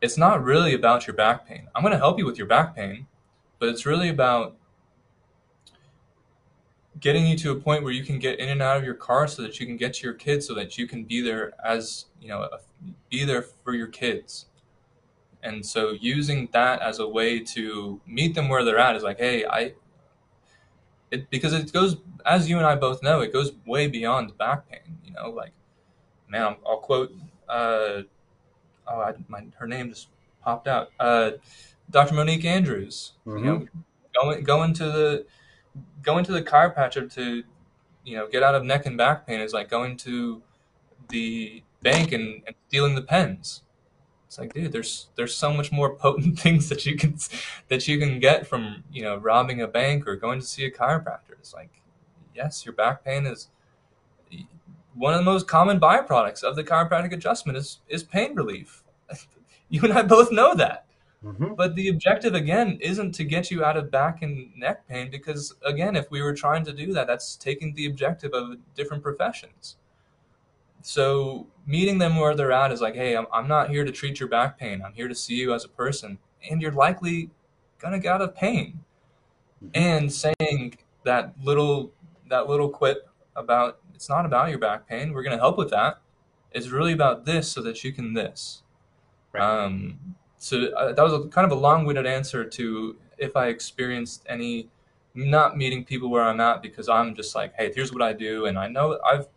it's 0.00 0.16
not 0.16 0.42
really 0.42 0.74
about 0.74 1.06
your 1.06 1.14
back 1.14 1.46
pain. 1.46 1.68
I'm 1.74 1.82
going 1.82 1.92
to 1.92 1.98
help 1.98 2.18
you 2.18 2.24
with 2.24 2.38
your 2.38 2.46
back 2.46 2.74
pain, 2.74 3.06
but 3.58 3.68
it's 3.68 3.84
really 3.84 4.08
about 4.08 4.56
getting 7.00 7.26
you 7.26 7.36
to 7.38 7.50
a 7.52 7.56
point 7.56 7.82
where 7.82 7.92
you 7.92 8.04
can 8.04 8.18
get 8.18 8.38
in 8.38 8.48
and 8.48 8.62
out 8.62 8.76
of 8.76 8.84
your 8.84 8.94
car 8.94 9.26
so 9.26 9.42
that 9.42 9.58
you 9.58 9.66
can 9.66 9.76
get 9.76 9.94
to 9.94 10.04
your 10.04 10.14
kids 10.14 10.46
so 10.46 10.54
that 10.54 10.76
you 10.78 10.86
can 10.86 11.04
be 11.04 11.20
there 11.20 11.52
as, 11.64 12.06
you 12.20 12.28
know, 12.28 12.48
be 13.08 13.24
there 13.24 13.42
for 13.42 13.74
your 13.74 13.86
kids. 13.86 14.46
And 15.42 15.64
so 15.64 15.92
using 15.98 16.48
that 16.52 16.82
as 16.82 16.98
a 16.98 17.08
way 17.08 17.40
to 17.40 18.00
meet 18.06 18.34
them 18.34 18.48
where 18.48 18.64
they're 18.64 18.78
at 18.78 18.96
is 18.96 19.02
like, 19.02 19.18
hey, 19.18 19.44
I 19.46 19.74
it 21.10 21.30
because 21.30 21.52
it 21.52 21.72
goes 21.72 21.96
as 22.26 22.48
you 22.48 22.58
and 22.58 22.66
I 22.66 22.76
both 22.76 23.02
know, 23.02 23.20
it 23.20 23.32
goes 23.32 23.52
way 23.66 23.86
beyond 23.86 24.36
back 24.36 24.68
pain. 24.68 24.98
You 25.04 25.12
know, 25.12 25.30
like 25.30 25.52
man, 26.28 26.42
I'll, 26.42 26.56
I'll 26.66 26.78
quote. 26.78 27.12
Uh, 27.48 28.02
oh, 28.86 29.00
I, 29.00 29.14
my 29.28 29.44
her 29.58 29.66
name 29.66 29.88
just 29.88 30.08
popped 30.42 30.68
out. 30.68 30.90
Uh, 31.00 31.32
Dr. 31.90 32.14
Monique 32.14 32.44
Andrews. 32.44 33.12
Mm-hmm. 33.26 33.38
You 33.38 33.44
know, 33.44 33.66
going 34.20 34.44
going 34.44 34.74
to 34.74 34.84
the 34.84 35.26
going 36.02 36.24
to 36.24 36.32
the 36.32 36.42
chiropractor 36.42 37.12
to 37.14 37.44
you 38.04 38.16
know 38.16 38.28
get 38.28 38.42
out 38.42 38.54
of 38.54 38.64
neck 38.64 38.86
and 38.86 38.96
back 38.96 39.26
pain 39.26 39.40
is 39.40 39.52
like 39.52 39.68
going 39.68 39.96
to 39.98 40.42
the 41.08 41.62
bank 41.82 42.12
and, 42.12 42.42
and 42.46 42.54
stealing 42.68 42.94
the 42.94 43.02
pens. 43.02 43.62
It's 44.26 44.38
like, 44.38 44.54
dude, 44.54 44.72
there's 44.72 45.08
there's 45.16 45.34
so 45.34 45.52
much 45.52 45.72
more 45.72 45.94
potent 45.96 46.38
things 46.38 46.68
that 46.68 46.86
you 46.86 46.96
can 46.96 47.16
that 47.68 47.88
you 47.88 47.98
can 47.98 48.20
get 48.20 48.46
from 48.46 48.84
you 48.92 49.02
know 49.02 49.16
robbing 49.16 49.60
a 49.60 49.66
bank 49.66 50.06
or 50.06 50.16
going 50.16 50.40
to 50.40 50.46
see 50.46 50.64
a 50.64 50.70
chiropractor. 50.70 51.32
It's 51.38 51.52
like, 51.54 51.82
yes, 52.34 52.64
your 52.64 52.74
back 52.74 53.04
pain 53.04 53.26
is 53.26 53.48
one 54.94 55.14
of 55.14 55.18
the 55.18 55.24
most 55.24 55.48
common 55.48 55.80
byproducts 55.80 56.42
of 56.42 56.56
the 56.56 56.64
chiropractic 56.64 57.12
adjustment 57.12 57.58
is 57.58 57.78
is 57.88 58.02
pain 58.02 58.34
relief. 58.34 58.84
you 59.68 59.82
and 59.82 59.92
I 59.92 60.02
both 60.02 60.30
know 60.30 60.54
that. 60.54 60.86
Mm-hmm. 61.24 61.54
But 61.54 61.74
the 61.74 61.88
objective 61.88 62.34
again 62.34 62.78
isn't 62.80 63.12
to 63.12 63.24
get 63.24 63.50
you 63.50 63.62
out 63.62 63.76
of 63.76 63.90
back 63.90 64.22
and 64.22 64.50
neck 64.56 64.88
pain 64.88 65.10
because 65.10 65.54
again, 65.64 65.94
if 65.94 66.10
we 66.10 66.22
were 66.22 66.32
trying 66.32 66.64
to 66.64 66.72
do 66.72 66.92
that, 66.94 67.06
that's 67.06 67.36
taking 67.36 67.74
the 67.74 67.86
objective 67.86 68.32
of 68.32 68.56
different 68.74 69.02
professions. 69.02 69.76
So 70.82 71.46
meeting 71.66 71.98
them 71.98 72.16
where 72.16 72.34
they're 72.34 72.52
at 72.52 72.72
is 72.72 72.80
like, 72.80 72.94
hey, 72.94 73.16
I'm, 73.16 73.26
I'm 73.32 73.48
not 73.48 73.68
here 73.68 73.84
to 73.84 73.92
treat 73.92 74.18
your 74.18 74.30
back 74.30 74.58
pain. 74.58 74.82
I'm 74.84 74.94
here 74.94 75.08
to 75.08 75.14
see 75.14 75.34
you 75.34 75.52
as 75.52 75.64
a 75.64 75.68
person, 75.68 76.18
and 76.50 76.62
you're 76.62 76.72
likely 76.72 77.30
gonna 77.78 77.98
get 77.98 78.14
out 78.14 78.22
of 78.22 78.34
pain. 78.34 78.80
Mm-hmm. 79.62 79.68
And 79.74 80.12
saying 80.12 80.78
that 81.04 81.34
little 81.42 81.92
that 82.30 82.48
little 82.48 82.70
quip 82.70 83.08
about 83.36 83.80
it's 83.94 84.08
not 84.08 84.24
about 84.24 84.48
your 84.48 84.58
back 84.58 84.88
pain. 84.88 85.12
We're 85.12 85.22
gonna 85.22 85.36
help 85.36 85.58
with 85.58 85.68
that. 85.70 86.00
It's 86.52 86.68
really 86.68 86.94
about 86.94 87.26
this 87.26 87.52
so 87.52 87.60
that 87.62 87.84
you 87.84 87.92
can 87.92 88.14
this. 88.14 88.62
Right. 89.32 89.42
Um, 89.42 90.16
so 90.40 90.64
uh, 90.72 90.92
that 90.94 91.02
was 91.02 91.12
a, 91.12 91.28
kind 91.28 91.44
of 91.44 91.52
a 91.52 91.60
long-winded 91.60 92.06
answer 92.06 92.44
to 92.46 92.96
if 93.18 93.36
I 93.36 93.48
experienced 93.48 94.24
any 94.26 94.70
not 95.14 95.56
meeting 95.56 95.84
people 95.84 96.08
where 96.08 96.22
I'm 96.22 96.40
at 96.40 96.62
because 96.62 96.88
I'm 96.88 97.14
just 97.14 97.34
like, 97.34 97.52
hey, 97.56 97.70
here's 97.74 97.92
what 97.92 98.00
I 98.00 98.14
do, 98.14 98.46
and 98.46 98.58
I 98.58 98.66
know 98.66 98.98
I've 99.04 99.28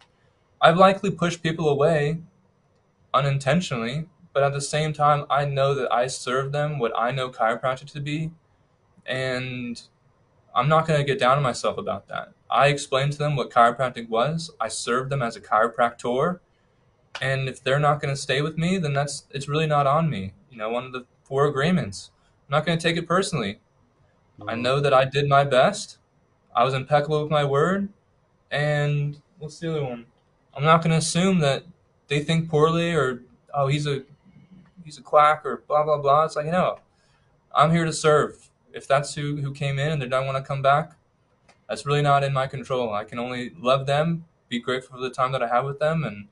I've 0.62 0.78
likely 0.78 1.12
pushed 1.12 1.44
people 1.44 1.68
away 1.68 2.20
unintentionally, 3.14 4.08
but 4.32 4.44
at 4.44 4.54
the 4.54 4.62
same 4.62 4.94
time, 4.94 5.26
I 5.30 5.44
know 5.44 5.76
that 5.76 5.92
I 5.94 6.08
serve 6.08 6.54
them 6.54 6.80
what 6.80 6.94
I 6.98 7.12
know 7.12 7.30
chiropractic 7.30 7.92
to 7.92 8.00
be, 8.00 8.32
and 9.06 9.82
I'm 10.56 10.70
not 10.70 10.88
going 10.88 11.00
to 11.02 11.06
get 11.06 11.20
down 11.20 11.36
on 11.36 11.44
myself 11.44 11.78
about 11.78 12.08
that. 12.08 12.32
I 12.50 12.68
explained 12.68 13.12
to 13.14 13.18
them 13.18 13.36
what 13.36 13.50
chiropractic 13.50 14.08
was. 14.08 14.52
I 14.62 14.70
served 14.70 15.12
them 15.12 15.22
as 15.22 15.36
a 15.36 15.42
chiropractor, 15.42 16.40
and 17.20 17.50
if 17.50 17.62
they're 17.62 17.78
not 17.78 18.00
going 18.00 18.14
to 18.16 18.22
stay 18.22 18.42
with 18.42 18.58
me, 18.58 18.78
then 18.78 18.94
that's 18.94 19.26
it's 19.32 19.50
really 19.50 19.68
not 19.68 19.86
on 19.86 20.10
me. 20.10 20.32
You 20.54 20.60
know, 20.60 20.70
one 20.70 20.86
of 20.86 20.92
the 20.92 21.06
four 21.24 21.48
agreements. 21.48 22.12
I'm 22.48 22.52
not 22.52 22.66
going 22.66 22.78
to 22.78 22.82
take 22.82 22.96
it 22.96 23.08
personally. 23.08 23.60
I 24.40 24.54
mm-hmm. 24.54 24.62
know 24.62 24.80
that 24.80 24.94
I 24.94 25.04
did 25.04 25.28
my 25.28 25.44
best. 25.44 25.98
I 26.56 26.64
was 26.64 26.76
impeccable 26.76 27.24
with 27.24 27.32
my 27.32 27.44
word, 27.44 27.90
and 28.52 29.20
what's 29.40 29.58
the 29.58 29.72
other 29.72 29.84
one? 29.84 30.06
I'm 30.56 30.64
not 30.64 30.84
going 30.84 30.92
to 30.92 30.98
assume 30.98 31.40
that 31.40 31.64
they 32.08 32.20
think 32.20 32.50
poorly 32.50 32.94
or 32.94 33.24
oh 33.56 33.66
he's 33.66 33.88
a 33.88 34.04
he's 34.86 35.00
a 35.00 35.02
quack 35.02 35.42
or 35.44 35.64
blah 35.68 35.84
blah 35.84 35.98
blah. 35.98 36.26
It's 36.26 36.36
like 36.36 36.46
no, 36.46 36.78
I'm 37.56 37.72
here 37.72 37.86
to 37.86 37.94
serve. 37.94 38.52
If 38.74 38.88
that's 38.88 39.16
who 39.16 39.38
who 39.38 39.52
came 39.54 39.80
in 39.80 39.92
and 39.92 40.00
they 40.00 40.08
don't 40.08 40.28
want 40.28 40.38
to 40.38 40.48
come 40.48 40.62
back, 40.62 40.94
that's 41.68 41.88
really 41.88 42.04
not 42.04 42.24
in 42.24 42.32
my 42.32 42.46
control. 42.46 42.94
I 42.94 43.06
can 43.06 43.18
only 43.18 43.54
love 43.60 43.88
them, 43.88 44.26
be 44.50 44.60
grateful 44.60 44.98
for 44.98 45.02
the 45.02 45.10
time 45.10 45.32
that 45.32 45.42
I 45.42 45.48
have 45.48 45.66
with 45.66 45.80
them, 45.80 46.04
and 46.04 46.28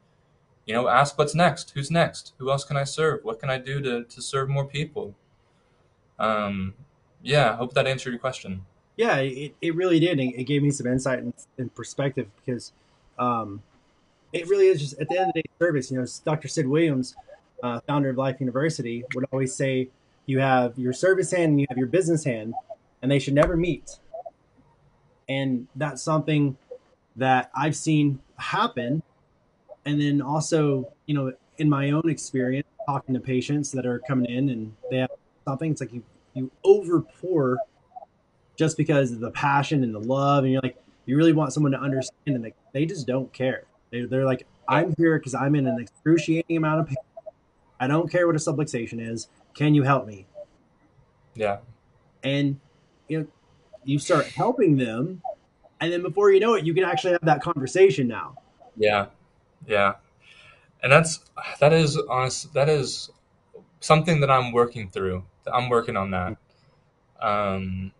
you 0.66 0.74
know 0.74 0.88
ask 0.88 1.18
what's 1.18 1.36
next. 1.36 1.72
Who's 1.72 1.92
next? 1.92 2.34
Who 2.38 2.52
else 2.52 2.64
can 2.64 2.78
I 2.78 2.84
serve? 2.84 3.24
What 3.24 3.40
can 3.40 3.50
I 3.50 3.58
do 3.58 3.82
to 3.82 4.04
to 4.04 4.22
serve 4.22 4.50
more 4.50 4.66
people? 4.66 5.16
Um, 6.20 6.74
yeah, 7.24 7.52
I 7.52 7.56
hope 7.56 7.74
that 7.74 7.88
answered 7.88 8.12
your 8.12 8.20
question. 8.20 8.66
Yeah, 8.96 9.18
it, 9.18 9.56
it 9.62 9.76
really 9.76 10.00
did. 10.00 10.20
It 10.20 10.44
gave 10.44 10.62
me 10.62 10.70
some 10.72 10.86
insight 10.86 11.20
and, 11.20 11.34
and 11.58 11.74
perspective 11.74 12.28
because 12.36 12.72
um, 13.18 13.64
it 14.34 14.48
really 14.48 14.68
is 14.68 14.80
just 14.80 15.00
at 15.00 15.10
the 15.10 15.18
end 15.18 15.30
of 15.30 15.34
the 15.34 15.42
day 15.42 15.50
service. 15.60 15.92
You 15.92 16.00
know, 16.00 16.06
Dr. 16.24 16.48
Sid 16.48 16.68
Williams, 16.68 17.16
uh, 17.64 17.80
founder 17.88 18.10
of 18.10 18.18
Life 18.18 18.40
University, 18.40 19.04
would 19.16 19.26
always 19.32 19.56
say 19.56 19.90
you 20.26 20.40
have 20.40 20.78
your 20.78 20.94
service 20.94 21.32
hand 21.32 21.52
and 21.52 21.62
you 21.62 21.68
have 21.70 21.78
your 21.78 21.88
business 21.88 22.24
hand, 22.24 22.54
and 23.02 23.12
they 23.12 23.20
should 23.20 23.34
never 23.34 23.58
meet. 23.58 23.98
And 25.28 25.68
that's 25.76 26.02
something 26.02 26.58
that 27.16 27.50
I've 27.56 27.76
seen 27.76 28.20
happen. 28.38 29.04
And 29.86 30.00
then 30.00 30.22
also, 30.22 30.92
you 31.06 31.16
know, 31.16 31.34
in 31.58 31.70
my 31.70 31.92
own 31.92 32.10
experience, 32.10 32.68
talking 32.88 33.14
to 33.14 33.20
patients 33.20 33.72
that 33.72 33.86
are 33.86 34.00
coming 34.00 34.30
in 34.30 34.50
and 34.50 34.74
they 34.90 34.98
have 34.98 35.12
something, 35.46 35.72
it's 35.72 35.82
like 35.82 35.94
you 35.94 36.04
you 36.34 36.50
over 36.64 37.02
pour 37.02 37.60
just 38.56 38.78
because 38.78 39.12
of 39.12 39.20
the 39.20 39.32
passion 39.32 39.84
and 39.84 39.94
the 39.94 40.00
love, 40.00 40.44
and 40.44 40.54
you're 40.54 40.62
like, 40.62 40.78
you 41.06 41.18
really 41.18 41.34
want 41.34 41.52
someone 41.52 41.72
to 41.72 41.80
understand, 41.80 42.36
and 42.36 42.46
they, 42.46 42.54
they 42.74 42.86
just 42.86 43.08
don't 43.08 43.32
care. 43.34 43.64
They, 43.90 44.04
they're 44.04 44.26
like, 44.26 44.46
I'm 44.68 44.94
here 44.98 45.18
because 45.18 45.34
I'm 45.34 45.56
in 45.56 45.68
an 45.68 45.80
excruciating 45.80 46.58
amount 46.58 46.82
of 46.82 46.88
pain. 46.88 46.98
I 47.80 47.88
don't 47.88 48.10
care 48.10 48.28
what 48.28 48.36
a 48.36 48.40
subluxation 48.40 49.06
is. 49.06 49.28
Can 49.56 49.74
you 49.74 49.84
help 49.84 50.06
me? 50.06 50.28
Yeah. 51.34 51.58
And 52.24 52.60
you 53.08 53.22
know, 53.22 53.28
you 53.84 53.98
start 54.00 54.28
helping 54.28 54.78
them, 54.78 55.22
and 55.80 55.92
then 55.92 56.04
before 56.04 56.32
you 56.32 56.40
know 56.40 56.54
it, 56.54 56.64
you 56.64 56.74
can 56.74 56.84
actually 56.84 57.14
have 57.14 57.26
that 57.26 57.42
conversation 57.42 58.08
now. 58.08 58.36
Yeah, 58.78 59.08
yeah, 59.68 59.96
and 60.82 60.92
that's 60.92 61.20
that 61.60 61.74
is 61.74 61.98
honest. 62.10 62.54
That 62.54 62.70
is 62.70 63.12
something 63.80 64.20
that 64.22 64.32
I'm 64.32 64.52
working 64.52 64.90
through. 64.90 65.24
I'm 65.52 65.70
working 65.70 65.98
on 65.98 66.12
that. 66.12 66.38
Um, 67.22 67.92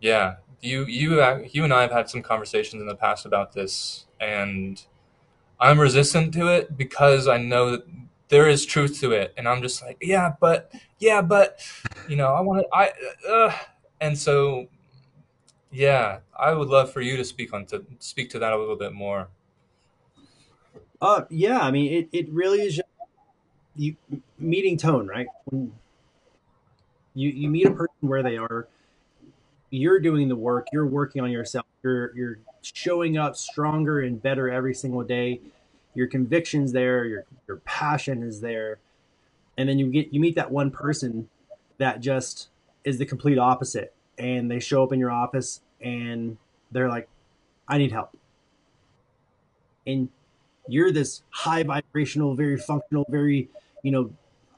yeah, 0.00 0.36
you 0.60 0.84
you 0.84 1.22
you 1.50 1.64
and 1.64 1.72
I 1.72 1.82
have 1.82 1.92
had 1.92 2.10
some 2.10 2.22
conversations 2.22 2.80
in 2.80 2.88
the 2.88 2.96
past 2.96 3.26
about 3.26 3.52
this 3.52 4.06
and 4.20 4.82
I'm 5.58 5.80
resistant 5.80 6.34
to 6.34 6.48
it 6.48 6.76
because 6.76 7.28
I 7.28 7.38
know 7.38 7.70
that 7.72 7.86
there 8.28 8.48
is 8.48 8.66
truth 8.66 9.00
to 9.00 9.12
it, 9.12 9.32
and 9.36 9.48
I'm 9.48 9.62
just 9.62 9.82
like, 9.82 9.96
yeah, 10.00 10.32
but 10.40 10.72
yeah, 10.98 11.22
but 11.22 11.60
you 12.08 12.16
know, 12.16 12.28
I 12.28 12.40
want 12.40 12.62
to, 12.62 12.76
I, 12.76 12.92
uh, 13.28 13.52
and 14.00 14.18
so 14.18 14.66
yeah, 15.70 16.18
I 16.38 16.52
would 16.52 16.68
love 16.68 16.92
for 16.92 17.00
you 17.00 17.16
to 17.16 17.24
speak 17.24 17.52
on 17.54 17.66
to 17.66 17.84
speak 17.98 18.30
to 18.30 18.38
that 18.40 18.52
a 18.52 18.58
little 18.58 18.76
bit 18.76 18.92
more. 18.92 19.28
Uh, 21.00 21.22
yeah, 21.28 21.60
I 21.60 21.70
mean, 21.70 21.92
it, 21.92 22.08
it 22.12 22.32
really 22.32 22.62
is 22.62 22.76
just 22.76 22.88
you 23.74 23.96
meeting 24.38 24.76
tone, 24.76 25.06
right? 25.06 25.26
When 25.44 25.72
you 27.14 27.30
you 27.30 27.48
meet 27.48 27.66
a 27.66 27.70
person 27.70 27.94
where 28.00 28.22
they 28.22 28.38
are, 28.38 28.68
you're 29.70 30.00
doing 30.00 30.28
the 30.28 30.36
work, 30.36 30.68
you're 30.72 30.86
working 30.86 31.22
on 31.22 31.30
yourself, 31.30 31.66
you're 31.82 32.16
you're 32.16 32.38
showing 32.62 33.18
up 33.18 33.36
stronger 33.36 34.00
and 34.00 34.22
better 34.22 34.50
every 34.50 34.74
single 34.74 35.02
day. 35.02 35.40
Your 35.94 36.06
convictions 36.06 36.72
there, 36.72 37.04
your 37.04 37.24
your 37.46 37.58
passion 37.58 38.22
is 38.22 38.40
there, 38.40 38.78
and 39.58 39.68
then 39.68 39.78
you 39.78 39.90
get 39.90 40.12
you 40.12 40.20
meet 40.20 40.34
that 40.36 40.50
one 40.50 40.70
person 40.70 41.28
that 41.78 42.00
just 42.00 42.48
is 42.84 42.98
the 42.98 43.06
complete 43.06 43.38
opposite, 43.38 43.94
and 44.18 44.50
they 44.50 44.60
show 44.60 44.82
up 44.82 44.92
in 44.92 44.98
your 44.98 45.10
office 45.10 45.60
and 45.80 46.38
they're 46.70 46.88
like, 46.88 47.08
"I 47.68 47.76
need 47.78 47.92
help," 47.92 48.16
and 49.86 50.08
you're 50.68 50.92
this 50.92 51.22
high 51.30 51.62
vibrational, 51.62 52.34
very 52.34 52.56
functional, 52.56 53.06
very 53.08 53.48
you 53.82 53.92
know 53.92 54.10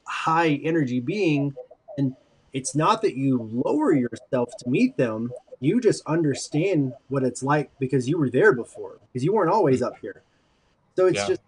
high 0.05 0.59
energy 0.63 0.99
being, 0.99 1.53
and 1.97 2.15
it's 2.53 2.75
not 2.75 3.01
that 3.01 3.15
you 3.15 3.49
lower 3.51 3.93
yourself 3.93 4.49
to 4.59 4.69
meet 4.69 4.97
them. 4.97 5.31
You 5.59 5.81
just 5.81 6.03
understand 6.05 6.93
what 7.09 7.23
it's 7.23 7.43
like 7.43 7.69
because 7.79 8.07
you 8.07 8.17
were 8.17 8.29
there 8.29 8.53
before 8.53 8.97
because 9.07 9.23
you 9.23 9.33
weren't 9.33 9.51
always 9.51 9.81
up 9.81 9.97
here. 9.99 10.21
So 10.95 11.07
it's 11.07 11.17
yeah. 11.17 11.27
just 11.27 11.41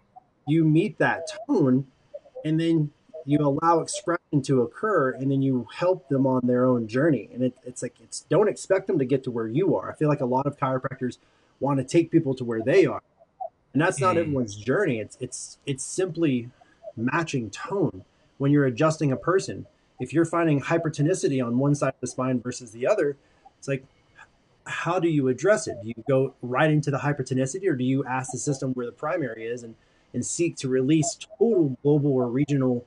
you 0.46 0.64
meet 0.64 0.98
that 0.98 1.28
tone 1.46 1.86
and 2.44 2.60
then 2.60 2.90
you 3.24 3.38
allow 3.38 3.80
expression 3.80 4.42
to 4.42 4.62
occur 4.62 5.12
and 5.12 5.30
then 5.30 5.42
you 5.42 5.66
help 5.74 6.08
them 6.08 6.26
on 6.26 6.46
their 6.46 6.66
own 6.66 6.88
journey. 6.88 7.30
And 7.32 7.42
it, 7.44 7.54
it's 7.64 7.82
like 7.82 7.94
it's 8.02 8.20
don't 8.20 8.48
expect 8.48 8.86
them 8.86 8.98
to 8.98 9.04
get 9.04 9.24
to 9.24 9.30
where 9.30 9.48
you 9.48 9.76
are. 9.76 9.90
I 9.90 9.94
feel 9.94 10.08
like 10.08 10.20
a 10.20 10.26
lot 10.26 10.46
of 10.46 10.58
chiropractors 10.58 11.18
want 11.60 11.78
to 11.78 11.84
take 11.84 12.10
people 12.10 12.34
to 12.34 12.44
where 12.44 12.60
they 12.60 12.86
are 12.86 13.02
and 13.72 13.80
that's 13.80 14.00
not 14.00 14.16
mm. 14.16 14.20
everyone's 14.20 14.56
journey 14.56 14.98
it's 14.98 15.16
it's 15.20 15.58
it's 15.66 15.84
simply 15.84 16.50
matching 16.96 17.50
tone 17.50 18.04
when 18.38 18.50
you're 18.50 18.66
adjusting 18.66 19.12
a 19.12 19.16
person 19.16 19.66
if 20.00 20.12
you're 20.12 20.24
finding 20.24 20.60
hypertonicity 20.60 21.44
on 21.44 21.58
one 21.58 21.74
side 21.74 21.88
of 21.88 22.00
the 22.00 22.06
spine 22.06 22.40
versus 22.40 22.72
the 22.72 22.86
other 22.86 23.16
it's 23.58 23.68
like 23.68 23.84
how 24.64 24.98
do 24.98 25.08
you 25.08 25.28
address 25.28 25.66
it? 25.66 25.76
Do 25.82 25.88
you 25.88 26.04
go 26.08 26.34
right 26.42 26.70
into 26.70 26.90
the 26.90 26.98
hypertonicity 26.98 27.66
or 27.66 27.74
do 27.74 27.84
you 27.84 28.04
ask 28.04 28.32
the 28.32 28.38
system 28.38 28.72
where 28.72 28.86
the 28.86 28.92
primary 28.92 29.46
is 29.46 29.62
and, 29.62 29.74
and 30.14 30.24
seek 30.24 30.56
to 30.56 30.68
release 30.68 31.18
total 31.38 31.76
global 31.82 32.12
or 32.12 32.28
regional 32.28 32.84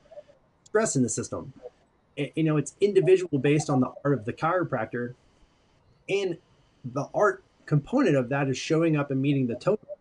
stress 0.64 0.96
in 0.96 1.02
the 1.02 1.08
system? 1.08 1.52
And, 2.16 2.30
you 2.34 2.44
know, 2.44 2.56
it's 2.56 2.74
individual 2.80 3.38
based 3.38 3.68
on 3.68 3.80
the 3.80 3.92
art 4.04 4.18
of 4.18 4.24
the 4.24 4.32
chiropractor. 4.32 5.14
And 6.08 6.38
the 6.84 7.08
art 7.14 7.42
component 7.66 8.16
of 8.16 8.28
that 8.30 8.48
is 8.48 8.56
showing 8.56 8.96
up 8.96 9.10
and 9.10 9.20
meeting 9.20 9.46
the 9.46 9.56
total. 9.56 9.95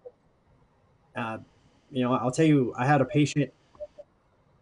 Uh, 1.16 1.38
you 1.92 2.04
know, 2.04 2.14
I'll 2.14 2.32
tell 2.32 2.46
you, 2.46 2.74
I 2.78 2.86
had 2.86 3.02
a 3.02 3.06
patient 3.06 3.54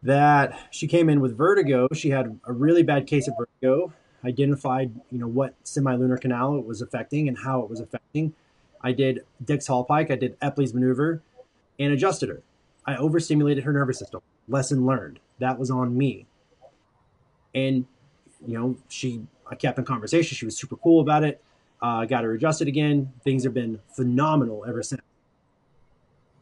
that 0.03 0.67
she 0.71 0.87
came 0.87 1.09
in 1.09 1.21
with 1.21 1.37
vertigo. 1.37 1.87
She 1.93 2.09
had 2.09 2.39
a 2.45 2.53
really 2.53 2.83
bad 2.83 3.07
case 3.07 3.27
of 3.27 3.35
vertigo 3.37 3.93
identified, 4.25 4.91
you 5.11 5.19
know, 5.19 5.27
what 5.27 5.53
semilunar 5.63 6.19
canal 6.19 6.57
it 6.57 6.65
was 6.65 6.81
affecting 6.81 7.27
and 7.27 7.37
how 7.37 7.61
it 7.61 7.69
was 7.69 7.79
affecting. 7.79 8.33
I 8.81 8.91
did 8.91 9.25
Dix 9.43 9.67
Hallpike, 9.67 10.11
I 10.11 10.15
did 10.15 10.39
Epley's 10.39 10.73
maneuver, 10.73 11.21
and 11.79 11.93
adjusted 11.93 12.29
her. 12.29 12.41
I 12.85 12.95
overstimulated 12.95 13.63
her 13.63 13.73
nervous 13.73 13.99
system. 13.99 14.21
Lesson 14.47 14.85
learned. 14.85 15.19
That 15.39 15.57
was 15.57 15.71
on 15.71 15.97
me. 15.97 16.25
And 17.55 17.85
you 18.45 18.59
know, 18.59 18.77
she 18.89 19.25
I 19.49 19.55
kept 19.55 19.77
in 19.77 19.85
conversation. 19.85 20.35
She 20.35 20.45
was 20.45 20.57
super 20.57 20.75
cool 20.75 21.01
about 21.01 21.23
it. 21.23 21.41
Uh, 21.81 22.05
got 22.05 22.23
her 22.23 22.33
adjusted 22.33 22.67
again. 22.67 23.11
Things 23.23 23.43
have 23.43 23.53
been 23.53 23.79
phenomenal 23.95 24.65
ever 24.67 24.83
since. 24.83 25.01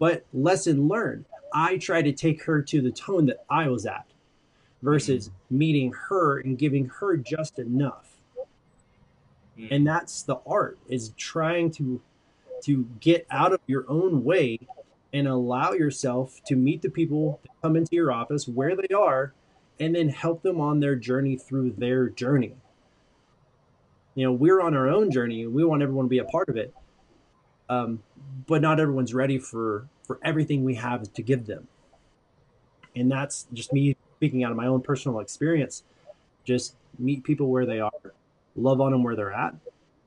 But 0.01 0.25
lesson 0.33 0.87
learned. 0.87 1.25
I 1.53 1.77
try 1.77 2.01
to 2.01 2.11
take 2.11 2.43
her 2.45 2.59
to 2.63 2.81
the 2.81 2.89
tone 2.89 3.27
that 3.27 3.45
I 3.51 3.67
was 3.67 3.85
at 3.85 4.07
versus 4.81 5.27
mm-hmm. 5.27 5.57
meeting 5.59 5.93
her 6.09 6.39
and 6.39 6.57
giving 6.57 6.85
her 6.85 7.17
just 7.17 7.59
enough. 7.59 8.09
Mm-hmm. 9.55 9.67
And 9.71 9.85
that's 9.85 10.23
the 10.23 10.37
art 10.47 10.79
is 10.89 11.13
trying 11.17 11.69
to 11.73 12.01
to 12.63 12.87
get 12.99 13.27
out 13.29 13.53
of 13.53 13.59
your 13.67 13.85
own 13.87 14.23
way 14.23 14.57
and 15.13 15.27
allow 15.27 15.73
yourself 15.73 16.41
to 16.47 16.55
meet 16.55 16.81
the 16.81 16.89
people 16.89 17.39
that 17.43 17.51
come 17.61 17.75
into 17.75 17.95
your 17.95 18.11
office 18.11 18.47
where 18.47 18.75
they 18.75 18.93
are 18.95 19.33
and 19.79 19.95
then 19.95 20.09
help 20.09 20.41
them 20.41 20.59
on 20.59 20.79
their 20.79 20.95
journey 20.95 21.37
through 21.37 21.73
their 21.77 22.09
journey. 22.09 22.55
You 24.15 24.25
know, 24.25 24.31
we're 24.31 24.61
on 24.61 24.75
our 24.75 24.89
own 24.89 25.11
journey. 25.11 25.43
and 25.43 25.53
We 25.53 25.63
want 25.63 25.83
everyone 25.83 26.05
to 26.05 26.09
be 26.09 26.19
a 26.19 26.25
part 26.25 26.49
of 26.49 26.57
it. 26.57 26.73
Um, 27.71 28.03
but 28.47 28.61
not 28.61 28.81
everyone's 28.81 29.13
ready 29.13 29.39
for 29.39 29.87
for 30.03 30.19
everything 30.23 30.65
we 30.65 30.75
have 30.75 31.11
to 31.13 31.21
give 31.23 31.45
them. 31.45 31.69
And 32.97 33.09
that's 33.09 33.47
just 33.53 33.71
me 33.71 33.95
speaking 34.17 34.43
out 34.43 34.51
of 34.51 34.57
my 34.57 34.67
own 34.67 34.81
personal 34.81 35.21
experience. 35.21 35.83
Just 36.43 36.75
meet 36.99 37.23
people 37.23 37.47
where 37.47 37.65
they 37.65 37.79
are, 37.79 38.13
love 38.57 38.81
on 38.81 38.91
them 38.91 39.03
where 39.03 39.15
they're 39.15 39.31
at, 39.31 39.55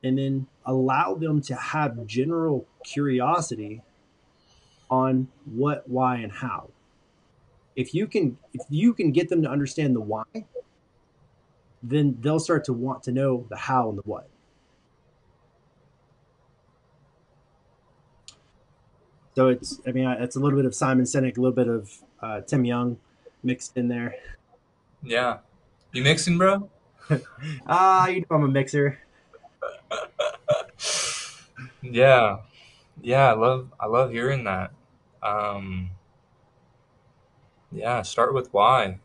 and 0.03 0.19
then 0.19 0.47
allow 0.67 1.15
them 1.15 1.41
to 1.41 1.55
have 1.55 2.07
general 2.07 2.67
curiosity 2.85 3.81
on 4.91 5.27
what, 5.47 5.89
why, 5.89 6.17
and 6.17 6.31
how. 6.31 6.69
If 7.77 7.95
you 7.95 8.07
can, 8.07 8.37
if 8.53 8.61
you 8.69 8.93
can 8.93 9.11
get 9.11 9.31
them 9.31 9.43
to 9.43 9.49
understand 9.49 9.97
the 9.97 10.03
why, 10.03 10.25
then 11.83 12.19
they'll 12.21 12.39
start 12.39 12.65
to 12.65 12.75
want 12.75 13.03
to 13.05 13.13
know 13.13 13.47
the 13.49 13.57
how 13.57 13.89
and 13.89 13.97
the 13.97 14.03
what. 14.03 14.29
So 19.35 19.49
it's, 19.49 19.81
I 19.87 19.93
mean, 19.93 20.09
it's 20.09 20.37
a 20.37 20.41
little 20.41 20.57
bit 20.57 20.65
of 20.67 20.75
Simon 20.75 21.05
Sinek, 21.05 21.37
a 21.37 21.41
little 21.41 21.55
bit 21.55 21.69
of 21.69 21.91
uh, 22.23 22.41
Tim 22.43 22.65
Young 22.65 22.99
mixed 23.43 23.77
in 23.77 23.89
there. 23.89 24.15
Yeah. 25.03 25.39
You 25.93 26.03
mixing, 26.03 26.39
bro? 26.39 26.71
Ah, 27.67 28.05
uh, 28.05 28.07
you 28.07 28.21
know 28.21 28.27
I'm 28.31 28.45
a 28.45 28.49
mixer. 28.49 28.99
yeah. 31.83 32.39
Yeah, 33.03 33.31
I 33.31 33.35
love 33.35 33.69
I 33.79 33.87
love 33.87 34.11
hearing 34.11 34.45
that. 34.45 34.73
Um 35.23 35.91
yeah, 37.71 38.01
start 38.03 38.33
with 38.33 38.53
why. 38.55 39.01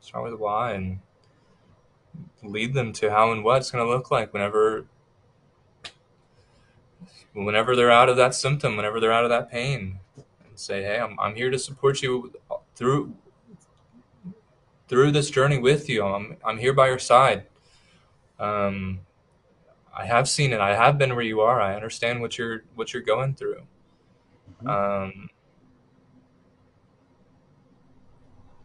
Start 0.00 0.30
with 0.30 0.38
why 0.38 0.72
and 0.72 0.98
lead 2.42 2.74
them 2.74 2.92
to 2.92 3.10
how 3.10 3.32
and 3.32 3.44
what 3.44 3.58
it's 3.58 3.70
going 3.70 3.84
to 3.84 3.90
look 3.90 4.10
like 4.10 4.32
whenever 4.32 4.86
whenever 7.34 7.74
they're 7.76 7.90
out 7.90 8.08
of 8.08 8.16
that 8.16 8.34
symptom, 8.34 8.76
whenever 8.76 9.00
they're 9.00 9.12
out 9.12 9.24
of 9.24 9.30
that 9.30 9.50
pain, 9.50 9.98
and 10.16 10.58
say, 10.58 10.82
"Hey, 10.82 10.98
I'm 10.98 11.18
I'm 11.20 11.34
here 11.34 11.50
to 11.50 11.58
support 11.58 12.02
you 12.02 12.32
through 12.74 13.14
through 14.88 15.10
this 15.10 15.30
journey 15.30 15.58
with 15.58 15.88
you. 15.88 16.04
I'm 16.04 16.36
I'm 16.44 16.58
here 16.58 16.72
by 16.72 16.88
your 16.88 16.98
side. 16.98 17.46
Um, 18.38 19.00
I 19.96 20.04
have 20.06 20.28
seen 20.28 20.52
it. 20.52 20.60
I 20.60 20.74
have 20.74 20.98
been 20.98 21.14
where 21.14 21.24
you 21.24 21.40
are. 21.40 21.60
I 21.60 21.74
understand 21.74 22.20
what 22.20 22.36
you're 22.38 22.64
what 22.74 22.92
you're 22.92 23.02
going 23.02 23.34
through. 23.34 23.62
Mm-hmm. 24.62 24.68
Um, 24.68 25.30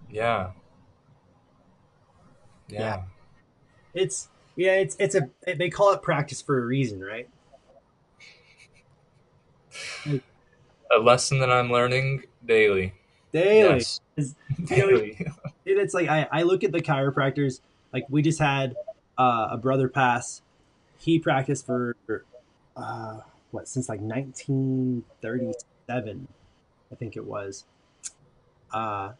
yeah. 0.09 0.51
yeah. 2.67 2.79
yeah. 2.79 3.01
It's 3.93 4.29
yeah, 4.55 4.73
it's 4.73 4.95
it's 4.99 5.15
a 5.15 5.29
they 5.45 5.69
call 5.69 5.93
it 5.93 6.01
practice 6.01 6.41
for 6.41 6.59
a 6.59 6.65
reason, 6.65 6.99
right? 6.99 7.29
A 10.91 10.99
lesson 10.99 11.39
that 11.39 11.49
I'm 11.51 11.71
learning 11.71 12.25
daily. 12.45 12.93
Daily. 13.31 13.83
Yes. 14.17 14.17
daily. 14.65 15.25
it's 15.65 15.93
like 15.93 16.09
I, 16.09 16.27
I 16.31 16.41
look 16.43 16.63
at 16.63 16.71
the 16.71 16.81
chiropractors, 16.81 17.59
like 17.93 18.05
we 18.09 18.21
just 18.21 18.39
had 18.39 18.75
uh, 19.17 19.49
a 19.51 19.57
brother 19.57 19.89
pass. 19.89 20.41
He 20.97 21.19
practiced 21.19 21.65
for 21.65 21.95
uh, 22.75 23.19
what 23.51 23.67
since 23.67 23.89
like 23.89 24.01
1937, 24.01 26.27
I 26.91 26.95
think 26.95 27.15
it 27.15 27.25
was. 27.25 27.65
Uh, 28.71 29.11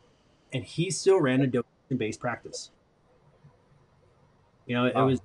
and 0.53 0.63
he 0.63 0.89
still 0.89 1.19
ran 1.19 1.41
a 1.41 1.47
donation 1.47 1.97
based 1.97 2.19
practice. 2.19 2.71
You 4.65 4.75
know, 4.75 4.91
wow. 4.93 5.03
it 5.03 5.05
was 5.05 5.21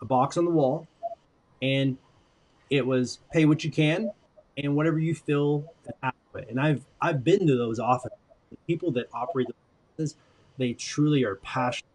a 0.00 0.04
box 0.04 0.36
on 0.36 0.44
the 0.44 0.50
wall, 0.50 0.88
and 1.60 1.96
it 2.70 2.86
was 2.86 3.20
pay 3.32 3.44
what 3.44 3.62
you 3.62 3.70
can 3.70 4.10
and 4.56 4.76
whatever 4.76 4.98
you 4.98 5.14
feel 5.14 5.64
And 6.48 6.60
I've 6.60 6.84
I've 7.00 7.24
been 7.24 7.46
to 7.46 7.56
those 7.56 7.78
offices. 7.78 8.18
The 8.50 8.56
people 8.66 8.90
that 8.92 9.06
operate 9.12 9.48
the 9.48 9.54
offices, 9.94 10.16
they 10.58 10.72
truly 10.74 11.24
are 11.24 11.36
passionate. 11.36 11.86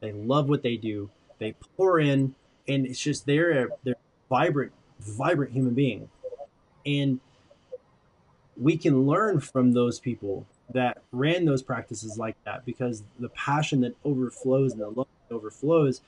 They 0.00 0.12
love 0.12 0.48
what 0.48 0.62
they 0.62 0.76
do. 0.76 1.10
They 1.38 1.54
pour 1.76 1.98
in, 1.98 2.34
and 2.68 2.86
it's 2.86 3.00
just 3.00 3.26
they're 3.26 3.70
they're 3.82 3.96
vibrant, 4.28 4.72
vibrant 5.00 5.52
human 5.52 5.74
being, 5.74 6.08
and 6.86 7.20
we 8.56 8.76
can 8.76 9.06
learn 9.06 9.40
from 9.40 9.72
those 9.72 9.98
people 9.98 10.46
that 10.70 10.98
ran 11.12 11.44
those 11.44 11.62
practices 11.62 12.16
like 12.18 12.36
that 12.44 12.64
because 12.64 13.02
the 13.18 13.28
passion 13.30 13.80
that 13.80 13.94
overflows 14.04 14.72
and 14.72 14.80
the 14.80 14.88
love 14.88 15.08
that 15.28 15.34
overflows. 15.34 16.00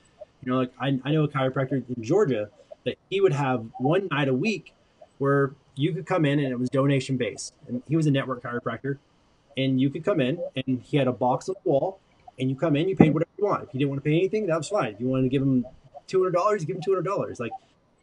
You 0.43 0.51
know, 0.51 0.59
like 0.59 0.71
I, 0.79 0.99
I 1.03 1.11
know 1.11 1.23
a 1.23 1.27
chiropractor 1.27 1.83
in 1.95 2.03
Georgia 2.03 2.49
that 2.85 2.97
he 3.09 3.21
would 3.21 3.33
have 3.33 3.65
one 3.79 4.07
night 4.09 4.27
a 4.27 4.33
week 4.33 4.73
where 5.17 5.51
you 5.77 5.93
could 5.93 6.05
come 6.05 6.25
in 6.25 6.39
and 6.39 6.49
it 6.49 6.59
was 6.59 6.69
donation 6.69 7.17
based. 7.17 7.53
And 7.67 7.81
he 7.87 7.95
was 7.95 8.07
a 8.07 8.11
network 8.11 8.41
chiropractor. 8.43 8.97
And 9.55 9.81
you 9.81 9.89
could 9.89 10.03
come 10.03 10.19
in 10.19 10.39
and 10.55 10.81
he 10.81 10.97
had 10.97 11.07
a 11.07 11.11
box 11.11 11.49
on 11.49 11.55
the 11.63 11.69
wall 11.69 11.99
and 12.39 12.49
you 12.49 12.55
come 12.55 12.75
in, 12.75 12.87
you 12.87 12.95
paid 12.95 13.13
whatever 13.13 13.31
you 13.37 13.45
want. 13.45 13.63
If 13.63 13.73
you 13.73 13.79
didn't 13.79 13.89
want 13.89 14.03
to 14.03 14.09
pay 14.09 14.15
anything, 14.15 14.45
that 14.47 14.57
was 14.57 14.69
fine. 14.69 14.93
If 14.93 15.01
you 15.01 15.07
wanted 15.07 15.23
to 15.23 15.29
give 15.29 15.41
him 15.41 15.65
two 16.05 16.19
hundred 16.19 16.33
dollars, 16.33 16.63
give 16.65 16.75
him 16.75 16.81
two 16.81 16.91
hundred 16.91 17.05
dollars. 17.05 17.39
Like 17.39 17.51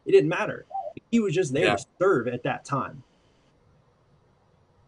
it 0.05 0.11
didn't 0.11 0.29
matter. 0.29 0.65
He 1.11 1.19
was 1.19 1.33
just 1.33 1.53
there 1.53 1.65
yeah. 1.65 1.75
to 1.75 1.85
serve 1.99 2.27
at 2.27 2.43
that 2.43 2.65
time. 2.65 3.03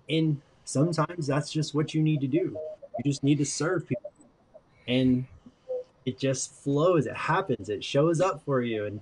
And 0.09 0.41
sometimes 0.65 1.27
that's 1.27 1.51
just 1.51 1.73
what 1.73 1.93
you 1.93 2.01
need 2.01 2.21
to 2.21 2.27
do. 2.27 2.57
You 2.97 3.11
just 3.11 3.23
need 3.23 3.38
to 3.38 3.45
serve 3.45 3.88
people. 3.88 4.11
And 4.88 5.25
it 6.05 6.17
just 6.17 6.53
flows, 6.53 7.05
it 7.05 7.15
happens, 7.15 7.67
it 7.67 7.83
shows 7.83 8.21
up 8.21 8.43
for 8.45 8.61
you. 8.61 8.85
And 8.85 9.01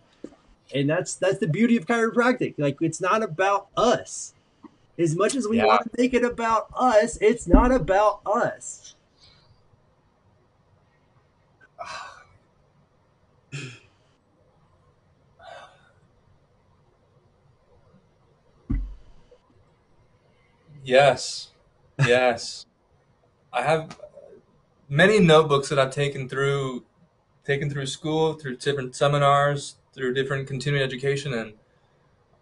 and 0.74 0.90
that's 0.90 1.16
that's 1.16 1.38
the 1.40 1.48
beauty 1.48 1.78
of 1.78 1.86
chiropractic. 1.86 2.56
Like 2.58 2.78
it's 2.82 3.02
not 3.02 3.24
about 3.24 3.68
us. 3.78 4.34
As 4.98 5.16
much 5.16 5.36
as 5.36 5.48
we 5.48 5.58
yeah. 5.58 5.66
want 5.66 5.84
to 5.84 5.90
make 5.98 6.14
it 6.14 6.24
about 6.24 6.68
us, 6.74 7.18
it's 7.20 7.48
not 7.48 7.72
about 7.72 8.22
us. 8.26 8.96
Yes. 20.88 21.50
Yes. 22.06 22.68
I 23.52 23.64
have 23.64 24.00
many 24.88 25.20
notebooks 25.20 25.70
that 25.70 25.80
I've 25.80 25.90
taken 25.90 26.30
through 26.30 26.86
taken 27.44 27.70
through 27.70 27.88
school, 27.88 28.34
through 28.34 28.58
different 28.58 28.96
seminars, 28.96 29.78
through 29.96 30.14
different 30.14 30.48
continuing 30.48 30.84
education, 30.84 31.34
and 31.34 31.54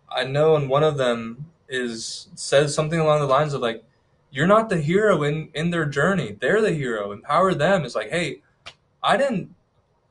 I 0.09 0.25
know 0.25 0.55
in 0.55 0.67
one 0.67 0.83
of 0.83 0.97
them 0.97 1.45
is 1.69 2.27
says 2.35 2.73
something 2.75 2.99
along 2.99 3.19
the 3.19 3.27
lines 3.27 3.53
of 3.53 3.61
like, 3.61 3.83
"You're 4.31 4.47
not 4.47 4.69
the 4.69 4.81
hero 4.81 5.23
in 5.23 5.49
in 5.53 5.69
their 5.69 5.85
journey; 5.85 6.35
they're 6.39 6.61
the 6.61 6.73
hero. 6.73 7.11
Empower 7.11 7.53
them." 7.53 7.85
It's 7.85 7.95
like, 7.95 8.09
hey, 8.09 8.41
I 9.01 9.17
didn't, 9.17 9.53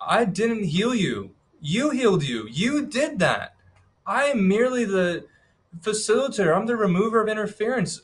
I 0.00 0.24
didn't 0.24 0.64
heal 0.64 0.94
you. 0.94 1.32
You 1.60 1.90
healed 1.90 2.24
you. 2.24 2.46
You 2.50 2.86
did 2.86 3.18
that. 3.20 3.54
I 4.06 4.24
am 4.24 4.48
merely 4.48 4.84
the 4.84 5.26
facilitator. 5.80 6.56
I'm 6.56 6.66
the 6.66 6.76
remover 6.76 7.22
of 7.22 7.28
interference. 7.28 8.02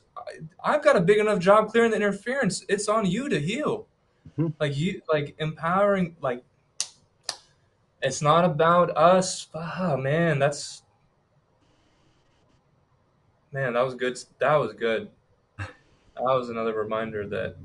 I, 0.63 0.73
have 0.73 0.85
got 0.85 0.97
a 0.97 1.01
big 1.01 1.19
enough 1.19 1.39
job 1.39 1.69
clearing 1.69 1.91
the 1.91 1.97
interference. 1.97 2.65
It's 2.69 2.89
on 2.89 3.07
you 3.07 3.29
to 3.29 3.41
heal. 3.41 3.87
Mm-hmm. 4.39 4.49
Like 4.61 4.77
you, 4.77 5.03
like 5.09 5.35
empowering, 5.39 6.17
like 6.21 6.45
it's 8.03 8.23
not 8.23 8.45
about 8.45 8.97
us. 8.97 9.49
Oh, 9.55 9.97
man, 9.97 10.39
that's 10.39 10.83
man, 13.53 13.73
that 13.75 13.83
was 13.85 13.95
good. 13.95 14.19
That 14.39 14.57
was 14.57 14.73
good. 14.75 15.11
That 16.17 16.23
was 16.23 16.51
another 16.51 16.75
reminder 16.75 17.27
that 17.29 17.57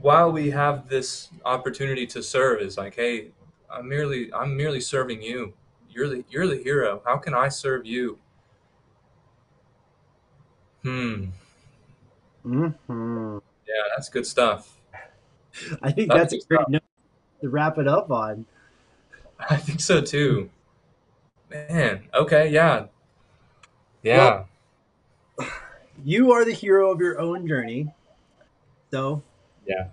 while 0.00 0.30
we 0.30 0.50
have 0.50 0.88
this 0.88 1.28
opportunity 1.44 2.06
to 2.06 2.22
serve, 2.22 2.60
is 2.60 2.76
like, 2.76 2.94
hey, 2.94 3.32
I'm 3.70 3.88
merely 3.88 4.32
I'm 4.32 4.56
merely 4.56 4.80
serving 4.80 5.22
you. 5.22 5.54
You're 5.90 6.08
the 6.08 6.24
you're 6.30 6.46
the 6.46 6.62
hero. 6.62 7.02
How 7.06 7.16
can 7.18 7.34
I 7.34 7.48
serve 7.48 7.86
you? 7.86 8.18
Hmm. 10.82 11.30
hmm 12.44 13.38
Yeah, 13.66 13.82
that's 13.94 14.08
good 14.08 14.26
stuff. 14.26 14.76
I 15.82 15.90
think 15.92 16.12
That's 16.12 16.32
that's 16.32 16.32
a 16.32 16.38
great 16.48 16.60
stuff. 16.60 16.68
note 16.68 16.77
to 17.40 17.48
wrap 17.48 17.78
it 17.78 17.88
up 17.88 18.10
on. 18.10 18.44
I 19.50 19.56
think 19.56 19.80
so 19.80 20.00
too. 20.00 20.50
Man. 21.50 22.04
Okay. 22.14 22.50
Yeah. 22.50 22.86
Yeah. 24.02 24.44
You 26.04 26.32
are 26.32 26.44
the 26.44 26.52
hero 26.52 26.90
of 26.90 27.00
your 27.00 27.18
own 27.20 27.46
journey. 27.46 27.92
So, 28.90 29.22
Yeah. 29.66 29.88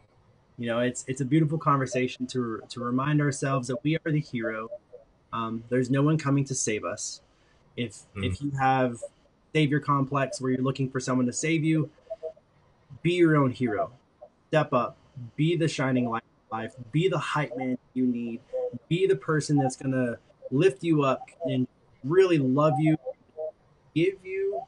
you 0.57 0.67
know, 0.67 0.79
it's 0.79 1.03
it's 1.07 1.21
a 1.21 1.25
beautiful 1.25 1.57
conversation 1.57 2.27
to 2.27 2.61
to 2.69 2.79
remind 2.83 3.21
ourselves 3.21 3.67
that 3.69 3.83
we 3.83 3.95
are 3.97 4.11
the 4.11 4.19
hero. 4.19 4.69
Um, 5.33 5.63
there's 5.69 5.89
no 5.89 6.01
one 6.01 6.17
coming 6.17 6.43
to 6.45 6.55
save 6.55 6.83
us. 6.85 7.21
If 7.75 8.03
Mm. 8.15 8.25
if 8.25 8.41
you 8.41 8.51
have 8.51 8.99
savior 9.53 9.79
complex 9.79 10.39
where 10.41 10.51
you're 10.51 10.61
looking 10.63 10.89
for 10.89 10.99
someone 10.99 11.25
to 11.25 11.33
save 11.33 11.63
you, 11.63 11.89
be 13.01 13.13
your 13.13 13.35
own 13.37 13.51
hero. 13.51 13.91
Step 14.49 14.73
up. 14.73 14.97
Be 15.35 15.55
the 15.55 15.67
shining 15.67 16.09
light 16.09 16.23
life. 16.51 16.73
Be 16.91 17.07
the 17.07 17.17
hype 17.17 17.55
man 17.57 17.77
you 17.93 18.05
need. 18.05 18.41
Be 18.89 19.07
the 19.07 19.15
person 19.15 19.57
that's 19.57 19.75
gonna 19.75 20.17
lift 20.51 20.83
you 20.83 21.03
up 21.03 21.21
and 21.43 21.67
really 22.03 22.37
love 22.37 22.73
you. 22.79 22.97
Give 23.93 24.15
you 24.23 24.61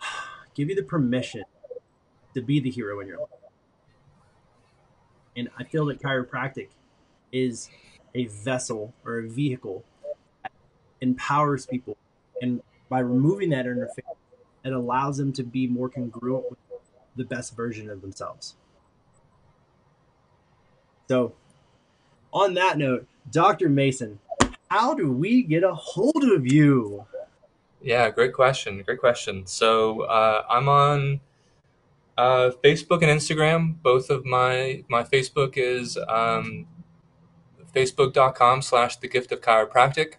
give 0.54 0.68
you 0.68 0.74
the 0.74 0.82
permission 0.82 1.44
to 2.34 2.42
be 2.42 2.60
the 2.60 2.70
hero 2.70 3.00
in 3.00 3.08
your 3.08 3.18
life. 3.18 3.28
And 5.36 5.48
I 5.58 5.64
feel 5.64 5.86
that 5.86 6.00
chiropractic 6.00 6.68
is 7.32 7.68
a 8.14 8.26
vessel 8.26 8.94
or 9.04 9.18
a 9.18 9.28
vehicle 9.28 9.84
that 10.42 10.52
empowers 11.00 11.66
people. 11.66 11.96
And 12.40 12.62
by 12.88 13.00
removing 13.00 13.50
that 13.50 13.66
interface, 13.66 14.14
it 14.64 14.72
allows 14.72 15.16
them 15.16 15.32
to 15.32 15.42
be 15.42 15.66
more 15.66 15.88
congruent 15.88 16.50
with 16.50 16.58
the 17.16 17.24
best 17.24 17.56
version 17.56 17.90
of 17.90 18.00
themselves. 18.00 18.56
So, 21.08 21.34
on 22.32 22.54
that 22.54 22.78
note, 22.78 23.06
Dr. 23.30 23.68
Mason, 23.68 24.18
how 24.70 24.94
do 24.94 25.12
we 25.12 25.42
get 25.42 25.62
a 25.62 25.74
hold 25.74 26.24
of 26.24 26.46
you? 26.46 27.06
Yeah, 27.80 28.10
great 28.10 28.32
question. 28.32 28.82
Great 28.82 28.98
question. 28.98 29.46
So 29.46 30.02
uh, 30.02 30.44
I'm 30.48 30.68
on 30.68 31.20
uh, 32.16 32.50
Facebook 32.62 33.02
and 33.02 33.10
Instagram. 33.10 33.80
Both 33.82 34.08
of 34.08 34.24
my 34.24 34.84
my 34.88 35.02
Facebook 35.04 35.56
is 35.56 35.98
um, 36.08 36.66
facebook.com 37.74 38.62
slash 38.62 38.96
the 38.96 39.08
gift 39.08 39.32
of 39.32 39.40
chiropractic. 39.42 40.14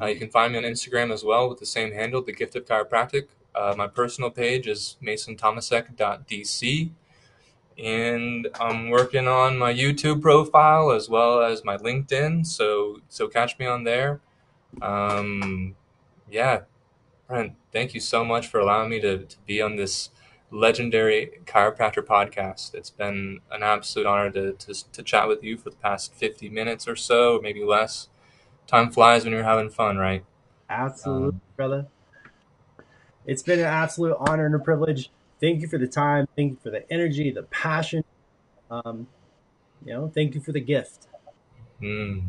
Uh, 0.00 0.06
you 0.06 0.16
can 0.16 0.30
find 0.30 0.52
me 0.52 0.58
on 0.58 0.64
Instagram 0.64 1.12
as 1.12 1.22
well 1.22 1.48
with 1.48 1.58
the 1.58 1.66
same 1.66 1.92
handle, 1.92 2.22
the 2.22 2.32
gift 2.32 2.56
of 2.56 2.64
chiropractic. 2.64 3.28
Uh, 3.54 3.74
my 3.76 3.86
personal 3.86 4.30
page 4.30 4.66
is 4.66 4.96
masontomasek.dc. 5.02 6.90
And 7.78 8.48
I'm 8.60 8.90
working 8.90 9.28
on 9.28 9.58
my 9.58 9.72
YouTube 9.72 10.22
profile 10.22 10.90
as 10.90 11.08
well 11.08 11.42
as 11.42 11.64
my 11.64 11.76
LinkedIn. 11.76 12.46
So 12.46 13.00
so 13.08 13.28
catch 13.28 13.58
me 13.58 13.66
on 13.66 13.84
there. 13.84 14.20
Um, 14.80 15.74
yeah, 16.30 16.62
Brent, 17.28 17.54
thank 17.72 17.94
you 17.94 18.00
so 18.00 18.24
much 18.24 18.48
for 18.48 18.60
allowing 18.60 18.90
me 18.90 19.00
to, 19.00 19.18
to 19.24 19.36
be 19.46 19.60
on 19.60 19.76
this 19.76 20.10
legendary 20.50 21.40
chiropractor 21.44 22.04
podcast. 22.04 22.74
It's 22.74 22.90
been 22.90 23.40
an 23.50 23.62
absolute 23.62 24.06
honor 24.06 24.30
to, 24.30 24.52
to, 24.52 24.92
to 24.92 25.02
chat 25.02 25.28
with 25.28 25.42
you 25.42 25.56
for 25.56 25.70
the 25.70 25.76
past 25.76 26.14
50 26.14 26.48
minutes 26.48 26.86
or 26.86 26.96
so, 26.96 27.40
maybe 27.42 27.64
less. 27.64 28.08
Time 28.66 28.90
flies 28.90 29.24
when 29.24 29.32
you're 29.32 29.42
having 29.42 29.70
fun, 29.70 29.96
right? 29.98 30.24
Absolutely, 30.70 31.28
Um, 31.28 31.40
brother. 31.56 31.86
It's 33.26 33.42
been 33.42 33.60
an 33.60 33.66
absolute 33.66 34.16
honor 34.18 34.46
and 34.46 34.54
a 34.54 34.58
privilege. 34.58 35.10
Thank 35.42 35.60
you 35.60 35.66
for 35.66 35.76
the 35.76 35.88
time. 35.88 36.28
Thank 36.36 36.52
you 36.52 36.58
for 36.62 36.70
the 36.70 36.90
energy, 36.90 37.32
the 37.32 37.42
passion. 37.42 38.04
Um, 38.70 39.08
you 39.84 39.92
know, 39.92 40.06
thank 40.14 40.36
you 40.36 40.40
for 40.40 40.52
the 40.52 40.60
gift. 40.60 41.08
Mm, 41.82 42.22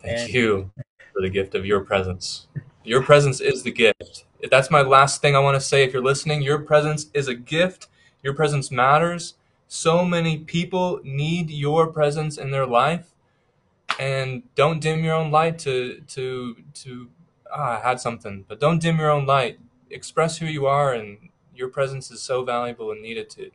thank 0.00 0.18
And- 0.20 0.34
you 0.34 0.70
for 1.12 1.20
the 1.20 1.28
gift 1.28 1.54
of 1.54 1.66
your 1.66 1.80
presence. 1.80 2.46
Your 2.84 3.02
presence 3.02 3.42
is 3.42 3.64
the 3.64 3.70
gift. 3.70 4.24
That's 4.50 4.70
my 4.70 4.80
last 4.80 5.20
thing 5.20 5.36
I 5.36 5.40
want 5.40 5.56
to 5.56 5.60
say. 5.60 5.84
If 5.84 5.92
you're 5.92 6.02
listening, 6.02 6.40
your 6.40 6.58
presence 6.58 7.10
is 7.12 7.28
a 7.28 7.34
gift. 7.34 7.88
Your 8.22 8.32
presence 8.32 8.70
matters. 8.70 9.34
So 9.66 10.02
many 10.06 10.38
people 10.38 11.00
need 11.04 11.50
your 11.50 11.88
presence 11.88 12.38
in 12.38 12.50
their 12.50 12.66
life, 12.66 13.14
and 14.00 14.42
don't 14.54 14.80
dim 14.80 15.04
your 15.04 15.16
own 15.16 15.30
light 15.30 15.58
to 15.60 16.00
to 16.00 16.56
to. 16.74 17.10
Ah, 17.52 17.78
I 17.78 17.88
had 17.88 18.00
something, 18.00 18.46
but 18.48 18.58
don't 18.58 18.80
dim 18.80 18.98
your 18.98 19.10
own 19.10 19.26
light. 19.26 19.58
Express 19.90 20.38
who 20.38 20.46
you 20.46 20.64
are, 20.64 20.94
and 20.94 21.28
your 21.58 21.68
presence 21.68 22.10
is 22.10 22.22
so 22.22 22.44
valuable 22.44 22.90
and 22.92 23.02
needed 23.02 23.28
to 23.30 23.50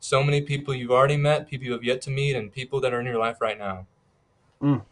so 0.00 0.22
many 0.24 0.40
people 0.40 0.74
you've 0.74 0.90
already 0.90 1.16
met, 1.16 1.48
people 1.48 1.66
you 1.66 1.72
have 1.72 1.84
yet 1.84 2.00
to 2.02 2.10
meet, 2.10 2.34
and 2.34 2.52
people 2.52 2.80
that 2.80 2.92
are 2.92 2.98
in 2.98 3.06
your 3.06 3.18
life 3.18 3.40
right 3.40 3.58
now. 3.58 3.86
Mm, 4.60 4.82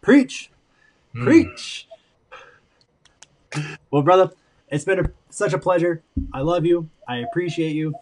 preach, 0.00 0.50
Mm. 1.14 1.24
preach. 1.24 1.86
Well, 3.90 4.02
brother, 4.02 4.32
it's 4.68 4.84
been 4.84 4.98
a, 4.98 5.10
such 5.30 5.52
a 5.52 5.58
pleasure. 5.58 6.02
I 6.32 6.40
love 6.40 6.64
you. 6.64 6.88
I 7.06 7.18
appreciate 7.18 7.74
you. 7.74 7.94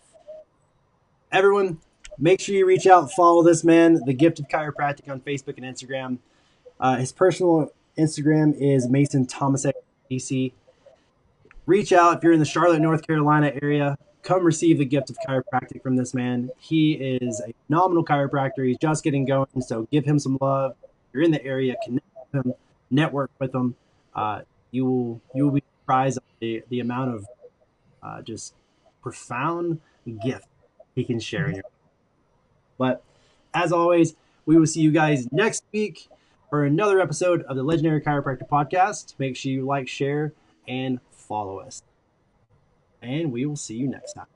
Everyone, 1.33 1.79
make 2.19 2.41
sure 2.41 2.55
you 2.55 2.67
reach 2.67 2.87
out, 2.87 3.11
follow 3.13 3.43
this 3.43 3.65
man, 3.65 4.01
the 4.07 4.15
Gift 4.15 4.39
of 4.39 4.49
Chiropractic, 4.49 5.09
on 5.11 5.21
Facebook 5.21 5.59
and 5.59 5.65
Instagram. 5.67 6.19
Uh, 6.79 6.97
his 6.97 7.13
personal 7.13 7.73
Instagram 7.99 8.55
is 8.59 8.89
Mason 8.89 9.27
Tomasek 9.27 9.73
DC. 10.11 10.53
Reach 11.71 11.93
out 11.93 12.17
if 12.17 12.25
you're 12.25 12.33
in 12.33 12.41
the 12.41 12.45
Charlotte, 12.45 12.81
North 12.81 13.07
Carolina 13.07 13.53
area. 13.63 13.97
Come 14.25 14.45
receive 14.45 14.79
the 14.79 14.85
gift 14.85 15.09
of 15.09 15.17
chiropractic 15.25 15.85
from 15.85 15.95
this 15.95 16.13
man. 16.15 16.51
He 16.59 16.95
is 16.95 17.41
a 17.47 17.55
phenomenal 17.69 18.05
chiropractor. 18.05 18.67
He's 18.67 18.77
just 18.77 19.05
getting 19.05 19.25
going, 19.25 19.47
so 19.61 19.87
give 19.93 20.05
him 20.05 20.19
some 20.19 20.37
love. 20.41 20.75
If 20.83 20.89
you're 21.13 21.23
in 21.23 21.31
the 21.31 21.45
area, 21.45 21.77
connect 21.85 22.05
with 22.33 22.45
him, 22.45 22.55
network 22.91 23.31
with 23.39 23.55
him. 23.55 23.77
Uh, 24.17 24.41
you 24.73 24.85
will 24.85 25.21
you 25.33 25.45
will 25.45 25.53
be 25.53 25.63
surprised 25.83 26.19
at 26.19 26.25
the, 26.41 26.65
the 26.71 26.81
amount 26.81 27.15
of 27.15 27.27
uh, 28.03 28.21
just 28.23 28.55
profound 29.01 29.81
gift 30.25 30.49
he 30.97 31.05
can 31.05 31.21
share 31.21 31.53
but 32.79 33.05
as 33.55 33.71
always 33.71 34.17
we 34.45 34.59
will 34.59 34.67
see 34.67 34.81
you 34.81 34.91
guys 34.91 35.31
next 35.31 35.63
week 35.73 36.09
for 36.49 36.65
another 36.65 37.01
episode 37.01 37.43
of 37.43 37.55
the 37.55 37.63
legendary 37.63 38.01
chiropractor 38.01 38.49
podcast 38.49 39.15
make 39.19 39.37
sure 39.37 39.53
you 39.53 39.65
like 39.65 39.87
share 39.87 40.33
and 40.67 40.99
follow 41.31 41.61
us. 41.61 41.85
And 43.01 43.31
we 43.31 43.47
will 43.47 43.57
see 43.57 43.77
you 43.77 43.87
next 43.87 44.15
time 44.15 44.27